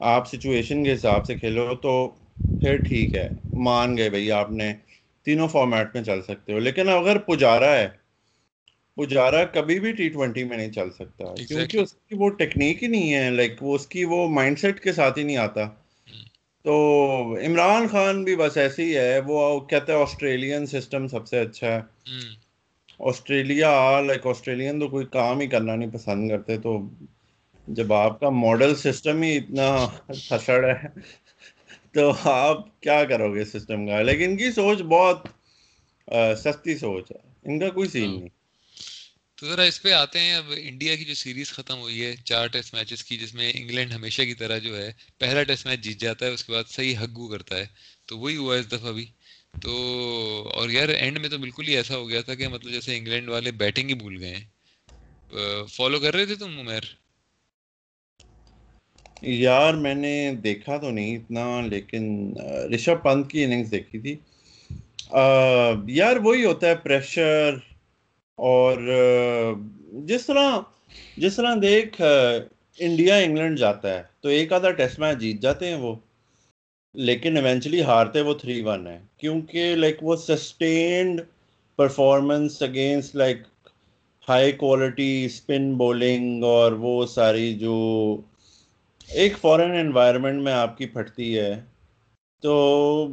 آپ 0.00 0.28
سچویشن 0.28 0.84
کے 0.84 0.92
حساب 0.92 1.26
سے 1.26 1.34
کھیلو 1.38 1.74
تو 1.76 1.92
پھر 2.62 2.76
ٹھیک 2.86 3.14
ہے۔ 3.14 3.28
مان 3.66 3.96
گئے 3.96 4.10
بھائی، 4.10 4.30
آپ 4.32 4.50
نے 4.50 4.72
تینوں 5.26 5.48
فارمیٹ 5.48 5.94
میں 5.94 6.02
چل 6.02 6.22
سکتے 6.22 6.52
ہو۔ 6.52 6.58
لیکن 6.58 6.88
اگر 6.88 7.18
پجارا 7.18 7.74
ہے 7.76 7.88
پجارا 8.96 9.44
کبھی 9.44 9.80
بھی 9.80 9.92
ٹی 9.92 10.08
ٹوینٹی 10.08 10.44
میں 10.44 10.56
نہیں 10.56 10.72
چل 10.72 10.90
سکتا۔ 10.90 11.34
کیونکہ 11.48 11.78
اس 11.78 11.92
کی 11.92 12.14
وہ 12.14 12.28
ٹیکنیک 12.30 12.82
ہی 12.82 12.88
نہیں 12.88 13.14
ہے 13.14 13.30
لائک 13.30 13.62
وہ 13.62 13.74
اس 13.74 13.86
کی 13.86 14.04
وہ 14.04 14.28
مائنڈ 14.28 14.58
سیٹ 14.58 14.80
کے 14.80 14.92
ساتھ 14.92 15.18
ہی 15.18 15.24
نہیں 15.24 15.36
آتا۔ 15.36 15.64
تو 16.64 16.74
عمران 17.46 17.88
خان 17.88 18.24
بھی 18.24 18.36
بس 18.36 18.56
ایسے 18.56 18.84
ہی 18.84 18.96
ہے 18.96 19.18
وہ 19.26 19.60
کہتے 19.60 19.92
ہیں 19.92 20.00
آسٹریلین 20.00 20.66
سسٹم 20.66 21.08
سب 21.08 21.26
سے 21.26 21.40
اچھا 21.40 21.74
ہے۔ 21.74 21.80
آسٹریلیا 22.98 24.00
لائک 24.00 24.26
آسٹریلین 24.26 24.80
تو 24.80 24.88
کوئی 24.88 25.06
کام 25.06 25.40
ہی 25.40 25.46
کرنا 25.46 25.76
نہیں 25.76 25.90
پسند 25.90 26.30
کرتے 26.30 26.58
تو 26.58 26.78
جب 27.66 27.92
آپ 27.92 28.20
کا 28.20 28.28
ماڈل 28.30 28.74
سسٹم 28.74 29.22
ہی 29.22 29.36
اتنا 29.36 29.86
تھسڑ 30.28 30.64
ہے 30.64 30.88
تو 31.92 32.12
آپ 32.24 32.80
کیا 32.80 33.04
کرو 33.04 33.34
گے 33.34 33.44
سسٹم 33.44 33.86
کا؟ 33.86 34.02
لیکن 34.02 34.30
ان 34.30 34.36
کی 34.36 34.50
سوچ 34.52 34.82
بہت 34.82 35.26
سستی 36.38 36.78
سوچ 36.78 37.12
ہے۔ 37.12 37.18
ان 37.44 37.58
کا 37.58 37.68
کوئی 37.68 37.88
سین 37.88 38.10
نہیں۔ 38.10 38.28
تو 39.42 39.48
ذرا 39.48 39.62
اس 39.62 39.82
پہ 39.82 39.90
آتے 39.92 40.20
ہیں۔ 40.20 40.34
اب 40.34 40.52
انڈیا 40.56 40.96
کی 40.96 41.04
جو 41.04 41.14
سیریز 41.14 41.52
ختم 41.52 41.78
ہوئی 41.78 42.04
ہے، 42.04 42.14
چار 42.24 42.46
ٹیسٹ 42.46 42.74
میچز 42.74 43.04
کی، 43.04 43.16
جس 43.16 43.34
میں 43.34 43.52
انگلینڈ 43.54 43.92
ہمیشہ 43.92 44.22
کی 44.22 44.34
طرح 44.34 44.58
جو 44.58 44.76
ہے، 44.76 44.92
پہلا 45.18 45.42
ٹیسٹ 45.42 45.66
میچ 45.66 45.80
جیت 45.80 46.00
جاتا 46.00 46.26
ہے، 46.26 46.30
اس 46.30 46.44
کے 46.44 46.52
بعد 46.52 46.64
صحیح 46.68 46.96
ہگو 46.96 47.28
کرتا 47.28 47.56
ہے۔ 47.56 47.66
تو 48.06 48.18
وہی 48.18 48.36
ہوا 48.36 48.56
اس 48.56 48.72
دفعہ 48.72 48.92
بھی۔ 48.92 49.06
تو 49.62 49.72
اور 50.54 50.70
یار 50.70 50.88
اینڈ 50.88 51.18
میں 51.18 51.28
تو 51.28 51.38
بالکل 51.38 51.68
ہی 51.68 51.76
ایسا 51.76 51.96
ہو 51.96 52.08
گیا 52.08 52.20
تھا 52.20 52.34
کہ 52.34 52.48
مطلب 52.48 52.72
جیسے 52.72 52.96
انگلینڈ 52.96 53.28
والے 53.28 53.50
بیٹنگ 53.50 53.88
ہی 53.88 53.94
بھول 53.94 54.16
گئے 54.18 54.36
ہیں۔ 54.36 54.44
فالو 55.66 56.00
کر 56.00 56.14
رہے 56.14 56.26
تھے 56.26 56.34
تم 56.34 56.58
عمیر 56.58 56.82
یار، 59.22 59.74
میں 59.74 59.94
نے 59.94 60.34
دیکھا 60.44 60.76
تو 60.76 60.90
نہیں 60.90 61.16
اتنا، 61.16 61.60
لیکن 61.60 62.34
رشب 62.74 63.02
پنت 63.02 63.30
کی 63.30 63.44
اننگز 63.44 63.70
دیکھی 63.70 63.98
تھی۔ 63.98 64.16
یار، 65.88 66.16
وہی 66.16 66.44
ہوتا 66.44 66.68
ہے 66.68 66.74
پریشر 66.74 67.71
اور 68.42 68.78
جس 70.06 70.26
طرح 70.26 70.60
جس 71.16 71.36
طرح 71.36 71.54
دیکھ 71.62 72.00
انڈیا 72.80 73.16
انگلینڈ 73.16 73.58
جاتا 73.58 73.94
ہے، 73.94 74.02
تو 74.20 74.28
ایک 74.28 74.52
آدھا 74.52 74.70
ٹیسٹ 74.70 74.98
میچ 74.98 75.18
جیت 75.18 75.40
جاتے 75.42 75.68
ہیں 75.68 75.76
وہ، 75.76 75.94
لیکن 76.94 77.36
ایونچولی 77.36 77.82
ہارتے 77.82 78.20
وہ 78.20 78.34
تھری 78.34 78.60
ون 78.62 78.86
ہے 78.86 78.98
کیونکہ 79.18 79.74
لائک 79.76 80.02
وہ 80.02 80.16
sustained 80.16 81.20
performance 81.78 82.60
against 82.62 83.16
like 83.16 83.42
high 84.28 84.52
quality 84.52 85.24
spin 85.24 85.72
bowling 85.74 86.44
اور 86.44 86.72
وہ 86.80 86.94
ساری 87.06 87.52
جو 87.58 87.76
ایک 89.08 89.38
فورن 89.38 89.70
انوائرمنٹ 89.76 90.42
میں 90.42 90.52
آپ 90.52 90.76
کی 90.78 90.86
پھٹتی 90.86 91.38
ہے 91.38 91.54
تو 92.42 93.08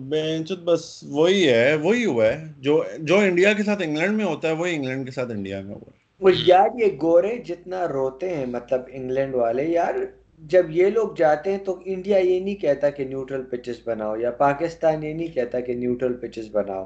بس 0.66 1.04
وہی 1.08 1.50
ہے، 1.50 1.76
وہی 1.76 2.06
ہوا 2.06 2.26
ہے، 2.26 2.46
جو 2.58 2.84
جو 3.00 3.18
انڈیا 3.18 3.54
کے 3.54 3.64
ساتھ 3.64 3.82
انگلینڈ 3.84 4.18
میں 4.18 4.26
ہوتا 4.26 4.48
ہے، 4.48 4.54
وہی 4.54 4.76
انگلینڈ 4.76 5.06
کے 5.06 5.12
ساتھ 5.12 5.32
انڈیا 5.32 5.62
میں 5.62 5.76
ہوا 5.76 5.92
ہے۔ 5.92 5.98
وہ 6.22 6.32
یار، 6.46 6.70
یہ 6.80 6.98
گورے 7.02 7.36
جتنا 7.38 7.88
روتے 7.88 8.36
ہیں 8.36 8.46
مطلب 8.46 8.82
انگلینڈ 8.92 9.36
والے، 9.36 9.66
یار، 9.66 9.94
جب 10.42 10.66
یہ 10.70 10.90
لوگ 10.90 11.10
جاتے 11.18 11.52
ہیں 11.52 11.58
تو 11.58 11.80
انڈیا 11.86 12.18
یہ 12.18 12.40
نہیں 12.40 12.56
کہتا 12.56 12.90
کہ 12.90 13.04
نیوٹرل 13.04 13.44
پچز 13.44 13.80
بناؤ، 13.86 14.16
یا 14.16 14.32
پاکستان 14.32 15.04
یہ 15.04 15.14
نہیں 15.14 15.28
کہتا 15.28 15.60
کہ 15.60 15.74
نیوٹرل 15.74 16.14
پچز 16.14 16.50
بناؤ۔ 16.52 16.86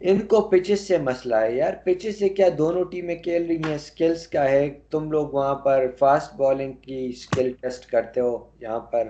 ان 0.00 0.20
کو 0.20 0.40
پچز 0.40 0.80
سے 0.80 0.98
مسئلہ 0.98 1.34
ہے، 1.34 1.54
یار 1.56 1.72
پچز 1.84 2.18
سے 2.18 2.28
کیا 2.28 2.48
دونوں 2.58 2.84
ٹیمیں 2.84 3.16
کھیل 3.16 3.46
رہی 3.46 3.60
ہیں؟ 3.68 3.78
سکلز 3.78 4.26
کا 4.26 4.48
ہے، 4.50 4.68
تم 4.90 5.10
لوگ 5.12 5.28
وہاں 5.32 5.54
پر 5.54 5.86
فاسٹ 5.98 6.34
بالنگ 6.36 6.72
کی 6.72 7.12
سکل 7.12 7.50
ٹیسٹ 7.60 7.90
کرتے 7.90 8.20
ہو، 8.20 8.38
یہاں 8.60 8.80
پر 8.80 9.08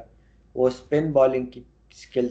وہ 0.54 0.70
سپن 0.70 1.12
بالنگ 1.12 1.46
کی 1.46 1.60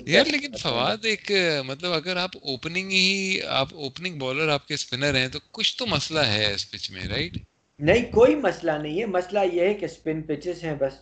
یار 0.05 0.25
لیکن 0.25 0.55
فواد 0.55 1.05
ایک 1.05 1.31
مطلب 1.65 1.91
اگر 1.91 2.17
آپ 2.17 2.31
اوپننگ 2.41 2.89
ہی 2.89 3.41
آپ 3.47 3.67
اوپننگ 3.71 4.19
بالر 4.19 4.49
آپ 4.49 4.67
کے 4.67 4.77
سپنر 4.77 5.15
ہیں 5.15 5.27
تو 5.27 5.39
کچھ 5.51 5.77
تو 5.77 5.87
مسئلہ 5.87 6.19
ہے 6.19 6.53
اس 6.53 6.71
پچ 6.71 6.91
میں 6.91 7.07
رائٹ 7.09 7.37
نہیں 7.79 8.11
کوئی 8.11 8.35
مسئلہ 8.35 8.71
نہیں 8.71 8.99
ہے۔ 8.99 9.05
مسئلہ 9.05 9.39
یہ 9.53 9.61
ہے 9.61 9.73
کہ 9.73 9.87
سپن 9.87 10.21
پچز 10.21 10.63
ہیں 10.63 10.75
بس۔ 10.79 10.93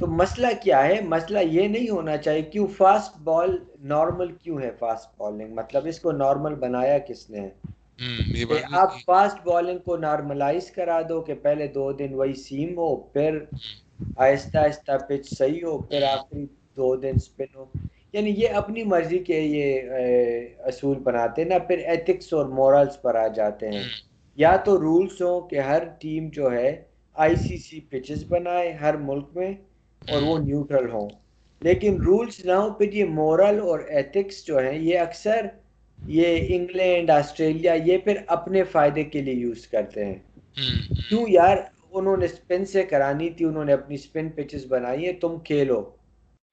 تو 0.00 0.06
مسئلہ 0.06 0.46
کیا 0.62 0.84
ہے؟ 0.86 1.00
مسئلہ 1.00 1.38
یہ 1.38 1.68
نہیں 1.68 1.90
ہونا 1.90 2.16
چاہیے 2.16 2.42
کیوں 2.42 2.66
فاسٹ 2.76 3.18
بال 3.18 3.56
نارمل 3.80 4.32
کیوں 4.32 4.60
ہے 4.60 4.70
فاسٹ 4.78 5.18
بالنگ 5.18 5.54
مطلب 5.54 5.86
اس 5.86 6.00
کو 6.00 6.12
نارمل 6.12 6.54
بنایا 6.54 6.98
کس 6.98 7.30
نے؟ 7.30 7.48
آپ 8.72 8.92
فاسٹ 9.06 9.46
بالنگ 9.46 9.78
کو 9.78 9.96
نارملائز 9.96 10.70
کرا 10.70 11.00
دو 11.08 11.20
کہ 11.20 11.34
پہلے 11.34 11.66
دو 11.66 11.92
دن 11.92 12.14
وہی 12.14 12.34
سیم 12.34 12.78
ہو 12.78 12.96
پھر 12.96 13.38
آہستہ 14.16 14.58
آہستہ 14.58 14.92
پچ 15.08 15.38
صحیح 15.38 15.64
ہو 15.64 15.78
پھر 15.82 16.02
آخری 16.02 16.46
دو 16.76 16.96
دن 16.96 17.18
سپن 17.18 17.54
ہو 17.54 17.64
یعنی 18.12 18.34
یہ 18.36 18.48
اپنی 18.54 18.82
مرضی 18.82 19.18
کے 19.18 19.40
یہ 19.40 19.80
اصول 20.58 20.98
بناتے 20.98 21.44
نا 21.44 21.58
پھر 21.58 21.78
ایتھکس 21.78 22.32
اور 22.32 22.46
مورلز 22.46 23.00
پر 23.02 23.14
آ 23.14 23.26
جاتے 23.26 23.68
ہیں۔ 23.68 23.82
یا 24.38 24.56
تو 24.56 24.80
رولز 24.80 25.22
ہوں 25.22 25.48
کہ 25.48 25.58
ہر 25.58 25.84
ٹیم 26.00 26.28
جو 26.32 26.52
ہے 26.52 26.70
آئی 27.16 27.36
سی 27.36 27.56
سی 27.56 27.80
پچز 27.80 28.24
بنائے 28.28 28.72
ہر 28.72 28.96
ملک 28.96 29.28
میں 29.34 29.52
اور 30.08 30.22
وہ 30.22 30.38
نیوٹرل 30.38 30.90
ہوں۔ 30.90 31.08
لیکن 31.62 32.00
رولز 32.02 32.44
نہ 32.44 32.52
ہوں 32.52 32.70
پھر 32.70 32.92
یہ 32.92 33.04
مورل 33.04 33.60
اور 33.60 33.78
ایتھکس 33.88 34.46
جو 34.46 34.58
ہیں 34.58 34.78
یہ 34.78 34.98
اکثر 34.98 35.46
یہ 36.06 36.46
انگلینڈ 36.48 37.10
آسٹریلیا 37.10 37.74
یہ 37.84 37.98
پھر 37.98 38.16
اپنے 38.26 38.62
فائدے 38.62 39.04
کے 39.04 39.22
لیے 39.22 39.34
یوز 39.34 39.66
کرتے 39.66 40.04
ہیں۔ 40.04 40.18
کیوں 41.08 41.24
یار؟ 41.28 41.56
انہوں 41.92 42.16
نے 42.16 42.26
سپن 42.26 42.64
سے 42.64 42.82
کرانی 42.82 43.30
تھی 43.30 43.44
انہوں 43.44 43.64
نے 43.64 43.72
اپنی 43.72 43.96
سپن 43.96 44.28
پچز 44.28 44.66
بنائی 44.68 45.04
ہیں 45.04 45.12
تم 45.12 45.38
کھیلو۔ 45.38 45.80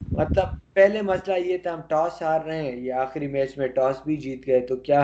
مطلب 0.01 0.45
پہلے 0.73 1.01
مسئلہ 1.01 1.37
یہ 1.39 1.57
تھا 1.57 1.73
ہم 1.73 1.81
ٹاس 1.87 2.21
ہار 2.21 2.41
رہے 2.41 2.61
ہیں 2.61 2.75
یہ 2.77 2.93
آخری 2.95 3.27
میچ 3.27 3.57
میں 3.57 3.67
ٹاس 3.67 4.01
بھی 4.05 4.15
جیت 4.17 4.47
گئے 4.47 4.59
تو 4.67 4.75
کیا 4.77 5.01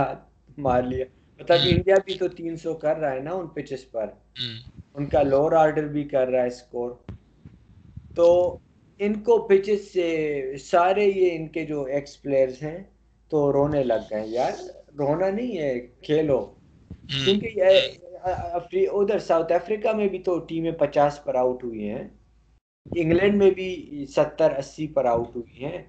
مار 0.57 0.81
لیا؟ 0.83 1.05
مطلب 1.39 1.59
انڈیا 1.65 1.95
بھی 2.05 2.13
تو 2.13 2.27
تین 2.27 2.55
سو 2.57 2.73
کر 2.73 2.97
رہا 2.97 3.11
ہے 3.11 3.19
نا 3.19 3.31
ان 3.31 3.47
پچز 3.47 3.89
پر۔ 3.91 4.07
ان 4.95 5.05
کا 5.05 5.21
لوور 5.23 5.51
آرڈر 5.51 5.87
بھی 5.87 6.03
کر 6.03 6.27
رہا 6.27 6.41
ہے 6.41 6.47
اسکور 6.47 6.91
تو 8.15 8.27
ان 8.99 9.13
کو 9.19 9.37
پچز 9.47 9.87
سے 9.93 10.07
سارے 10.63 11.05
یہ 11.05 11.35
ان 11.35 11.47
کے 11.47 11.65
جو 11.65 11.83
ایکس 11.85 12.21
پلیئرز 12.21 12.61
ہیں 12.63 12.77
تو 13.31 13.51
رونے 13.53 13.83
لگ 13.83 14.01
گئے 14.11 14.27
یار 14.27 14.51
رونا 14.97 15.29
نہیں 15.29 15.57
ہے 15.57 15.79
کھیلو۔ 16.01 16.39
کیونکہ 17.23 17.61
ادھر 18.89 19.19
ساؤتھ 19.19 19.51
افریقہ 19.51 19.95
میں 19.95 20.07
بھی 20.07 20.19
تو 20.19 20.37
ٹیمیں 20.39 20.71
پچاس 20.71 21.23
پر 21.23 21.35
آؤٹ 21.35 21.63
ہوئی 21.63 21.89
ہیں۔ 21.89 22.07
انگلینڈ 22.85 23.35
میں 23.35 23.51
بھی 23.51 23.67
ستر 24.15 24.51
اسی 24.51 24.87
پر 24.87 25.05
آؤٹ 25.05 25.35
ہوئی 25.35 25.63
ہیں۔ 25.65 25.81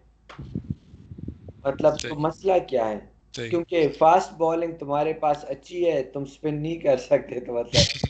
مطلب 1.65 1.95
تو 2.09 2.15
مسئلہ 2.15 2.53
کیا 2.69 2.89
ہے؟ 2.89 2.99
کیونکہ 3.49 3.89
فاسٹ 3.99 4.33
بالنگ 4.33 4.77
تمہارے 4.79 5.13
پاس 5.13 5.45
اچھی 5.49 5.91
ہے 5.91 6.03
تم 6.05 6.25
سپن 6.25 6.63
نہیں 6.63 6.79
کر 6.79 6.97
سکتے 6.99 7.41
تو 7.41 7.55
مطلب۔ 7.55 8.07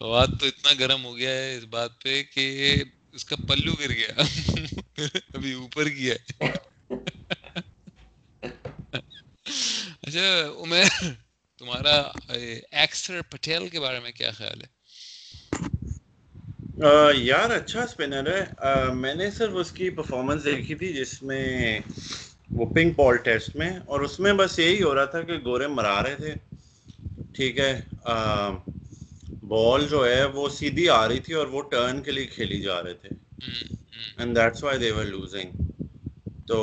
فواد 0.00 0.28
تو 0.40 0.46
اتنا 0.46 0.72
گرم 0.80 1.04
ہو 1.04 1.16
گیا 1.16 1.30
ہے 1.30 1.56
اس 1.56 1.64
بات 1.64 2.02
پہ 2.02 2.22
کہ 2.32 2.44
اس 3.12 3.24
کا 3.24 3.36
پلو 3.48 3.72
گر 3.80 3.90
گیا۔ 3.90 4.14
ابھی 5.34 5.52
اوپر 5.52 5.88
کیا 5.88 6.14
ہے۔ 6.14 6.50
اچھا 10.02 10.26
عمر 10.58 10.82
تمہارا 11.58 11.96
ایکسر 12.72 13.22
پٹیل 13.22 13.68
کے 13.68 13.80
بارے 13.80 14.00
میں 14.00 14.12
کیا 14.12 14.30
خیال 14.30 14.60
ہے؟ 14.60 14.66
یار 17.14 17.50
اچھا 17.50 17.82
اسپنر 17.82 18.26
ہے۔ 18.32 18.42
میں 18.94 19.14
نے 19.14 19.30
صرف 19.30 19.50
اس 19.54 19.70
کی 19.72 19.90
پرفارمنس 19.90 20.44
دیکھی 20.44 20.74
تھی 20.74 20.92
جس 20.92 21.22
میں 21.22 21.78
وہ 22.50 22.66
پنک 22.74 22.94
بال 22.96 23.16
ٹیسٹ 23.16 23.56
میں 23.56 23.70
اور 23.86 24.00
اس 24.00 24.18
میں 24.20 24.32
بس 24.32 24.58
یہی 24.58 24.82
ہو 24.82 24.94
رہا 24.94 25.04
تھا 25.04 25.20
کہ 25.22 25.38
گورے 25.44 25.66
مرا 25.66 26.02
رہے 26.02 26.14
تھے۔ 26.14 26.34
ٹھیک 27.34 27.58
ہے 27.58 27.72
بال 29.48 29.86
جو 29.90 30.04
ہے 30.08 30.24
وہ 30.24 30.48
سیدھی 30.48 30.88
آ 30.88 31.06
رہی 31.08 31.20
تھی 31.20 31.34
اور 31.34 31.46
وہ 31.46 31.62
ٹرن 31.62 32.02
کے 32.02 32.10
لیے 32.10 32.26
کھیلی 32.26 32.60
جا 32.60 32.82
رہے 32.82 32.94
تھے۔ 32.94 33.08
And 34.18 34.36
that's 34.36 34.62
why 34.64 34.78
they 34.78 34.90
were 34.90 35.04
losing 35.04 35.50
تو 36.46 36.58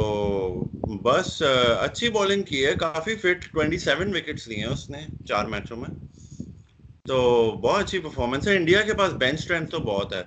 بس 1.03 1.41
اچھی 1.79 2.09
بالنگ 2.09 2.43
کی 2.43 2.65
ہے۔ 2.65 2.73
کافی 2.79 3.15
فٹ 3.15 3.51
ٹوینٹی 3.51 3.77
سیون 3.77 4.15
وکٹس 4.15 4.47
لی 4.47 4.55
ہیں 4.55 4.71
اس 4.73 4.89
نے 4.89 5.05
چار 5.27 5.45
میچوں 5.45 5.77
میں۔ 5.77 5.89
تو 7.09 7.51
بہت 7.61 7.83
اچھی 7.83 7.99
پرفارمنس 7.99 8.47
ہے۔ 8.47 8.55
انڈیا 8.55 8.81
کے 8.81 8.93
پاس 8.93 9.13
بینچ 9.13 9.39
اسٹرینتھ 9.39 9.71
تو 9.71 9.79
بہت 9.79 10.13
ہے۔ 10.13 10.23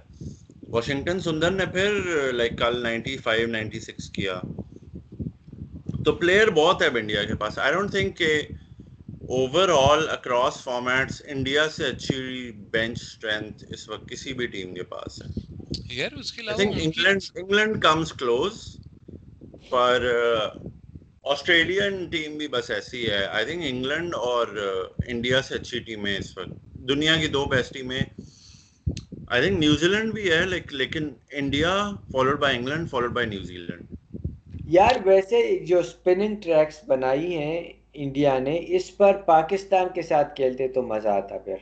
واشنگٹن 0.68 1.20
سندر 1.20 1.50
نے 1.50 1.66
پھر 1.66 1.92
لائک 2.32 2.58
کل 2.58 2.82
نائنٹی 2.82 3.16
فائیو 3.16 3.48
نائنٹی 3.48 3.80
سکس 3.80 4.10
کیا۔ 4.10 4.40
تو 6.04 6.12
پلیئر 6.12 6.50
بہت 6.50 6.82
ہے 6.82 6.86
اب 6.86 6.96
انڈیا 6.96 7.24
کے 7.24 7.34
پاس۔ 7.34 7.58
آئی 7.58 7.72
ڈونٹ 7.72 7.90
تھنک 7.90 8.16
کہ 8.16 8.42
over 9.28 9.68
all 9.68 10.08
across 10.08 10.62
formats 10.64 11.22
India 11.26 11.68
سے 11.68 11.86
اچھی 11.86 12.52
بینچ 12.70 13.00
اسٹرینتھ 13.00 13.64
اس 13.68 13.88
وقت 13.88 14.08
کسی 14.08 14.32
بھی 14.32 14.46
ٹیم 14.46 14.74
کے 14.74 14.82
پاس 14.82 15.22
ہے۔ 15.22 15.28
انگلینڈ 17.36 17.82
کمز 17.82 18.12
کلوز 18.12 18.76
پر 19.70 20.06
آسٹریلین 21.22 22.04
ٹیم 22.10 22.38
بھی 22.38 22.48
بس 22.48 22.70
ایسی 22.70 23.10
ہے۔ 23.10 23.24
آئی 23.24 23.46
تھنک 23.46 23.62
انگلینڈ 23.68 24.14
اور 24.14 24.46
انڈیا 25.06 25.42
سے 25.42 25.54
اچھی 25.54 25.78
ٹیمیں 25.78 26.18
اس 26.18 26.38
وقت۔ 26.38 26.71
دنیا 26.82 27.16
کی 27.16 27.28
دو 27.28 27.44
بیسٹ 27.46 27.72
ٹیمیں 27.72 28.04
آئی 29.28 29.42
تھنک 29.42 29.58
نیوزی 29.58 29.88
لینڈ 29.88 30.12
بھی 30.14 30.30
ہے 30.30 30.44
لیکن 30.72 31.04
India 31.32 31.72
followed 32.10 32.38
by 32.40 32.56
England 32.56 32.90
followed 32.90 33.12
by 33.12 33.26
New 33.28 33.56
Zealand 34.66 34.96
ویسے 35.04 35.38
جو 35.66 35.78
اسپننگ 35.78 36.36
ٹریکس 36.40 36.82
بنائی 36.86 37.36
ہیں 37.36 37.58
انڈیا 37.96 38.38
نے 38.40 38.56
اس 38.76 38.96
پر 38.96 39.16
پاکستان 39.26 39.88
کے 39.94 40.02
ساتھ 40.04 40.34
کھیلتے 40.36 40.68
تو 40.68 40.82
مزہ 40.84 41.08
آتا 41.10 41.38
پھر۔ 41.38 41.56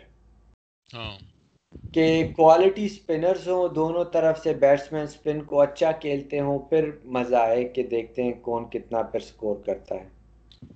ہاں۔ 0.91 1.17
کہ 1.95 2.05
کوالٹی 2.37 2.85
اسپنرز 2.87 3.49
ہوں 3.49 3.69
دونوں 3.75 4.05
طرف 4.13 4.39
سے 4.39 4.55
بیٹسمین 4.57 5.03
اسپن 5.03 5.43
کو 5.45 5.61
اچھا 5.61 5.91
کھیلتے 6.01 6.41
ہوں 6.41 6.59
پھر 6.69 6.83
مزہ 7.11 7.37
آئے 7.39 7.65
کہ 7.69 7.83
دیکھتے 7.89 8.23
ہیں 8.23 8.33
کون 8.43 8.69
کتنا 8.71 9.03
پھر 9.03 9.21
سکور 9.23 9.57
کرتا 9.67 9.95
ہے۔ 9.95 10.09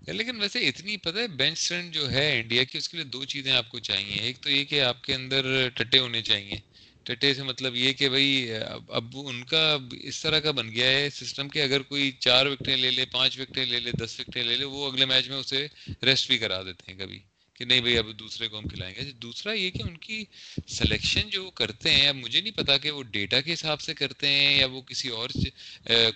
لیکن 0.07 0.40
ویسے 0.40 0.59
اتنی 0.68 0.97
پتہ 0.97 1.18
ہے 1.18 1.27
بینچ 1.29 1.59
اسٹرینتھ 1.59 1.94
جو 1.94 2.11
ہے 2.11 2.40
انڈیا 2.40 2.64
کی، 2.64 2.79
اس 2.79 2.88
کے 2.88 2.97
لیے 2.97 3.07
دو 3.07 3.25
چیزیں 3.25 3.53
آپ 3.53 3.68
کو 3.68 3.79
چاہیے۔ 3.79 4.20
ایک 4.20 4.38
تو 4.40 4.51
یہ 4.51 4.64
کہ 4.64 4.81
آپ 4.81 5.03
کے 5.05 5.14
اندر 5.14 5.68
ٹٹے 5.75 5.99
ہونے 5.99 6.23
چاہیے۔ 6.23 6.57
ٹٹے 7.03 7.35
سے 7.35 7.42
مطلب 7.42 7.77
یہ 7.77 7.92
کہ 7.92 8.09
بھائی، 8.09 8.49
اب 8.88 9.05
ان 9.14 9.42
کا 9.44 9.79
اس 10.03 10.23
طرح 10.23 10.38
کا 10.38 10.51
بن 10.51 10.70
گیا 10.73 10.87
ہے 10.87 11.09
سسٹم 11.11 11.49
کہ 11.49 11.62
اگر 11.62 11.83
کوئی 11.83 12.12
چار 12.18 12.47
وکٹیں 12.47 12.77
لے 12.77 12.90
لے، 12.90 13.05
پانچ 13.05 13.38
وکٹیں 13.38 13.64
لے 13.64 13.81
لے، 13.81 13.90
دس 13.92 14.20
وکٹیں 14.20 14.42
لے 14.42 14.57
لے، 14.57 14.64
وہ 14.64 14.90
اگلے 14.90 15.05
میچ 15.05 15.29
میں 15.29 15.37
اسے 15.37 15.66
ریسٹ 16.03 16.29
بھی 16.29 16.38
کرا 16.38 16.62
دیتے 16.62 16.92
ہیں 16.92 16.99
کبھی۔ 16.99 17.18
کہ 17.54 17.64
نہیں 17.64 17.80
بھائی 17.80 17.98
اب 17.98 18.18
دوسرے 18.18 18.48
کو 18.48 18.58
ہم 18.58 18.68
کھلائیں 18.68 18.94
گے۔ 18.94 19.00
اچھا، 19.00 19.12
دوسرا 19.22 19.52
یہ 19.52 19.70
کہ 19.70 19.82
ان 19.82 19.96
کی 19.96 20.24
سلیکشن 20.68 21.28
جو 21.28 21.44
وہ 21.44 21.50
کرتے 21.50 21.90
ہیں، 21.90 22.08
اب 22.08 22.16
مجھے 22.16 22.40
نہیں 22.40 22.56
پتا 22.56 22.78
کہ 22.78 22.90
وہ 22.90 23.02
ڈیٹا 23.02 23.40
کے 23.40 23.52
حساب 23.52 23.80
سے 23.80 23.94
کرتے 23.94 24.28
ہیں 24.28 24.58
یا 24.58 24.66
وہ 24.66 24.80
کسی 24.80 25.08
اور 25.08 25.30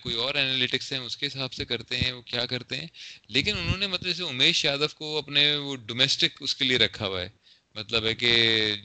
کوئی 0.01 0.15
اور 0.15 0.35
انالیٹکس 0.35 0.91
ہیں، 0.93 0.99
اس 0.99 1.17
کے 1.17 1.27
حساب 1.27 1.53
سے 1.53 1.65
کرتے 1.65 1.97
ہیں، 1.97 2.11
وہ 2.11 2.21
کیا 2.21 2.45
کرتے 2.45 2.75
ہیں؟ 2.77 2.87
لیکن 3.27 3.57
انہوں 3.57 3.77
نے 3.77 3.87
مطلب 3.87 4.07
جیسے 4.07 4.23
امیش 4.23 4.65
یادو 4.65 4.87
کو 4.95 5.17
اپنے 5.17 5.55
وہ 5.55 5.75
ڈومیسٹک 5.75 6.37
اس 6.39 6.55
کے 6.55 6.65
لیے 6.65 6.77
رکھا 6.77 7.07
ہوا 7.07 7.21
ہے۔ 7.21 7.29
مطلب 7.75 8.05
ہے 8.05 8.15
کہ 8.15 8.31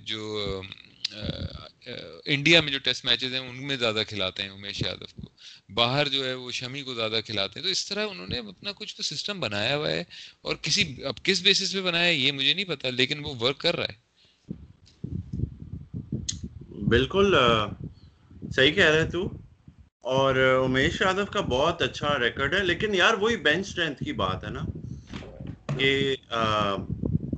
جو 0.04 0.62
انڈیا 2.24 2.61
میں 2.61 2.72
جو 2.72 2.78
ٹیسٹ 2.78 3.05
میچز 3.05 3.32
ہیں، 3.32 3.41
ان 3.41 3.66
میں 3.66 3.76
زیادہ 3.76 4.03
کھلاتے 4.09 4.43
ہیں 4.43 4.51
امیش 4.51 4.82
یادو 4.86 5.05
کو۔ 5.05 5.28
باہر 5.74 6.09
جو 6.09 6.24
ہے 6.24 6.34
وہ 6.34 6.51
شمی 6.51 6.82
کو 6.82 6.95
زیادہ 6.95 7.20
کھلاتے 7.26 7.61
ہیں۔ 7.61 7.64
تو 7.64 7.70
اس 7.70 7.86
طرح 7.86 8.07
انہوں 8.11 8.26
نے 8.26 8.38
اپنا 8.38 8.72
کچھ 8.72 8.97
تو 8.97 9.03
سسٹم 9.03 9.41
بنایا 9.41 9.76
ہوا 9.76 9.91
ہے 9.91 10.05
اور 10.41 10.57
کسی 10.62 11.05
اب 11.05 11.14
کس 11.22 11.43
بیسس 11.43 11.72
پہ 11.72 11.80
بنایا 11.80 12.05
ہے، 12.05 12.14
یہ 12.14 12.32
مجھے 12.32 12.55
نہیں 12.55 12.64
پتا، 12.64 12.91
لیکن 12.91 13.24
وہ 13.24 13.34
ورک 13.41 13.59
کر 13.59 13.76
رہا 13.76 13.84
ہے۔ 13.84 13.97
بالکل 16.88 17.34
صحیح 18.57 18.72
کہہ 18.72 18.84
رہے 18.84 19.11
تو۔ 19.11 19.28
اور 20.01 20.34
امیش 20.64 21.01
یادو 21.01 21.26
کا 21.26 21.41
بہت 21.41 21.82
اچھا 21.82 22.18
ریکارڈ 22.18 22.55
ہے، 22.55 22.64
لیکن 22.64 22.95
یار 22.95 23.14
وہی 23.14 23.36
بینچ 23.36 23.68
اسٹرینتھ 23.68 24.05
کی 24.05 24.12
بات 24.12 24.45
ہے 24.45 24.51
نا 24.51 24.62
کہ 25.78 26.16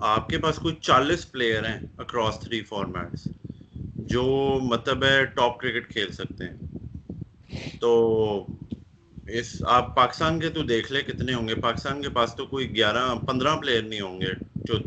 آپ 0.00 0.28
کے 0.28 0.38
پاس 0.38 0.56
کچھ 0.56 0.80
چالیس 0.80 1.32
پلیئر 1.32 1.64
ہیں 1.64 1.80
اکراس 1.98 2.34
تھری 2.40 2.62
فارمیٹس 2.62 3.28
جو 4.06 4.58
مطلب 4.62 5.04
ہے 5.04 5.24
ٹاپ 5.24 5.60
کرکٹ 5.60 5.92
کھیل 5.92 6.12
سکتے 6.12 6.44
ہیں۔ 6.44 6.56
تو 7.80 8.46
اس 9.28 9.62
آپ 9.66 9.96
پاکستان 9.96 10.40
کے 10.40 10.48
تو 10.48 10.62
دیکھ 10.62 10.92
لے 10.92 11.02
کتنے 11.02 11.34
ہوں 11.34 11.48
گے۔ 11.48 11.54
پاکستان 11.54 12.02
کے 12.02 12.08
پاس 12.08 12.34
تو 12.36 12.46
کوئی 12.46 12.76
گیارہ 12.76 13.14
پندرہ 13.26 13.56
پلیئر 13.56 13.82
نہیں 13.82 14.00
ہوں 14.00 14.20
گے 14.20 14.32
جو 14.56 14.78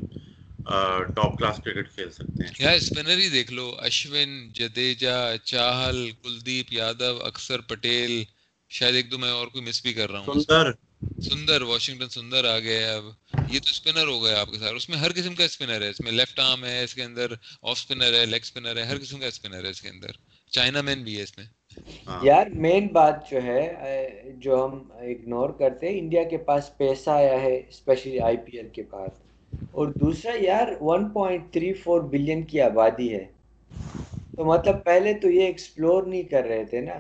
ٹاپ 1.15 1.37
کلاس 1.39 1.57
کرکٹ 1.65 1.95
کھیل 1.95 2.11
سکتے 2.11 2.43
ہیں۔ 2.43 2.51
یار 2.59 2.75
اسپنر 2.75 3.17
ہی 3.17 3.29
دیکھ 3.29 3.53
لو۔ 3.53 3.75
اشون 3.77 4.49
جدیجا 4.53 5.37
چاہل 5.43 6.11
کلدیپ 6.23 6.73
یادو 6.73 7.23
اکثر 7.25 7.61
پٹیل۔ 7.61 8.23
شاید 8.69 8.95
ایک 8.95 9.11
دو 9.11 9.17
میں 9.17 9.29
اور 9.29 9.47
کوئی 9.47 9.63
مس 9.63 9.81
بھی 9.81 9.93
کر 9.93 10.11
رہا 10.11 10.19
ہوں۔ 10.19 10.33
سندر 10.33 10.71
سندر 11.01 11.61
واشنگٹن 11.61 12.09
سندر 12.09 12.45
آ 12.45 12.59
گیا 12.59 12.95
اب۔ 12.95 13.03
یہ 13.49 13.59
تو 13.59 13.69
اسپنر 13.69 14.07
ہو 14.07 14.23
گیا 14.23 14.41
آپ 14.41 14.51
کے 14.51 14.57
ساتھ۔ 14.57 14.73
اس 14.75 14.89
میں 14.89 14.97
ہر 14.97 15.11
قسم 15.11 15.35
کا 15.35 15.43
اسپنر 15.43 15.81
ہے۔ 15.81 15.89
اس 15.89 15.99
میں 16.01 16.11
لیفٹ 16.11 16.39
آرم 16.39 16.65
ہے 16.65 16.83
اس 16.83 16.95
کے 16.95 17.03
اندر 17.03 17.31
آف 17.61 17.71
اسپنر 17.71 18.13
ہے 18.13 18.25
لیگ 18.25 18.39
اسپنر 18.41 18.77
ہے 18.77 18.83
ہر 18.83 18.97
قسم 18.99 19.19
کا 19.19 19.25
اسپنر 19.25 19.63
ہے 19.63 19.69
اس 19.69 19.81
کے 19.81 19.89
اندر۔ 19.89 20.11
چائنا 20.49 20.81
مین 20.81 21.03
بھی 21.03 21.17
ہے 21.17 21.23
اس 21.23 21.37
میں۔ 21.37 21.45
ہاں۔ 22.07 22.19
یار 22.23 22.47
مین 22.47 22.87
بات 22.87 23.29
جو 23.31 23.43
ہے 23.43 23.73
جو 24.37 24.65
ہم 24.65 24.83
اگنور 24.91 25.49
کرتے 25.49 25.89
ہیں 25.89 25.99
انڈیا 25.99 26.23
کے 26.23 26.37
پاس 26.37 26.77
پیسہ 26.77 27.09
آیا 27.09 27.41
ہے 27.41 27.61
اسپیشلی 27.69 28.19
آئی 28.19 28.37
پی 28.37 28.57
ایل 28.57 28.67
کے 28.67 28.83
پاس۔ 28.83 29.11
اور 29.71 29.87
دوسرا 29.87 30.31
یار 30.39 30.67
1.34 30.81 32.01
بلین 32.01 32.43
کی 32.43 32.61
آبادی 32.61 33.13
ہے۔ 33.15 33.25
تو 34.35 34.45
مطلب 34.45 34.83
پہلے 34.83 35.13
تو 35.13 35.29
یہ 35.29 35.41
ایکسپلور 35.41 36.03
نہیں 36.03 36.23
کر 36.23 36.43
رہے 36.43 36.65
تھے 36.65 36.81
نا۔ 36.81 36.99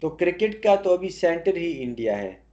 تو 0.00 0.08
کرکٹ 0.08 0.62
کا 0.62 0.74
تو 0.74 0.92
ابھی 0.92 1.08
سینٹر 1.08 1.56
ہی 1.56 1.82
انڈیا 1.82 2.18
ہے۔ 2.18 2.47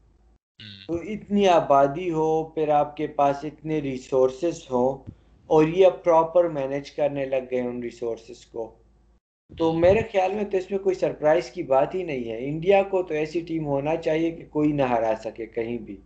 تو 0.88 0.96
اتنی 0.96 1.48
آبادی 1.48 2.12
ہو 2.12 2.44
پھر 2.44 2.70
آپ 2.70 2.98
کے 2.98 3.08
پاس 3.08 3.36
اتنے 3.44 3.80
ریسورسز 3.80 4.58
ہوں 4.72 5.12
اور 5.48 5.68
یہ 5.68 5.86
اب 5.86 6.04
پراپر 6.04 6.50
مینج 6.50 6.92
کرنے 6.92 7.26
لگ 7.26 7.46
گئے 7.52 7.62
ان 7.62 7.84
ریسورسز 7.84 8.46
کو۔ 8.46 8.76
تو 9.58 9.74
میرے 9.74 10.00
خیال 10.12 10.34
میں 10.34 10.44
تو 10.44 10.58
اس 10.58 10.72
میں 10.72 10.80
کوئی 10.80 10.96
سرپرائز 10.96 11.52
کی 11.52 11.64
بات 11.64 11.96
ہی 11.96 12.04
نہیں 12.04 12.32
ہے۔ 12.32 12.50
انڈیا 12.50 12.84
کو 12.84 13.04
تو 13.04 13.14
ایسی 13.14 13.42
ٹیم 13.42 13.66
ہونا 13.66 13.96
چاہیے 13.96 14.32
کہ 14.32 14.46
کوئی 14.46 14.72
نہ 14.72 14.82
ہرا 14.82 15.14
سکے 15.24 15.46
کہیں 15.46 15.78
بھی۔ 15.78 15.98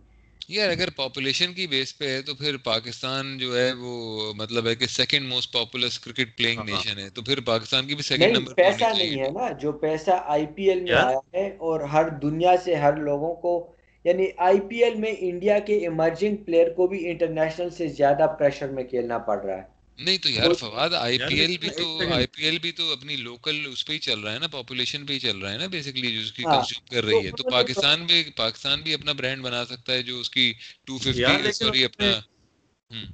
یار 0.48 0.70
اگر 0.70 0.88
پاپولیشن 0.96 1.54
کی 1.54 1.66
بیس 1.66 1.98
پہ 1.98 2.08
ہے 2.08 2.22
تو 2.22 2.34
پھر 2.34 2.56
پاکستان 2.56 3.38
جو 3.38 3.58
ہے 3.58 3.72
وہ 3.72 4.32
مطلب 4.36 4.66
ہے 4.66 4.74
کہ 4.74 4.86
second 4.86 5.28
most 5.28 5.52
popular 5.52 5.86
cricket 6.04 6.38
playing 6.38 6.60
nation 6.64 6.98
ہے۔ 6.98 7.10
تو 7.10 7.22
پھر 7.22 7.40
پاکستان 7.40 7.86
کی 7.86 7.94
بھی 7.94 8.02
سیکنڈ 8.02 8.36
نمبر 8.36 8.54
پیسہ 8.54 8.84
نہیں 8.98 9.20
ہے۔ 9.20 9.30
نا۔ 9.30 9.52
جو 9.52 9.72
پیسہ 9.72 10.10
آئی 10.26 10.46
پی 10.46 10.68
ایل 10.68 10.80
میں 10.80 10.92
آیا 10.92 11.18
ہے 11.34 11.46
اور 11.58 11.80
ہر 11.80 12.08
دنیا 12.08 12.54
سے 12.64 12.74
ہر 12.74 12.96
لوگوں 12.96 13.34
کو 13.34 13.72
یعنی 14.04 14.26
آئی 14.38 14.60
پی 14.60 14.82
ایل 14.84 14.94
میں 14.94 15.12
انڈیا 15.20 15.58
کے 15.58 15.74
ایمرجنگ 15.78 16.36
پلیئر 16.36 16.68
کو 16.70 16.86
بھی 16.86 17.08
انٹرنیشنل 17.10 17.70
سے 17.70 17.88
زیادہ 17.96 18.26
پریشر 18.38 18.68
میں 18.68 18.84
کھیلنا 18.84 19.18
پڑ 19.18 19.38
رہا 19.38 19.56
ہے۔ 19.56 19.78
نہیں 19.98 20.18
تو 20.18 20.30
یار 20.30 20.52
فواد 20.54 20.90
آئی 20.96 21.18
پی 21.20 21.38
ایل 21.40 21.56
بھی 21.60 21.68
تو 21.70 21.86
آئی 22.12 22.26
پی 22.26 22.44
ایل 22.44 22.58
بھی 22.58 22.70
تو 22.72 22.92
اپنی 22.92 23.16
لوکل 23.16 23.56
اس 23.66 23.84
پہ 23.86 23.92
ہی 23.92 23.98
چل 23.98 24.20
رہا 24.20 24.32
ہے 24.32 24.38
نا 24.38 24.46
پاپولیشن 24.48 25.04
پہ 25.06 25.12
ہی 25.12 25.18
چل 25.18 25.38
رہا 25.38 25.52
ہے 25.52 25.58
نا 25.58 25.66
بیسکلی 25.66 26.12
جو 26.12 26.20
اس 26.20 26.32
کی 26.32 26.42
کنزیوم 26.42 26.54
ہاں۔ 26.82 26.90
کر 26.92 27.04
رہی 27.04 27.26
ہے۔ 27.26 27.30
تو 27.32 27.50
پاکستان 27.50 28.06
بھی 28.06 28.22
پاکستان 28.36 28.80
بھی 28.80 28.94
اپنا 28.94 29.12
برانڈ 29.12 29.42
بنا 29.42 29.64
سکتا 29.64 29.92
ہے 29.92 30.02
جو 30.02 30.18
اس 30.20 30.30
کی 30.30 30.52
ٹو 30.86 30.98
ففٹی 30.98 31.52
سوری 31.52 31.84
اپنا 31.84 32.10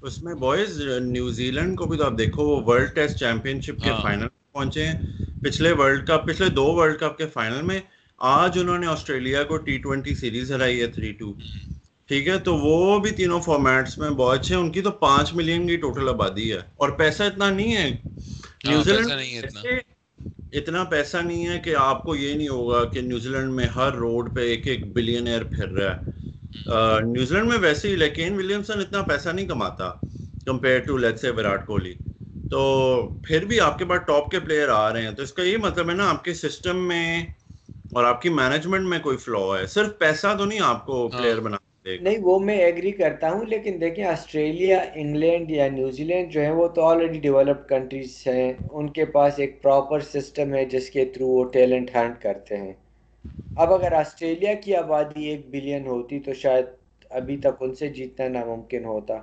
اس 0.02 0.22
میں 0.22 0.34
بوائز 0.34 0.80
نیوزی 1.02 1.50
لینڈ 1.50 1.76
کو 1.78 1.86
بھی 1.86 1.98
تو 1.98 2.04
آپ 2.04 2.18
دیکھو 2.18 2.44
وہ 2.44 2.60
ورلڈ 2.66 2.94
ٹیسٹ 2.94 3.18
چیمپئن 3.18 3.60
شپ 3.60 3.82
کے 3.84 3.90
فائنل 4.02 4.22
ہاں۔ 4.22 4.52
پہنچے 4.52 4.86
ہیں۔ 4.86 4.98
پچھلے 5.42 5.72
ورلڈ 5.72 6.06
کپ 6.08 6.26
پچھلے 6.26 6.48
دو 6.50 6.72
ورلڈ 6.74 6.98
کپ 7.00 7.18
کے 7.18 7.26
فائنل 7.26 7.62
میں 7.62 7.80
آج 8.18 8.58
انہوں 8.58 8.78
نے 8.78 8.86
آسٹریلیا 8.86 9.42
کو 9.42 9.56
ٹی 9.56 9.78
ٹوینٹی 9.78 10.14
سیریز 10.14 10.52
ہرائی 10.52 10.80
ہے 10.80 10.86
تھری 10.86 11.12
ٹو 11.12 11.32
ٹھیک 12.08 12.28
ہے؟ 12.28 12.38
تو 12.38 12.56
وہ 12.56 12.98
بھی 12.98 13.10
تینوں 13.10 13.40
فارمیٹس 13.40 13.98
میں 13.98 14.10
بہت 14.10 14.40
اچھے 14.40 14.54
ان 14.54 14.70
کی 14.70 14.82
تو 14.82 14.90
پانچ 14.90 15.34
ملین 15.34 15.66
کی 15.66 15.76
ٹوٹل 15.76 16.08
آبادی 16.08 16.52
ہے۔ 16.52 16.58
اور 16.76 16.90
پیسہ 16.90 17.22
اتنا 17.22 17.50
نہیں 17.50 17.76
ہے۔ 17.76 17.90
نیوزی 18.64 18.90
ہاں، 18.90 19.00
لینڈ 19.00 19.76
اتنا۔ 20.52 20.84
پیسہ 20.84 21.16
نہیں 21.16 21.48
ہے 21.48 21.58
کہ 21.58 21.74
آپ 21.76 22.02
کو 22.02 22.16
یہ 22.16 22.34
نہیں 22.34 22.48
ہوگا 22.48 22.84
کہ 22.84 23.00
نیوزی 23.00 23.28
لینڈ 23.28 23.52
میں 23.52 23.66
ہر 23.66 23.92
روڈ 23.92 24.36
پہ 24.36 24.40
ایک 24.40 24.66
ایک 24.66 24.92
بلین 24.92 25.26
ایئر 25.26 25.44
پھر 25.44 25.68
رہا 25.68 25.96
ہے۔ 25.96 26.00
نیوزی 27.00 27.34
لینڈ 27.34 27.48
میں 27.48 27.58
ویسے 27.58 27.88
ہی 27.88 27.96
لیکن 27.96 28.34
ولیمسن 28.34 28.80
اتنا 28.80 29.02
پیسہ 29.02 29.28
نہیں 29.28 29.46
کماتا 29.46 29.92
کمپیئر 30.46 30.78
ٹو 30.78 30.96
لیٹ 30.96 31.20
سے 31.20 31.30
وراٹ 31.30 31.66
کوہلی۔ 31.66 31.94
تو 32.50 32.60
پھر 33.24 33.44
بھی 33.44 33.60
آپ 33.60 33.78
کے 33.78 33.84
پاس 33.84 34.00
ٹاپ 34.06 34.30
کے 34.30 34.40
پلیئر 34.40 34.68
آ 34.68 34.92
رہے 34.92 35.02
ہیں۔ 35.02 35.10
تو 35.10 35.22
اس 35.22 35.32
کا 35.32 35.42
یہ 35.42 35.56
مطلب 35.56 35.90
ہے 35.90 35.94
نا 35.94 36.10
آپ 36.10 36.24
کے 36.24 36.34
سسٹم 36.34 36.88
میں 36.88 37.26
اور 37.94 38.04
آپ 38.04 38.22
کی 38.22 38.28
مینجمنٹ 38.28 38.86
میں 38.86 38.98
کوئی 38.98 39.16
فلو 39.16 39.56
ہے؟ 39.56 39.66
صرف 39.66 39.98
پیسہ 39.98 40.26
تو 40.38 40.44
نہیں 40.44 40.58
آپ 40.62 40.86
کو 40.86 41.08
پلیئر 41.08 41.34
ہاں۔ 41.34 41.40
بنا 41.40 41.56
نہیں 42.00 42.18
وہ 42.22 42.38
میں 42.38 42.58
ایگری 42.58 42.90
کرتا 42.90 43.30
ہوں 43.30 43.44
لیکن 43.46 43.80
دیکھیں 43.80 44.04
آسٹریلیا 44.04 44.84
انگلینڈ 44.94 45.50
یا 45.50 45.68
نیوزی 45.68 46.04
لینڈ 46.04 46.32
جو 46.32 46.42
ہے 46.42 46.50
وہ 46.50 46.68
تو 46.68 46.84
آلریڈی 46.84 47.18
ڈیولپڈ 47.18 47.68
کنٹریز 47.68 48.22
ہیں۔ 48.26 48.52
ان 48.70 48.90
کے 48.90 49.04
پاس 49.04 49.32
ایک 49.36 49.62
پراپر 49.62 50.00
سسٹم 50.00 50.54
ہے 50.54 50.64
جس 50.64 50.90
کے 50.90 51.04
تھرو 51.04 51.26
وہ 51.26 51.44
ٹیلنٹ 51.44 51.90
ہینڈ 51.94 52.22
کرتے 52.22 52.56
ہیں۔ 52.56 52.72
اب 53.56 53.72
اگر 53.72 53.92
آسٹریلیا 53.92 54.54
کی 54.54 54.74
آبادی 54.74 55.24
ایک 55.24 55.50
بلین 55.50 55.86
ہوتی 55.86 56.20
تو 56.20 56.32
شاید 56.32 56.64
ابھی 57.10 57.36
تک 57.36 57.54
ان 57.60 57.74
سے 57.74 57.88
جیتنا 57.88 58.28
ناممکن 58.28 58.84
ہوتا۔ 58.84 59.14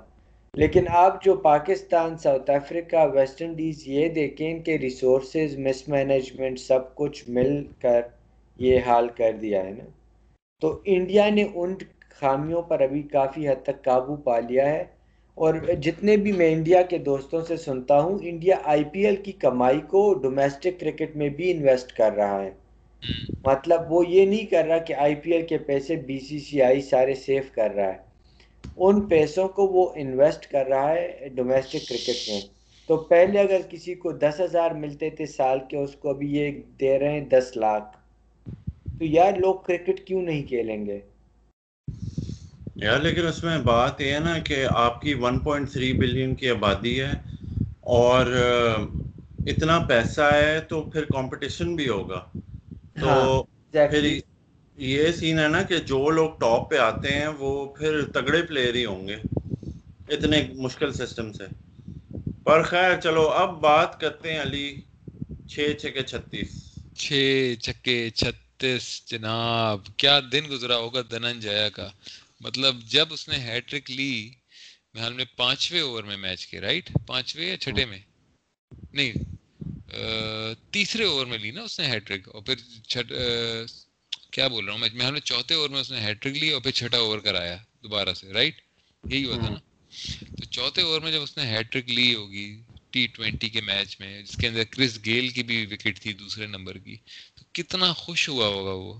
لیکن 0.54 0.84
آپ 0.88 1.24
جو 1.24 1.36
Pakistan 1.36 2.18
South 2.18 2.50
Africa 2.50 3.06
West 3.12 3.42
Indies 3.42 3.88
یہ 3.88 4.08
دیکھیں 4.08 4.58
کہ 4.58 4.76
ریسورسز 4.76 5.58
مس 5.58 5.88
مینجمنٹ 5.88 6.58
سب 6.58 6.94
کچھ 6.94 7.24
مل 7.28 7.64
کر 7.82 8.00
یہ 8.56 8.80
حال 8.86 9.08
کر 9.08 9.32
دیا 9.32 9.64
ہے 9.64 9.70
نا۔ 9.70 9.84
تو 10.60 10.80
انڈیا 10.84 11.28
نے 11.28 11.44
ان 11.54 11.74
خامیوں 12.10 12.62
پر 12.62 12.80
ابھی 12.80 13.02
کافی 13.02 13.48
حد 13.48 13.62
تک 13.62 13.84
قابو 13.84 14.16
پا 14.16 14.38
لیا 14.38 14.68
ہے۔ 14.68 14.84
اور 15.34 15.54
جتنے 15.54 16.16
بھی 16.16 16.32
میں 16.32 16.52
انڈیا 16.52 16.82
کے 16.82 16.98
دوستوں 16.98 17.40
سے 17.40 17.56
سنتا 17.56 18.00
ہوں، 18.00 18.18
انڈیا 18.22 18.56
آئی 18.64 18.84
پی 18.84 19.04
ایل 19.04 19.16
کی 19.16 19.32
کمائی 19.32 19.80
کو 19.80 20.14
ڈومیسٹک 20.14 20.80
کرکٹ 20.80 21.16
میں 21.16 21.28
بھی 21.28 21.50
انویسٹ 21.50 21.92
کر 21.92 22.12
رہا 22.12 22.42
ہے۔ 22.42 22.50
مطلب 23.44 23.92
وہ 23.92 24.04
یہ 24.08 24.26
نہیں 24.26 24.50
کر 24.50 24.66
رہا 24.66 24.78
کہ 24.78 24.94
آئی 24.94 25.14
پی 25.14 25.32
ایل 25.32 25.46
کے 25.46 25.58
پیسے 25.58 25.96
بی 25.96 26.18
سی 26.18 26.38
سی 26.38 26.62
آئی 26.62 26.80
سارے 26.80 27.14
سیو 27.14 27.42
کر 27.52 27.74
رہا 27.74 27.88
ہے۔ 27.88 27.98
ان 28.76 29.00
پیسوں 29.00 29.48
کو 29.48 29.66
وہ 29.66 29.88
انویسٹ 29.94 30.46
کر 30.46 30.66
رہا 30.66 30.90
ہے 30.90 31.28
ڈومیسٹک 31.34 31.88
کرکٹ 31.88 32.30
میں۔ 32.30 32.40
تو 32.86 32.96
پہلے 32.96 33.40
اگر 33.40 33.60
کسی 33.70 33.94
کو 33.94 34.12
دس 34.12 34.40
ہزار 34.40 34.70
ملتے 34.70 35.10
تھے 35.10 35.26
سال 35.26 35.58
کے، 35.68 35.76
اس 35.76 35.94
کو 35.94 36.10
ابھی 36.10 36.36
یہ 36.36 36.50
دے 36.80 36.98
رہے 36.98 37.12
ہیں 37.12 37.20
دس 37.20 37.52
لاکھ۔ 37.56 38.03
تو 38.94 39.04
یار 39.06 39.32
لوگ 39.36 39.54
کرکٹ 39.62 40.06
کیوں 40.06 40.22
نہیں 40.22 40.42
کھیلیں 40.46 40.84
گے؟ 40.86 40.98
یار 42.76 43.00
لیکن 43.00 43.26
اس 43.26 43.42
میں 43.44 43.58
بات 43.64 44.00
یہ 44.00 44.12
ہے 44.12 44.18
نا 44.20 44.36
کہ 44.40 44.56
آپ 44.76 45.00
کی 45.02 45.14
1.3 45.20 45.36
بلین 45.98 46.34
کی 46.34 46.50
آبادی 46.50 47.00
ہے 47.00 47.12
اور 47.94 48.26
اتنا 49.46 49.78
پیسہ 49.88 50.30
ہے 50.34 50.58
تو 50.68 50.82
پھر 50.90 51.04
کمپٹیشن 51.08 51.74
بھی 51.76 51.88
ہوگا۔ 51.88 52.20
تو 52.98 53.10
ہاں، 53.10 53.26
پھر 53.88 54.04
یہ 54.78 55.12
سین 55.12 55.38
ہے 55.38 55.48
نا 55.48 55.62
کہ 55.62 55.78
جو 55.86 56.08
لوگ 56.10 56.30
ٹاپ 56.40 56.68
پہ 56.70 56.76
آتے 56.80 57.12
ہیں 57.12 57.28
وہ 57.38 57.50
پھر 57.74 58.00
تگڑے 58.12 58.42
پلیئر 58.42 58.74
ہی 58.74 58.84
ہوں 58.84 59.06
گے 59.08 59.16
اتنے 60.08 60.38
مشکل 60.56 60.92
سسٹم 60.92 61.32
سے۔ 61.32 61.44
پر 62.44 62.62
خیر 62.62 63.00
چلو 63.00 63.28
اب 63.34 63.60
بات 63.60 64.00
کرتے 64.00 64.32
ہیں 64.32 64.40
علی 64.42 64.66
چھ 65.48 65.72
چھکے 65.80 66.02
چھتیس۔ 66.02 66.52
چھ 66.96 67.12
چھکے 67.62 67.98
چھتیس 68.10 68.43
جناب 69.06 69.86
کیا 69.96 70.20
دن 70.32 70.44
گزرا 70.50 70.76
ہوگا 70.76 71.00
دنن 71.10 71.40
جیا 71.40 71.68
کا؟ 71.68 71.90
مطلب 72.40 72.76
جب 72.88 73.06
اس 73.10 73.28
نے 73.28 73.38
ہیٹرک 73.38 73.90
لی 73.90 74.30
میں 74.94 75.24
پانچویں 75.36 75.80
اوور 75.80 76.04
میں 76.04 76.16
میچ 76.16 76.46
کے 76.46 76.60
رائٹ 76.60 76.90
پانچویں 77.06 77.46
یا 77.48 77.56
چھٹے 77.56 77.84
میں؟ 77.84 77.98
نہیں 78.92 79.12
تیسرے 80.70 81.04
اوور 81.04 81.26
میں 81.26 81.38
لی 81.38 81.50
نا 81.50 81.62
اس 81.62 81.80
نے 81.80 81.86
ہیٹرک 81.86 82.28
اور 82.28 82.42
پھر 82.42 82.54
چھٹ 82.88 83.12
کیا 84.30 84.48
بول 84.48 84.64
رہا 84.64 84.72
ہوں 84.72 84.80
میں؟ 84.80 84.88
محل 84.94 85.12
میں 85.12 85.20
چوتھے 85.20 85.54
اوور 85.54 85.68
میں 85.68 85.80
اس 85.80 85.90
نے 85.90 86.00
ہیٹرک 86.00 86.36
لی 86.36 86.50
اور 86.50 86.60
پھر 86.60 86.70
چھٹا 86.70 86.98
اوور 86.98 87.18
کرایا 87.18 87.56
دوبارہ 87.82 88.14
سے 88.14 88.32
رائٹ 88.32 88.60
یہی 89.04 89.24
ہوا 89.24 89.36
تھا 89.36 89.50
نا۔ 89.50 89.58
تو 90.36 90.44
چوتھے 90.44 90.82
اوور 90.82 91.00
میں 91.00 91.12
جب 91.12 91.22
اس 91.22 91.36
نے 91.36 91.46
ہیٹرک 91.46 91.90
لی 91.90 92.14
ہوگی 92.14 92.62
ٹی 92.94 93.06
ٹوینٹی 93.06 93.48
کے 93.48 93.60
میچ 93.60 94.00
میں، 94.00 94.22
جس 94.22 94.36
کے 94.36 94.46
اندر 94.48 94.64
کرس 94.64 94.98
گیل 95.04 95.28
کی 95.28 95.42
بھی 95.42 95.64
وکٹ 95.66 96.00
تھی 96.00 96.12
دوسرے 96.12 96.46
نمبر 96.46 96.78
کی، 96.78 96.96
تو 97.36 97.44
کتنا 97.52 97.92
خوش 97.92 98.28
ہوا 98.28 98.46
ہوگا 98.46 98.72
وہ۔ 98.74 98.94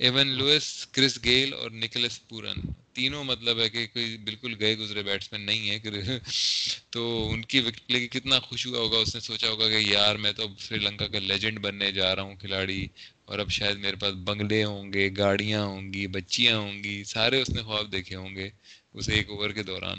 ایون 0.00 0.28
لوئس 0.28 0.86
کرس 0.86 1.18
گیل 1.24 1.52
اور 1.54 1.70
نکلس 1.70 2.16
پورن 2.28 2.60
تینوں 2.92 3.24
مطلب 3.24 3.60
ہے 3.60 3.68
کہ 3.68 3.86
کوئی 3.92 4.16
بالکل 4.24 4.54
گئے 4.60 4.76
گزرے 4.78 5.02
بیٹسمین 5.02 5.42
نہیں 5.42 5.70
ہے 5.70 5.78
تو 6.90 7.02
ان 7.32 7.42
کی 7.42 7.60
وکٹ 7.60 7.90
لے 7.90 8.00
کے 8.00 8.08
کتنا 8.08 8.38
خوش 8.40 8.66
ہوا 8.66 8.78
ہوگا۔ 8.78 8.98
اس 8.98 9.14
نے 9.14 9.20
سوچا 9.20 9.48
ہوگا 9.48 9.68
کہ 9.68 9.78
یار 9.80 10.14
میں 10.16 10.32
تو 10.32 10.42
اب 10.42 10.60
سری 10.60 10.78
لنکا 10.78 11.06
کا 11.06 11.18
لیجنڈ 11.18 11.58
بننے 11.58 11.92
جا 11.92 12.14
رہا 12.16 12.22
ہوں 12.22 12.36
کھلاڑی، 12.36 12.86
اور 13.24 13.38
اب 13.38 13.50
شاید 13.50 13.78
میرے 13.78 13.96
پاس 13.96 14.14
بنگلے 14.24 14.64
ہوں 14.64 14.92
گے، 14.92 15.08
گاڑیاں 15.18 15.62
ہوں 15.64 15.92
گی، 15.94 16.06
بچیاں 16.06 16.56
ہوں 16.58 16.84
گی، 16.84 17.04
سارے 17.04 17.40
اس 17.42 17.50
نے 17.50 17.62
خواب 17.62 17.92
دیکھے 17.92 18.16
ہوں 18.16 18.36
گے۔ 18.36 18.48
اس 18.96 19.08
ایک 19.08 19.30
اوور 19.30 19.50
کے 19.50 19.62
دوران۔ 19.62 19.98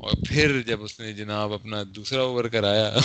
اور 0.00 0.12
پھر 0.28 0.62
جب 0.62 0.82
اس 0.82 1.00
نے 1.00 1.12
جناب 1.12 1.52
اپنا 1.52 1.82
دوسرا 1.96 2.20
اوور 2.20 2.44
کرایا، 2.44 2.96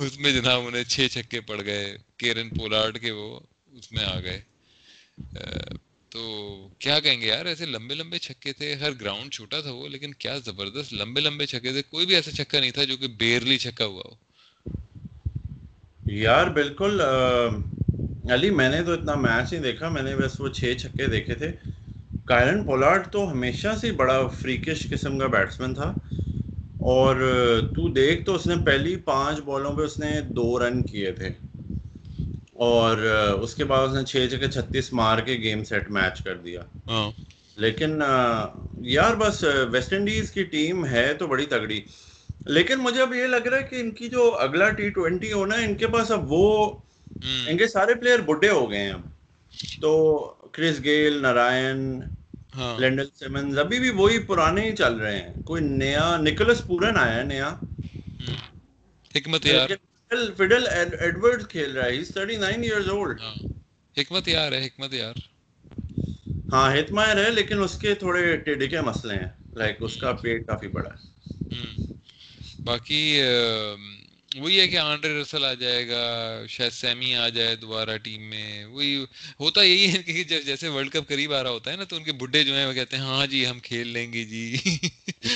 اس 0.00 0.18
میں 0.18 0.32
جناب 0.32 0.60
انہیں 0.66 0.84
چھ 0.84 1.06
چھکے 1.10 1.40
پڑ 1.40 1.64
گئے، 1.64 1.96
کیرن 2.16 2.48
پولارڈ 2.48 3.00
کے 3.00 3.10
وہ 3.10 3.40
اس 3.72 3.92
میں 3.92 4.04
آ 4.04 4.20
گئے۔ 4.20 4.40
تو 6.08 6.22
کیا 6.78 7.00
کہیں 7.00 7.20
گے 7.20 7.26
یار، 7.26 7.46
ایسے 7.46 7.66
لمبے 7.66 7.94
لمبے 7.94 8.18
چھکے 8.18 8.52
تھے، 8.52 8.74
ہر 8.74 8.90
گراؤنڈ 9.00 9.32
چھوٹا 9.32 9.60
تھا 9.60 9.70
وہ، 9.70 9.88
لیکن 9.88 10.14
کیا 10.14 10.38
زبردست 10.38 10.94
لمبے 10.94 11.20
لمبے 11.20 11.46
چھکے 11.46 11.72
تھے۔ 11.72 11.82
کوئی 11.82 12.06
بھی 12.06 12.14
ایسا 12.14 12.30
چھکا 12.30 12.60
نہیں 12.60 12.70
تھا 12.70 12.84
جو 12.84 12.96
کہ 12.96 13.08
بیرلی 13.08 13.58
چھکا 13.58 13.84
ہوا 13.84 14.02
ہو۔ 14.04 14.14
یار 16.06 16.46
بالکل 16.46 17.00
علی، 18.30 18.50
میں 18.50 18.68
نے 18.68 18.82
تو 18.82 18.92
اتنا 18.92 19.14
میچ 19.14 19.52
نہیں 19.52 19.62
دیکھا، 19.62 19.88
میں 19.88 20.02
نے 20.02 20.16
بس 20.16 20.40
وہ 20.40 20.48
چھ 20.48 20.74
چھکے 20.80 21.06
دیکھے 21.06 21.34
تھے۔ 21.34 21.52
کائرن 22.26 22.64
پولارڈ 22.64 23.08
تو 23.12 23.32
ہمیشہ 23.32 23.68
سے 23.80 23.92
بڑا 23.92 24.26
فریکش 24.26 24.86
قسم 24.90 25.18
کا 25.18 25.26
بیٹسمین 25.26 25.74
تھا 25.74 25.94
اور 26.80 27.16
تو 27.76 27.88
دیکھ 27.88 28.24
تو 28.24 28.34
اس 28.34 28.46
نے 28.46 28.54
پہلی 28.64 28.96
پانچ 28.96 29.40
بالوں 29.40 29.72
پہ 29.72 29.82
اس 29.82 29.98
نے 29.98 30.20
دو 30.20 30.58
رن 30.58 30.82
کیے 30.82 31.12
تھے 31.12 31.28
اور 32.52 32.96
اس 33.42 33.54
کے 33.54 33.64
بعد 33.64 33.88
اس 33.88 33.94
نے 33.94 34.04
چھ 34.04 34.26
جگہ 34.30 34.46
چھتیس 34.46 34.92
مار 34.92 35.18
کے 35.18 35.32
گیم 35.32 35.64
سیٹ 35.64 35.90
میچ 35.90 36.24
کر 36.24 36.36
دیا۔ 36.36 36.60
ہاں۔ 36.86 37.10
لیکن 37.56 38.02
یار 38.78 39.14
بس 39.14 39.44
ویسٹ 39.70 39.92
انڈیز 39.92 40.30
کی 40.30 40.44
ٹیم 40.44 40.86
ہے 40.86 41.14
تو 41.14 41.26
بڑی 41.26 41.46
تگڑی۔ 41.46 41.80
لیکن 42.46 42.78
مجھے 42.78 43.02
اب 43.02 43.14
یہ 43.14 43.26
لگ 43.26 43.46
رہا 43.46 43.58
ہے 43.58 43.62
کہ 43.62 43.76
ان 43.76 43.90
کی 43.90 44.08
جو 44.08 44.36
اگلا 44.40 44.68
ٹی 44.68 44.90
ٹوینٹی 44.90 45.32
ہونا 45.32 45.58
ہے 45.58 45.64
ان 45.64 45.74
کے 45.74 45.86
پاس 45.86 46.10
اب 46.10 46.32
وہ 46.32 46.72
ان 47.46 47.56
کے 47.56 47.66
سارے 47.66 47.94
پلیئر 47.94 48.18
بڈھے 48.18 48.50
ہو 48.50 48.70
گئے 48.70 48.78
ہیں 48.78 48.90
اب۔ 48.90 49.00
تو 49.80 49.92
کرس 50.56 50.82
گیل 50.84 51.22
نارائن 51.22 51.78
لینڈل 52.78 53.08
سیمنز 53.18 53.58
ابھی 53.58 53.78
بھی 53.80 53.90
وہی 53.90 54.18
پرانے 54.18 54.62
ہی 54.62 54.76
چل 54.76 54.94
رہے 54.94 55.18
ہیں۔ 55.18 55.32
کوئی 55.44 55.62
نیا 55.62 56.16
نکولس 56.20 56.62
پورن 56.66 56.96
آیا 56.96 57.16
ہے 57.16 57.24
نیا؟ 57.24 57.48
حکمت 59.14 59.46
یار۔ 59.46 59.68
فڈل 60.36 60.66
ایڈورڈ 61.00 61.42
کھیل 61.48 61.70
رہا 61.72 61.86
ہے 61.86 61.92
ہی 61.92 62.04
39 62.04 62.62
ایئرز 62.62 62.88
اولڈ 62.88 63.20
حکمت 63.96 64.28
یار 64.28 64.52
ہے 64.52 64.66
حکمت 64.66 64.94
یار۔ 64.94 65.14
ہاں 66.52 66.76
ہتمائر 66.76 67.24
ہے 67.24 67.30
لیکن 67.30 67.62
اس 67.62 67.78
کے 67.80 67.94
تھوڑے 67.94 68.36
ٹیڈے 68.36 68.66
کے 68.68 68.80
مسئلے 68.80 69.14
ہیں۔ 69.14 69.28
لائک 69.54 69.76
اس 69.80 69.96
کا 69.96 70.12
پیٹ 70.12 70.46
کافی 70.46 70.68
بڑا 70.68 70.90
ہے۔ 70.90 71.04
باقی 72.64 73.02
وہی 74.36 74.58
ہے 74.60 74.66
کہ 74.68 74.76
آنڈر 74.76 75.10
رسل 75.20 75.44
آ 75.44 75.52
جائے 75.54 75.86
گا 75.88 76.00
شاید 76.48 76.72
سیمی 76.72 77.14
آ 77.16 77.28
جائے 77.28 77.56
دوبارہ 77.56 77.96
ٹیم 77.96 78.22
میں 78.22 78.64
وہی 78.64 78.96
ہوتا 79.40 79.62
یہی 79.62 79.92
ہے 79.92 80.02
کہ 80.02 80.24
جب 80.24 80.44
جیسے 80.46 80.68
ورلڈ 80.68 80.92
کپ 80.92 81.08
قریب 81.08 81.32
آ 81.32 81.42
رہا 81.42 81.50
ہوتا 81.50 81.70
ہے 81.70 81.76
نا 81.76 81.84
تو 81.84 81.96
ان 81.96 82.04
کے 82.04 82.12
بڈھے 82.12 82.42
جو 82.44 82.54
ہیں 82.54 82.66
وہ 82.66 82.72
کہتے 82.72 82.96
ہیں 82.96 83.04
ہاں 83.04 83.26
جی 83.26 83.46
ہم 83.46 83.60
کھیل 83.60 83.88
لیں 83.88 84.12
گے 84.12 84.24
جی۔ 84.24 84.56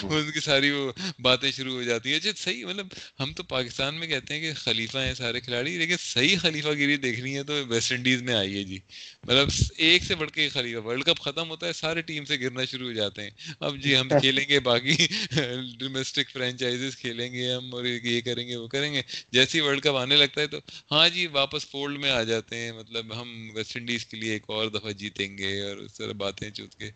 ان 0.02 0.30
کی 0.30 0.40
ساری 0.40 0.70
وہ 0.70 0.92
باتیں 1.18 1.50
شروع 1.50 1.74
ہو 1.74 1.82
جاتی 1.82 2.10
ہیں۔ 2.10 2.16
اچھا 2.16 2.30
صحیح 2.36 2.64
مطلب 2.64 2.86
ہم 3.20 3.32
تو 3.32 3.42
پاکستان 3.42 3.94
میں 3.94 4.06
کہتے 4.08 4.34
ہیں 4.34 4.40
کہ 4.40 4.52
خلیفہ 4.54 4.98
ہیں 4.98 5.14
سارے 5.14 5.40
کھلاڑی 5.40 5.76
لیکن 5.78 5.96
صحیح 6.00 6.36
خلیفہ 6.40 6.68
گیری 6.68 6.96
دیکھنی 6.96 7.36
ہے 7.36 7.42
تو 7.42 7.66
ویسٹ 7.68 7.92
انڈیز 7.92 8.22
میں 8.22 8.34
آئی 8.34 8.56
ہے 8.56 8.64
جی۔ 8.64 8.78
مطلب 9.24 9.48
ایک 9.78 10.04
سے 10.04 10.14
بڑھ 10.14 10.30
کے 10.30 10.48
خلیفہ 10.48 10.86
ورلڈ 10.86 11.04
کپ 11.04 11.20
ختم 11.20 11.50
ہوتا 11.50 11.66
ہے 11.66 11.72
سارے 11.72 12.02
ٹیم 12.02 12.24
سے 12.24 12.36
گرنا 12.36 12.64
شروع 12.64 12.86
ہو 12.86 12.92
جاتے 12.92 13.22
ہیں۔ 13.22 13.30
اب 13.60 13.76
جی 13.76 13.96
ہم 13.96 14.08
کھیلیں 14.08 14.44
گے 14.48 14.60
باقی 14.60 14.96
ڈومیسٹک 15.78 16.30
فرینچائزز 16.32 16.96
کھیلیں 16.96 17.32
گے 17.32 17.52
ہم 17.52 17.74
اور 17.74 17.84
یہ 17.84 18.20
کریں 18.20 18.46
گے 18.48 18.56
وہ 18.56 18.66
کریں 18.66 18.89
گے۔ 18.89 18.89
جیسے 19.32 19.58
ہی 19.58 19.62
ورلڈ 19.62 19.82
کپ 19.82 19.96
آنے 19.96 20.16
لگتا 20.16 20.40
ہے 20.40 20.46
تو 20.48 20.58
ہاں 20.92 21.08
جی 21.08 21.26
واپس 21.32 21.66
فولڈ 21.66 21.98
میں 21.98 22.10
آ 22.10 22.22
جاتے 22.24 22.56
ہیں۔ 22.56 22.72
مطلب 22.74 23.14
ہم 23.14 23.28
ویسٹ 23.54 23.76
انڈیز 23.76 24.04
کے 24.06 24.16
لیے 24.16 24.32
ایک 24.32 24.44
اور 24.48 24.68
دفعہ 24.70 24.92
جیتیں 24.94 25.36
گے 25.38 25.52
اور 25.62 25.76
اس 25.78 25.94
طرح 25.94 26.12
باتیں 26.18 26.50
چوت 26.50 26.74
کے۔ 26.74 26.90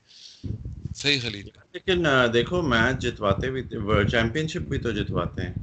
صحیح 0.95 1.21
خلیفہ 1.21 1.61
لیکن 1.73 1.99
دیکھو 2.35 2.61
میچ 2.65 2.97
جتواتے 3.03 3.51
بھی 3.51 3.63
چیمپئن 4.09 4.47
شپ 4.49 4.69
بھی 4.69 4.79
تو 4.81 4.93
جتواتے 4.95 5.43
ہیں۔ 5.43 5.55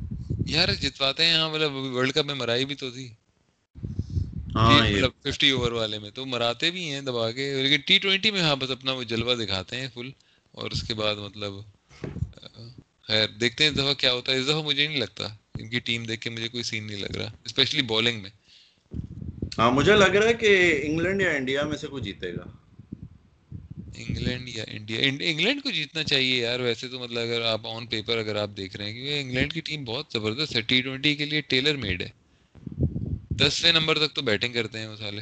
یار 0.47 0.69
جتواتے 0.81 1.25
ہیں 1.25 1.33
ہاں 1.33 1.49
مطلب 1.49 1.71
ورلڈ 1.95 2.13
کپ 2.13 2.25
میں 2.25 2.35
مرائی 2.35 2.65
بھی 2.65 2.75
تو 2.75 2.91
تھی۔ 2.91 3.07
ہاں 4.55 4.87
یہ 4.87 5.03
مطلب 5.03 5.11
ففٹی 5.21 5.49
اوور 5.51 5.71
والے 5.71 5.99
میں 5.99 6.11
تو 6.11 6.25
مراتے 6.25 6.71
بھی 6.71 6.89
ہیں 6.89 7.01
دبا 7.01 7.29
کے۔ 7.31 7.45
لیکن 7.57 7.81
ٹی 7.81 7.97
ٹوینٹی 7.99 8.31
میں 8.31 8.41
ہاں 8.41 8.55
بس 8.55 8.71
اپنا 8.71 8.91
وہ 8.93 9.03
جلوہ 9.05 9.35
دکھاتے 9.35 9.81
ہیں 9.81 9.87
فل۔ 9.93 10.09
اور 10.53 10.71
اس 10.71 10.83
کے 10.83 10.93
بعد 10.93 11.15
مطلب 11.17 11.53
خیر 13.05 13.27
دیکھتے 13.35 13.63
ہیں 13.63 13.71
اس 13.71 13.77
دفعہ 13.77 13.93
کیا 13.95 14.11
ہوتا 14.13 14.31
ہے۔ 14.31 14.37
اس 14.37 14.47
دفعہ 14.47 14.61
مجھے 14.63 14.87
نہیں 14.87 14.99
لگتا۔ 14.99 15.27
ان 15.61 15.69
کی 15.69 15.79
ٹیم 15.79 16.03
دیکھ 16.03 16.21
کے 16.21 16.29
مجھے 16.29 16.47
کوئی 16.47 16.63
سین 16.63 16.87
نہیں 16.87 16.97
لگ 16.97 17.17
رہا 17.17 17.31
اسپیشلی 17.45 17.81
بالنگ 17.81 18.21
میں۔ 18.21 18.29
ہاں 19.57 19.71
مجھے 19.71 19.95
لگ 19.95 20.05
رہا 20.05 20.27
ہے 20.27 20.33
کہ 20.33 20.79
انگلینڈ 20.83 21.21
یا 21.21 21.29
انڈیا 21.29 21.63
میں 21.63 21.77
سے 21.77 21.87
کوئی 21.87 22.03
جیتے 22.03 22.33
گا۔ 22.33 22.43
انگلینڈ 23.97 24.49
یا 24.49 24.63
انڈیا؟ 24.67 24.99
انڈ- 25.01 25.25
انگلینڈ 25.25 25.63
کو 25.63 25.71
جیتنا 25.71 26.03
چاہیے 26.03 26.41
یار 26.41 26.59
ویسے 26.59 26.87
تو 26.87 26.99
مطلب 26.99 27.19
اگر 27.19 27.41
آپ 27.41 27.61
آن 27.67 27.85
پیپر 27.85 28.17
اگر 28.17 28.35
آپ 28.35 28.49
دیکھ 28.57 28.77
رہے 28.77 28.85
ہیں 28.85 28.93
کیونکہ 28.93 29.19
انگلینڈ 29.19 29.53
کی 29.53 29.61
ٹیم 29.61 29.83
بہت 29.83 30.05
زبردست 30.13 30.55
ہے۔ 30.55 30.61
ٹی 30.61 30.81
ٹوینٹی 30.81 31.15
کے 31.15 31.25
لیے 31.25 31.41
ٹیلر 31.41 31.75
میڈ 31.75 32.01
ہے۔ 32.01 32.09
دسویں 33.29 33.73
نمبر 33.73 34.07
تک 34.07 34.15
تو 34.15 34.21
بیٹنگ 34.21 34.53
کرتے 34.53 34.79
ہیں 34.79 34.87
وہ 34.87 34.95
سالے۔ 34.95 35.21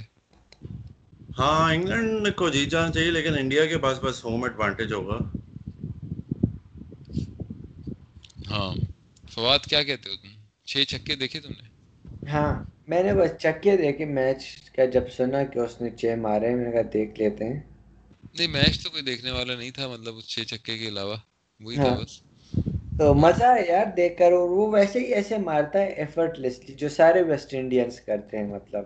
ہاں 1.37 1.73
انگلینڈ 1.73 2.35
کو 2.35 2.49
جیت 2.49 2.69
جانا 2.69 2.91
چاہیے 2.91 3.11
لیکن 3.11 3.37
انڈیا 3.37 3.65
کے 3.65 3.77
پاس 3.77 3.97
بس 4.03 4.25
ہوم 4.25 4.43
ایڈوانٹیج 4.43 4.93
ہوگا۔ 4.93 5.19
ہاں۔ 8.51 8.88
فواد 9.39 9.61
کیا 9.65 9.81
کہتے 9.83 10.09
ہو 10.09 10.15
تم؟ 10.17 10.31
چھ 10.67 10.83
چھکے 10.89 11.13
دیکھے 11.17 11.39
تم 11.41 11.53
نے؟ 11.53 11.65
ہاں 12.25 12.51
میں 12.87 13.01
نے 13.03 13.13
بس 13.13 13.31
چکے 13.39 13.75
دیکھے 13.77 14.05
میچ 14.07 14.41
کا 14.75 14.93
جب 14.93 15.05
سنا 15.11 15.43
کہ 15.45 15.59
اس 15.59 15.81
نے 15.81 15.89
چھ 15.91 16.15
مارے 16.19 16.53
میں 16.55 16.65
نے 16.65 16.71
کہا 16.71 16.89
دیکھ 16.93 17.19
لیتے 17.19 17.43
ہیں۔ 17.45 17.59
نہیں 18.35 18.47
میچ 18.49 18.75
تو 18.77 18.89
کوئی 18.89 19.03
دیکھنے 19.03 19.31
والا 19.31 19.55
نہیں 19.55 19.71
تھا 19.71 19.87
مطلب 19.89 20.13
اس 20.17 20.27
چھ 20.27 20.47
چھکے 20.49 20.77
کے 20.77 20.87
علاوہ 20.87 21.17
وہی 21.59 21.77
تھا 21.77 21.89
ہاں۔ 21.89 21.93
بس۔ 21.93 22.11
تو 22.99 23.13
مزہ 23.15 23.49
ہے 23.55 23.65
یار 23.67 23.85
دیکھ 23.95 24.17
کر 24.17 24.31
اور 24.31 24.49
وہ 24.49 24.67
ویسے 24.71 24.99
ہی 24.99 25.13
ایسے 25.13 25.37
مارتا 25.41 25.79
ہے 25.79 25.89
ایفرٹلیسلی 25.95 26.73
جو 26.75 26.89
سارے 26.91 27.21
ویسٹ 27.23 27.53
انڈینس 27.53 27.99
کرتے 28.01 28.37
ہیں 28.37 28.47
مطلب۔ 28.47 28.83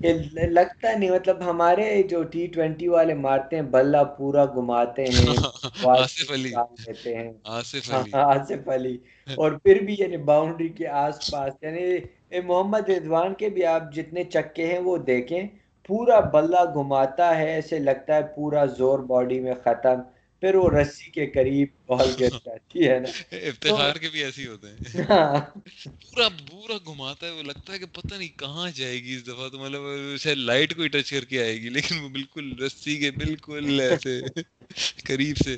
لگتا 0.00 0.92
نہیں 0.92 1.10
مطلب 1.10 1.42
ہمارے 1.42 2.02
جو 2.04 2.22
ٹی 2.24 2.46
ٹوینٹی 2.46 2.88
والے 2.88 3.14
مارتے 3.16 3.56
ہیں 3.56 3.62
بلہ 3.70 4.02
پورا 4.18 4.44
گھماتے 4.46 5.08
ہیں 5.08 5.36
آصف 5.94 6.30
علی۔ 6.30 6.52
ہیں۔ 7.06 7.32
آصف 8.24 8.68
علی۔ 8.68 8.96
اور 9.36 9.52
پھر 9.62 9.82
بھی 9.82 9.96
یعنی 9.98 10.16
باؤنڈری 10.24 10.68
کے 10.70 10.86
آس 10.98 11.20
پاس 11.26 11.52
یعنی 11.62 11.86
محمد 12.40 12.88
رضوان 12.88 13.34
کے 13.34 13.48
بھی 13.50 13.64
آپ 13.66 13.92
جتنے 13.92 14.24
چکے 14.26 14.66
ہیں 14.66 14.78
وہ 14.80 14.96
دیکھیں۔ 15.06 15.42
پورا 15.88 16.18
بلہ 16.32 16.64
گھماتا 16.74 17.36
ہے 17.38 17.50
ایسے 17.50 17.78
لگتا 17.80 18.16
ہے 18.16 18.22
پورا 18.34 18.64
زور 18.76 18.98
باڈی 19.06 19.40
میں 19.40 19.54
ختم۔ 19.64 20.00
پھر 20.42 20.54
وہ 20.54 20.70
رسی 20.70 21.10
کے 21.10 21.26
قریب 21.26 21.68
بال 21.86 22.10
گر 22.20 22.28
جاتی 22.44 22.88
ہے 22.88 22.98
نا۔ 22.98 23.08
افتخار 23.48 23.96
کے 23.96 24.08
بھی 24.08 24.24
ایسے 24.24 24.46
ہوتے 24.46 24.68
ہیں۔ 24.68 24.76
ہاں۔ 25.10 25.40
پورا 26.04 26.28
پورا 26.50 26.76
گھماتا 26.86 27.26
ہے 27.26 27.32
وہ 27.32 27.42
لگتا 27.42 27.72
ہے 27.72 27.78
کہ 27.78 27.86
پتہ 27.92 28.14
نہیں 28.14 28.38
کہاں 28.38 28.70
جائے 28.70 29.02
گی 29.02 29.14
اس 29.14 29.26
دفعہ 29.26 29.48
تو 29.48 29.58
مطلب 29.58 29.82
شاید 30.18 30.38
لائٹ 30.38 30.76
کو 30.76 30.82
ہی 30.82 30.88
ٹچ 30.88 31.10
کر 31.10 31.24
کے 31.24 31.42
آئے 31.42 31.54
گی 31.60 31.68
لیکن 31.68 31.98
وہ 32.00 32.08
بالکل 32.08 32.52
رسی 32.64 32.96
کے 32.96 33.10
بالکل 33.10 33.80
ایسے 33.80 34.20
قریب 35.04 35.36
سے۔ 35.44 35.56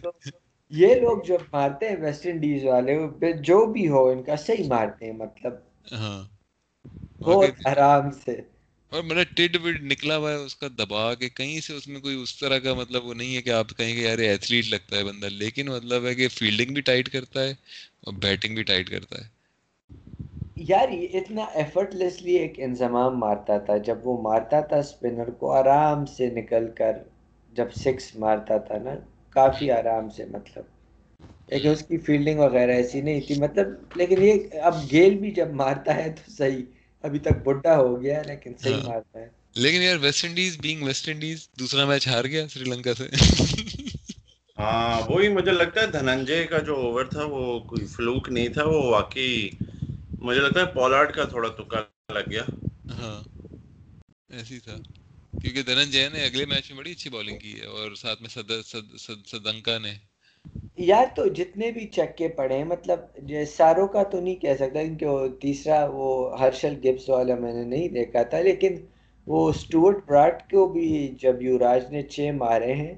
یہ 0.73 0.95
لوگ 0.95 1.23
جو 1.23 1.39
مارتے 1.53 1.89
ہیں 1.89 1.97
ویسٹ 1.97 2.27
انڈیز 2.27 2.65
والے 2.65 2.99
جو 3.43 3.67
بھی 3.67 3.89
ہو 3.89 4.09
ان 4.09 4.23
کا 4.23 4.37
صحیح 4.37 4.69
مارتے 4.69 5.07
ہیں 5.07 5.13
مطلب 5.13 5.53
ہاں۔ 5.93 6.23
بہت 7.21 7.67
آرام 7.67 8.11
سے۔ 8.25 8.41
اور 8.93 9.03
میرا 9.03 9.23
ٹڈ 9.23 9.57
وڈ 9.65 9.83
نکلا 9.83 10.17
ہوا 10.17 10.31
ہے، 10.31 10.37
اس 10.37 10.57
کا 10.57 10.69
دبا 10.79 11.15
کے 11.15 11.29
کہیں 11.29 11.61
سے 11.61 11.75
اس 11.75 11.89
میں 11.89 12.01
کوئی 12.01 12.23
اس 12.23 12.39
طرح 12.39 12.59
کا 12.59 12.75
مطلب 12.75 13.05
وہ 13.05 13.15
نہیں 13.15 13.37
ہے 13.37 13.43
کہ 13.43 13.51
آپ 13.51 13.67
کہیں 13.77 13.95
کہ 13.95 14.01
یار 14.01 14.19
ایتھلیٹ 14.19 14.67
لگتا 14.69 14.97
ہے 14.97 15.05
بندہ، 15.05 15.27
لیکن 15.27 15.67
مطلب 15.67 16.07
ہے 16.07 16.15
کہ 16.15 16.29
فیلڈنگ 16.29 16.75
بھی 16.75 16.83
ٹائٹ 16.83 17.09
کرتا 17.09 17.45
ہے 17.45 17.51
اور 18.01 18.13
بیٹنگ 18.13 18.55
بھی 18.55 18.63
ٹائٹ 18.63 18.91
کرتا 18.91 19.19
ہے۔ 19.19 19.29
یار، 20.57 20.89
یہ 20.89 21.09
اتنا 21.15 21.43
ایفرٹ 21.43 21.95
لیسلی 21.95 22.35
ایک 22.35 22.53
انضمام 22.57 23.19
مارتا 23.19 23.59
تھا، 23.59 23.77
جب 23.77 23.99
وہ 24.05 24.23
مارتا 24.23 24.61
تھا 24.61 24.77
اسپنر 24.77 25.31
کو 25.31 25.53
آرام 25.53 26.07
سے 26.07 26.31
نکل 26.31 26.65
کر، 26.75 26.93
جب 27.53 27.67
سکس 27.77 28.17
مارتا 28.17 28.59
تھا 28.59 28.79
نا، 28.79 28.95
کافی 29.31 29.71
آرام 29.71 30.11
سے 30.11 30.25
مطلب۔ 30.25 30.65
لیکن 31.49 31.69
اس 31.69 31.85
کی 31.89 31.99
فیلڈنگ 31.99 32.39
وغیرہ 32.39 32.71
ایسی 32.71 33.01
نہیں 33.01 33.21
تھی 33.21 33.35
مطلب 33.39 33.67
لیکن 33.95 34.23
یہ 34.23 34.61
اب 34.63 34.93
گیل 34.93 35.15
بھی 35.15 35.31
جب 35.31 35.51
مارتا 35.51 35.97
ہے 35.97 36.11
تو 36.11 36.31
صحیح۔ 36.31 36.63
ابھی 37.05 37.19
تک 37.21 37.37
بڈھا 37.45 37.77
ہو 37.79 38.01
گیا 38.03 38.19
ہے 38.19 38.25
لیکن 38.25 38.53
صحیح 38.59 38.77
ہاں۔ 38.77 38.83
مارتا 38.83 39.19
ہے۔ 39.21 39.29
لیکن 39.57 39.83
یار 39.83 39.97
West 39.99 40.25
Indies 40.25 40.57
being 40.59 40.83
West 40.83 41.09
Indies 41.09 41.39
دوسرا 41.53 41.85
میچ 41.87 42.09
ہار 42.09 42.25
گیا 42.27 42.47
سری 42.49 42.65
لنکا 42.67 42.95
سے۔ 42.95 43.07
ہاں 44.59 44.93
وہی 45.05 45.29
مجھے 45.31 45.53
لگتا 45.53 45.81
ہے 45.81 45.87
دھننجے 45.89 46.45
کا 46.47 46.59
جو 46.61 46.77
اوور 46.79 47.05
تھا 47.07 47.25
وہ 47.27 47.43
کوئی 47.69 47.87
فلوک 47.89 48.29
نہیں 48.29 48.49
تھا 48.49 48.65
وہ 48.65 48.83
واقعی 48.89 49.35
مجھے 50.21 50.41
لگتا 50.41 50.61
ہے 50.61 50.75
پولارڈ 50.75 51.13
کا 51.13 51.25
تھوڑا 51.27 51.49
تکا 51.57 51.81
لگ 52.13 52.31
گیا۔ 52.31 52.45
ہاں 52.91 53.19
ایسی 54.31 54.59
تھا۔ 54.61 54.77
کیونکہ 55.35 55.63
دھننجے 55.65 56.09
نے 56.09 56.25
اگلے 56.25 56.45
میچ 56.47 56.71
میں 56.71 56.79
بڑی 56.79 56.93
اچھی 56.93 57.11
بالنگ 57.11 57.39
کی 57.39 57.53
ہے 57.55 57.67
اور 57.69 57.95
ساتھ 57.97 58.23
میں 58.23 58.31
صدنکا 59.27 59.79
نے۔ 59.79 59.93
یار 60.79 61.07
تو 61.15 61.27
جتنے 61.27 61.71
بھی 61.73 61.87
چکے 61.87 62.29
پڑے 62.29 62.57
ہیں 62.57 62.65
مطلب 62.65 63.01
ساروں 63.57 63.87
کا 63.89 64.03
تو 64.03 64.21
نہیں 64.21 64.35
کہہ 64.35 64.55
سکتا، 64.59 64.83
کیونکہ 64.83 65.07
وہ 65.07 65.27
تیسرا 65.41 65.85
وہ 65.93 66.39
ہرشل 66.41 66.75
گبس 66.85 67.09
والا 67.09 67.35
میں 67.35 67.53
نے 67.53 67.65
نہیں 67.65 67.89
دیکھا 67.89 68.23
تھا، 68.23 68.41
لیکن 68.41 68.77
وہ 69.27 69.49
اسٹوارٹ 69.49 70.05
براٹ 70.07 70.43
کو 70.51 70.67
بھی 70.67 70.89
جب 71.21 71.43
یوراج 71.43 71.93
نے 71.93 72.03
چھ 72.03 72.31
مارے 72.37 72.73
ہیں، 72.75 72.95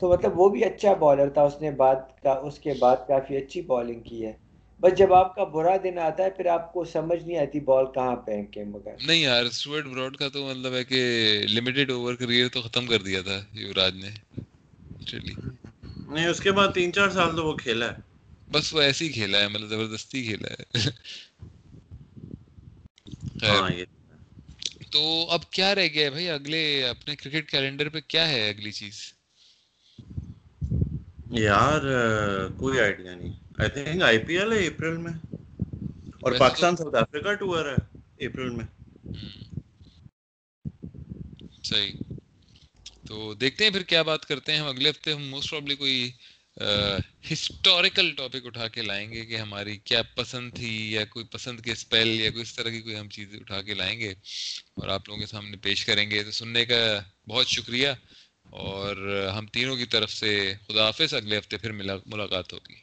تو 0.00 0.08
مطلب 0.08 0.40
وہ 0.40 0.48
بھی 0.48 0.64
اچھا 0.64 0.92
بالر 0.94 1.28
تھا، 1.28 1.42
اس 1.42 1.60
نے 1.60 1.70
بعد 1.70 2.00
کا، 2.22 2.32
اس 2.46 2.58
کے 2.58 2.72
بعد 2.78 3.06
کافی 3.08 3.36
اچھی 3.36 3.62
بالنگ 3.62 4.00
کی 4.00 4.24
ہے۔ 4.26 4.32
بس 4.80 4.96
جب 4.98 5.12
آپ 5.14 5.34
کا 5.34 5.44
برا 5.44 5.76
دن 5.84 5.98
آتا 5.98 6.24
ہے، 6.24 6.30
پھر 6.30 6.46
آپ 6.46 6.72
کو 6.72 6.84
سمجھ 6.84 7.22
نہیں 7.24 7.38
آتی 7.38 7.60
بال 7.60 7.86
کہاں 7.94 8.16
پھینکے 8.16 8.64
مگر 8.64 8.94
نہیں 9.06 9.20
یار 9.20 9.44
اسٹوارٹ 9.44 9.84
براڈ 9.84 10.16
کا 10.16 10.28
تو 10.28 10.44
مطلب 10.46 10.74
ہے 10.74 10.82
کہ 10.84 11.00
لمیٹڈ 11.48 11.90
اوور 11.90 12.14
کریئر 12.14 12.48
تو 12.48 12.62
ختم 12.62 12.86
کر 12.86 13.02
دیا 13.02 13.20
تھا 13.22 13.40
یوراج 13.52 13.94
نے۔ 13.96 14.10
لٹرلی 15.00 15.34
نہیں 16.08 16.26
اس 16.26 16.40
کے 16.40 16.52
بعد 16.52 16.68
تین 16.74 16.92
چار 16.92 17.10
سال 17.10 17.36
تو 17.36 17.46
وہ 17.46 17.56
کھیلا 17.56 17.92
ہے۔ 17.92 17.96
بس 18.52 18.74
وہ 18.74 18.80
ایسے 18.80 19.04
ہی 19.04 19.12
کھیلا 19.12 19.38
ہے 19.38 19.48
مطلب 19.48 19.68
زبردستی 19.68 20.24
کھیلا 20.24 20.48
ہے۔ 20.50 20.64
ہاں، 23.42 23.70
تو 24.90 25.26
اب 25.30 25.50
کیا 25.50 25.74
رہ 25.74 25.88
گیا 25.94 26.04
ہے 26.04 26.10
بھائی؟ 26.10 26.30
اگلے 26.30 26.88
اپنے 26.88 27.16
کرکٹ 27.16 27.50
کیلنڈر 27.50 27.88
پہ 27.88 28.00
کیا 28.08 28.28
ہے 28.28 28.48
اگلی 28.48 28.72
چیز؟ 28.72 29.12
یار 31.30 31.80
کوئی 32.56 32.80
آئیڈیا 32.80 33.14
نہیں۔ 33.14 33.32
I 33.58 33.70
think 33.70 34.02
I 34.02 34.18
P 34.18 34.38
L 34.38 34.52
ہے 34.52 34.66
اپریل 34.66 34.96
میں۔ 34.96 35.12
اور 36.20 36.32
پاکستان 36.38 36.76
ساؤتھ 36.76 36.96
افریقہ 36.96 37.34
ٹور 37.34 37.66
ہے 37.66 37.98
اپریل 38.26 38.50
میں۔ 38.50 38.64
صحیح۔ 41.62 41.92
تو 43.14 43.34
دیکھتے 43.34 43.64
ہیں 43.64 43.70
پھر 43.70 43.82
کیا 43.82 44.02
بات 44.02 44.24
کرتے 44.24 44.52
ہیں 44.52 44.58
ہم۔ 44.58 44.66
اگلے 44.66 44.90
ہفتے 44.90 45.12
ہم 45.12 45.28
موسٹ 45.28 45.50
پرابلی 45.50 45.76
کوئی 45.76 46.10
ہسٹوریکل 47.32 48.12
ٹاپک 48.16 48.46
اٹھا 48.46 48.68
کے 48.68 48.82
لائیں 48.82 49.10
گے 49.10 49.24
کہ 49.24 49.36
ہماری 49.36 49.76
کیا 49.76 50.02
پسند 50.02 50.54
تھی 50.54 50.92
یا 50.92 51.04
کوئی 51.04 51.24
پسند 51.24 51.60
کے 51.60 51.72
اسپیل 51.72 52.20
یا 52.20 52.30
کوئی 52.30 52.42
اس 52.42 52.54
طرح 52.54 52.68
کی 52.68 52.80
کوئی 52.80 52.96
ہم 52.96 53.08
چیز 53.08 53.28
اٹھا 53.40 53.62
کے 53.62 53.74
لائیں 53.74 54.00
گے 54.00 54.10
اور 54.74 54.88
آپ 54.88 55.08
لوگوں 55.08 55.20
کے 55.20 55.26
سامنے 55.26 55.56
پیش 55.56 55.84
کریں 55.84 56.10
گے۔ 56.10 56.24
تو 56.24 56.30
سننے 56.30 56.64
کا 56.64 57.00
بہت 57.28 57.46
شکریہ 57.46 57.88
اور 58.50 59.26
ہم 59.38 59.46
تینوں 59.46 59.76
کی 59.76 59.86
طرف 59.86 60.12
سے 60.12 60.54
خدا 60.68 60.86
حافظ۔ 60.86 61.14
اگلے 61.14 61.38
ہفتے 61.38 61.56
پھر 61.56 61.72
ملاقات 62.06 62.52
ہوگی۔ 62.52 62.74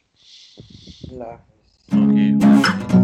اللہ 1.10 3.01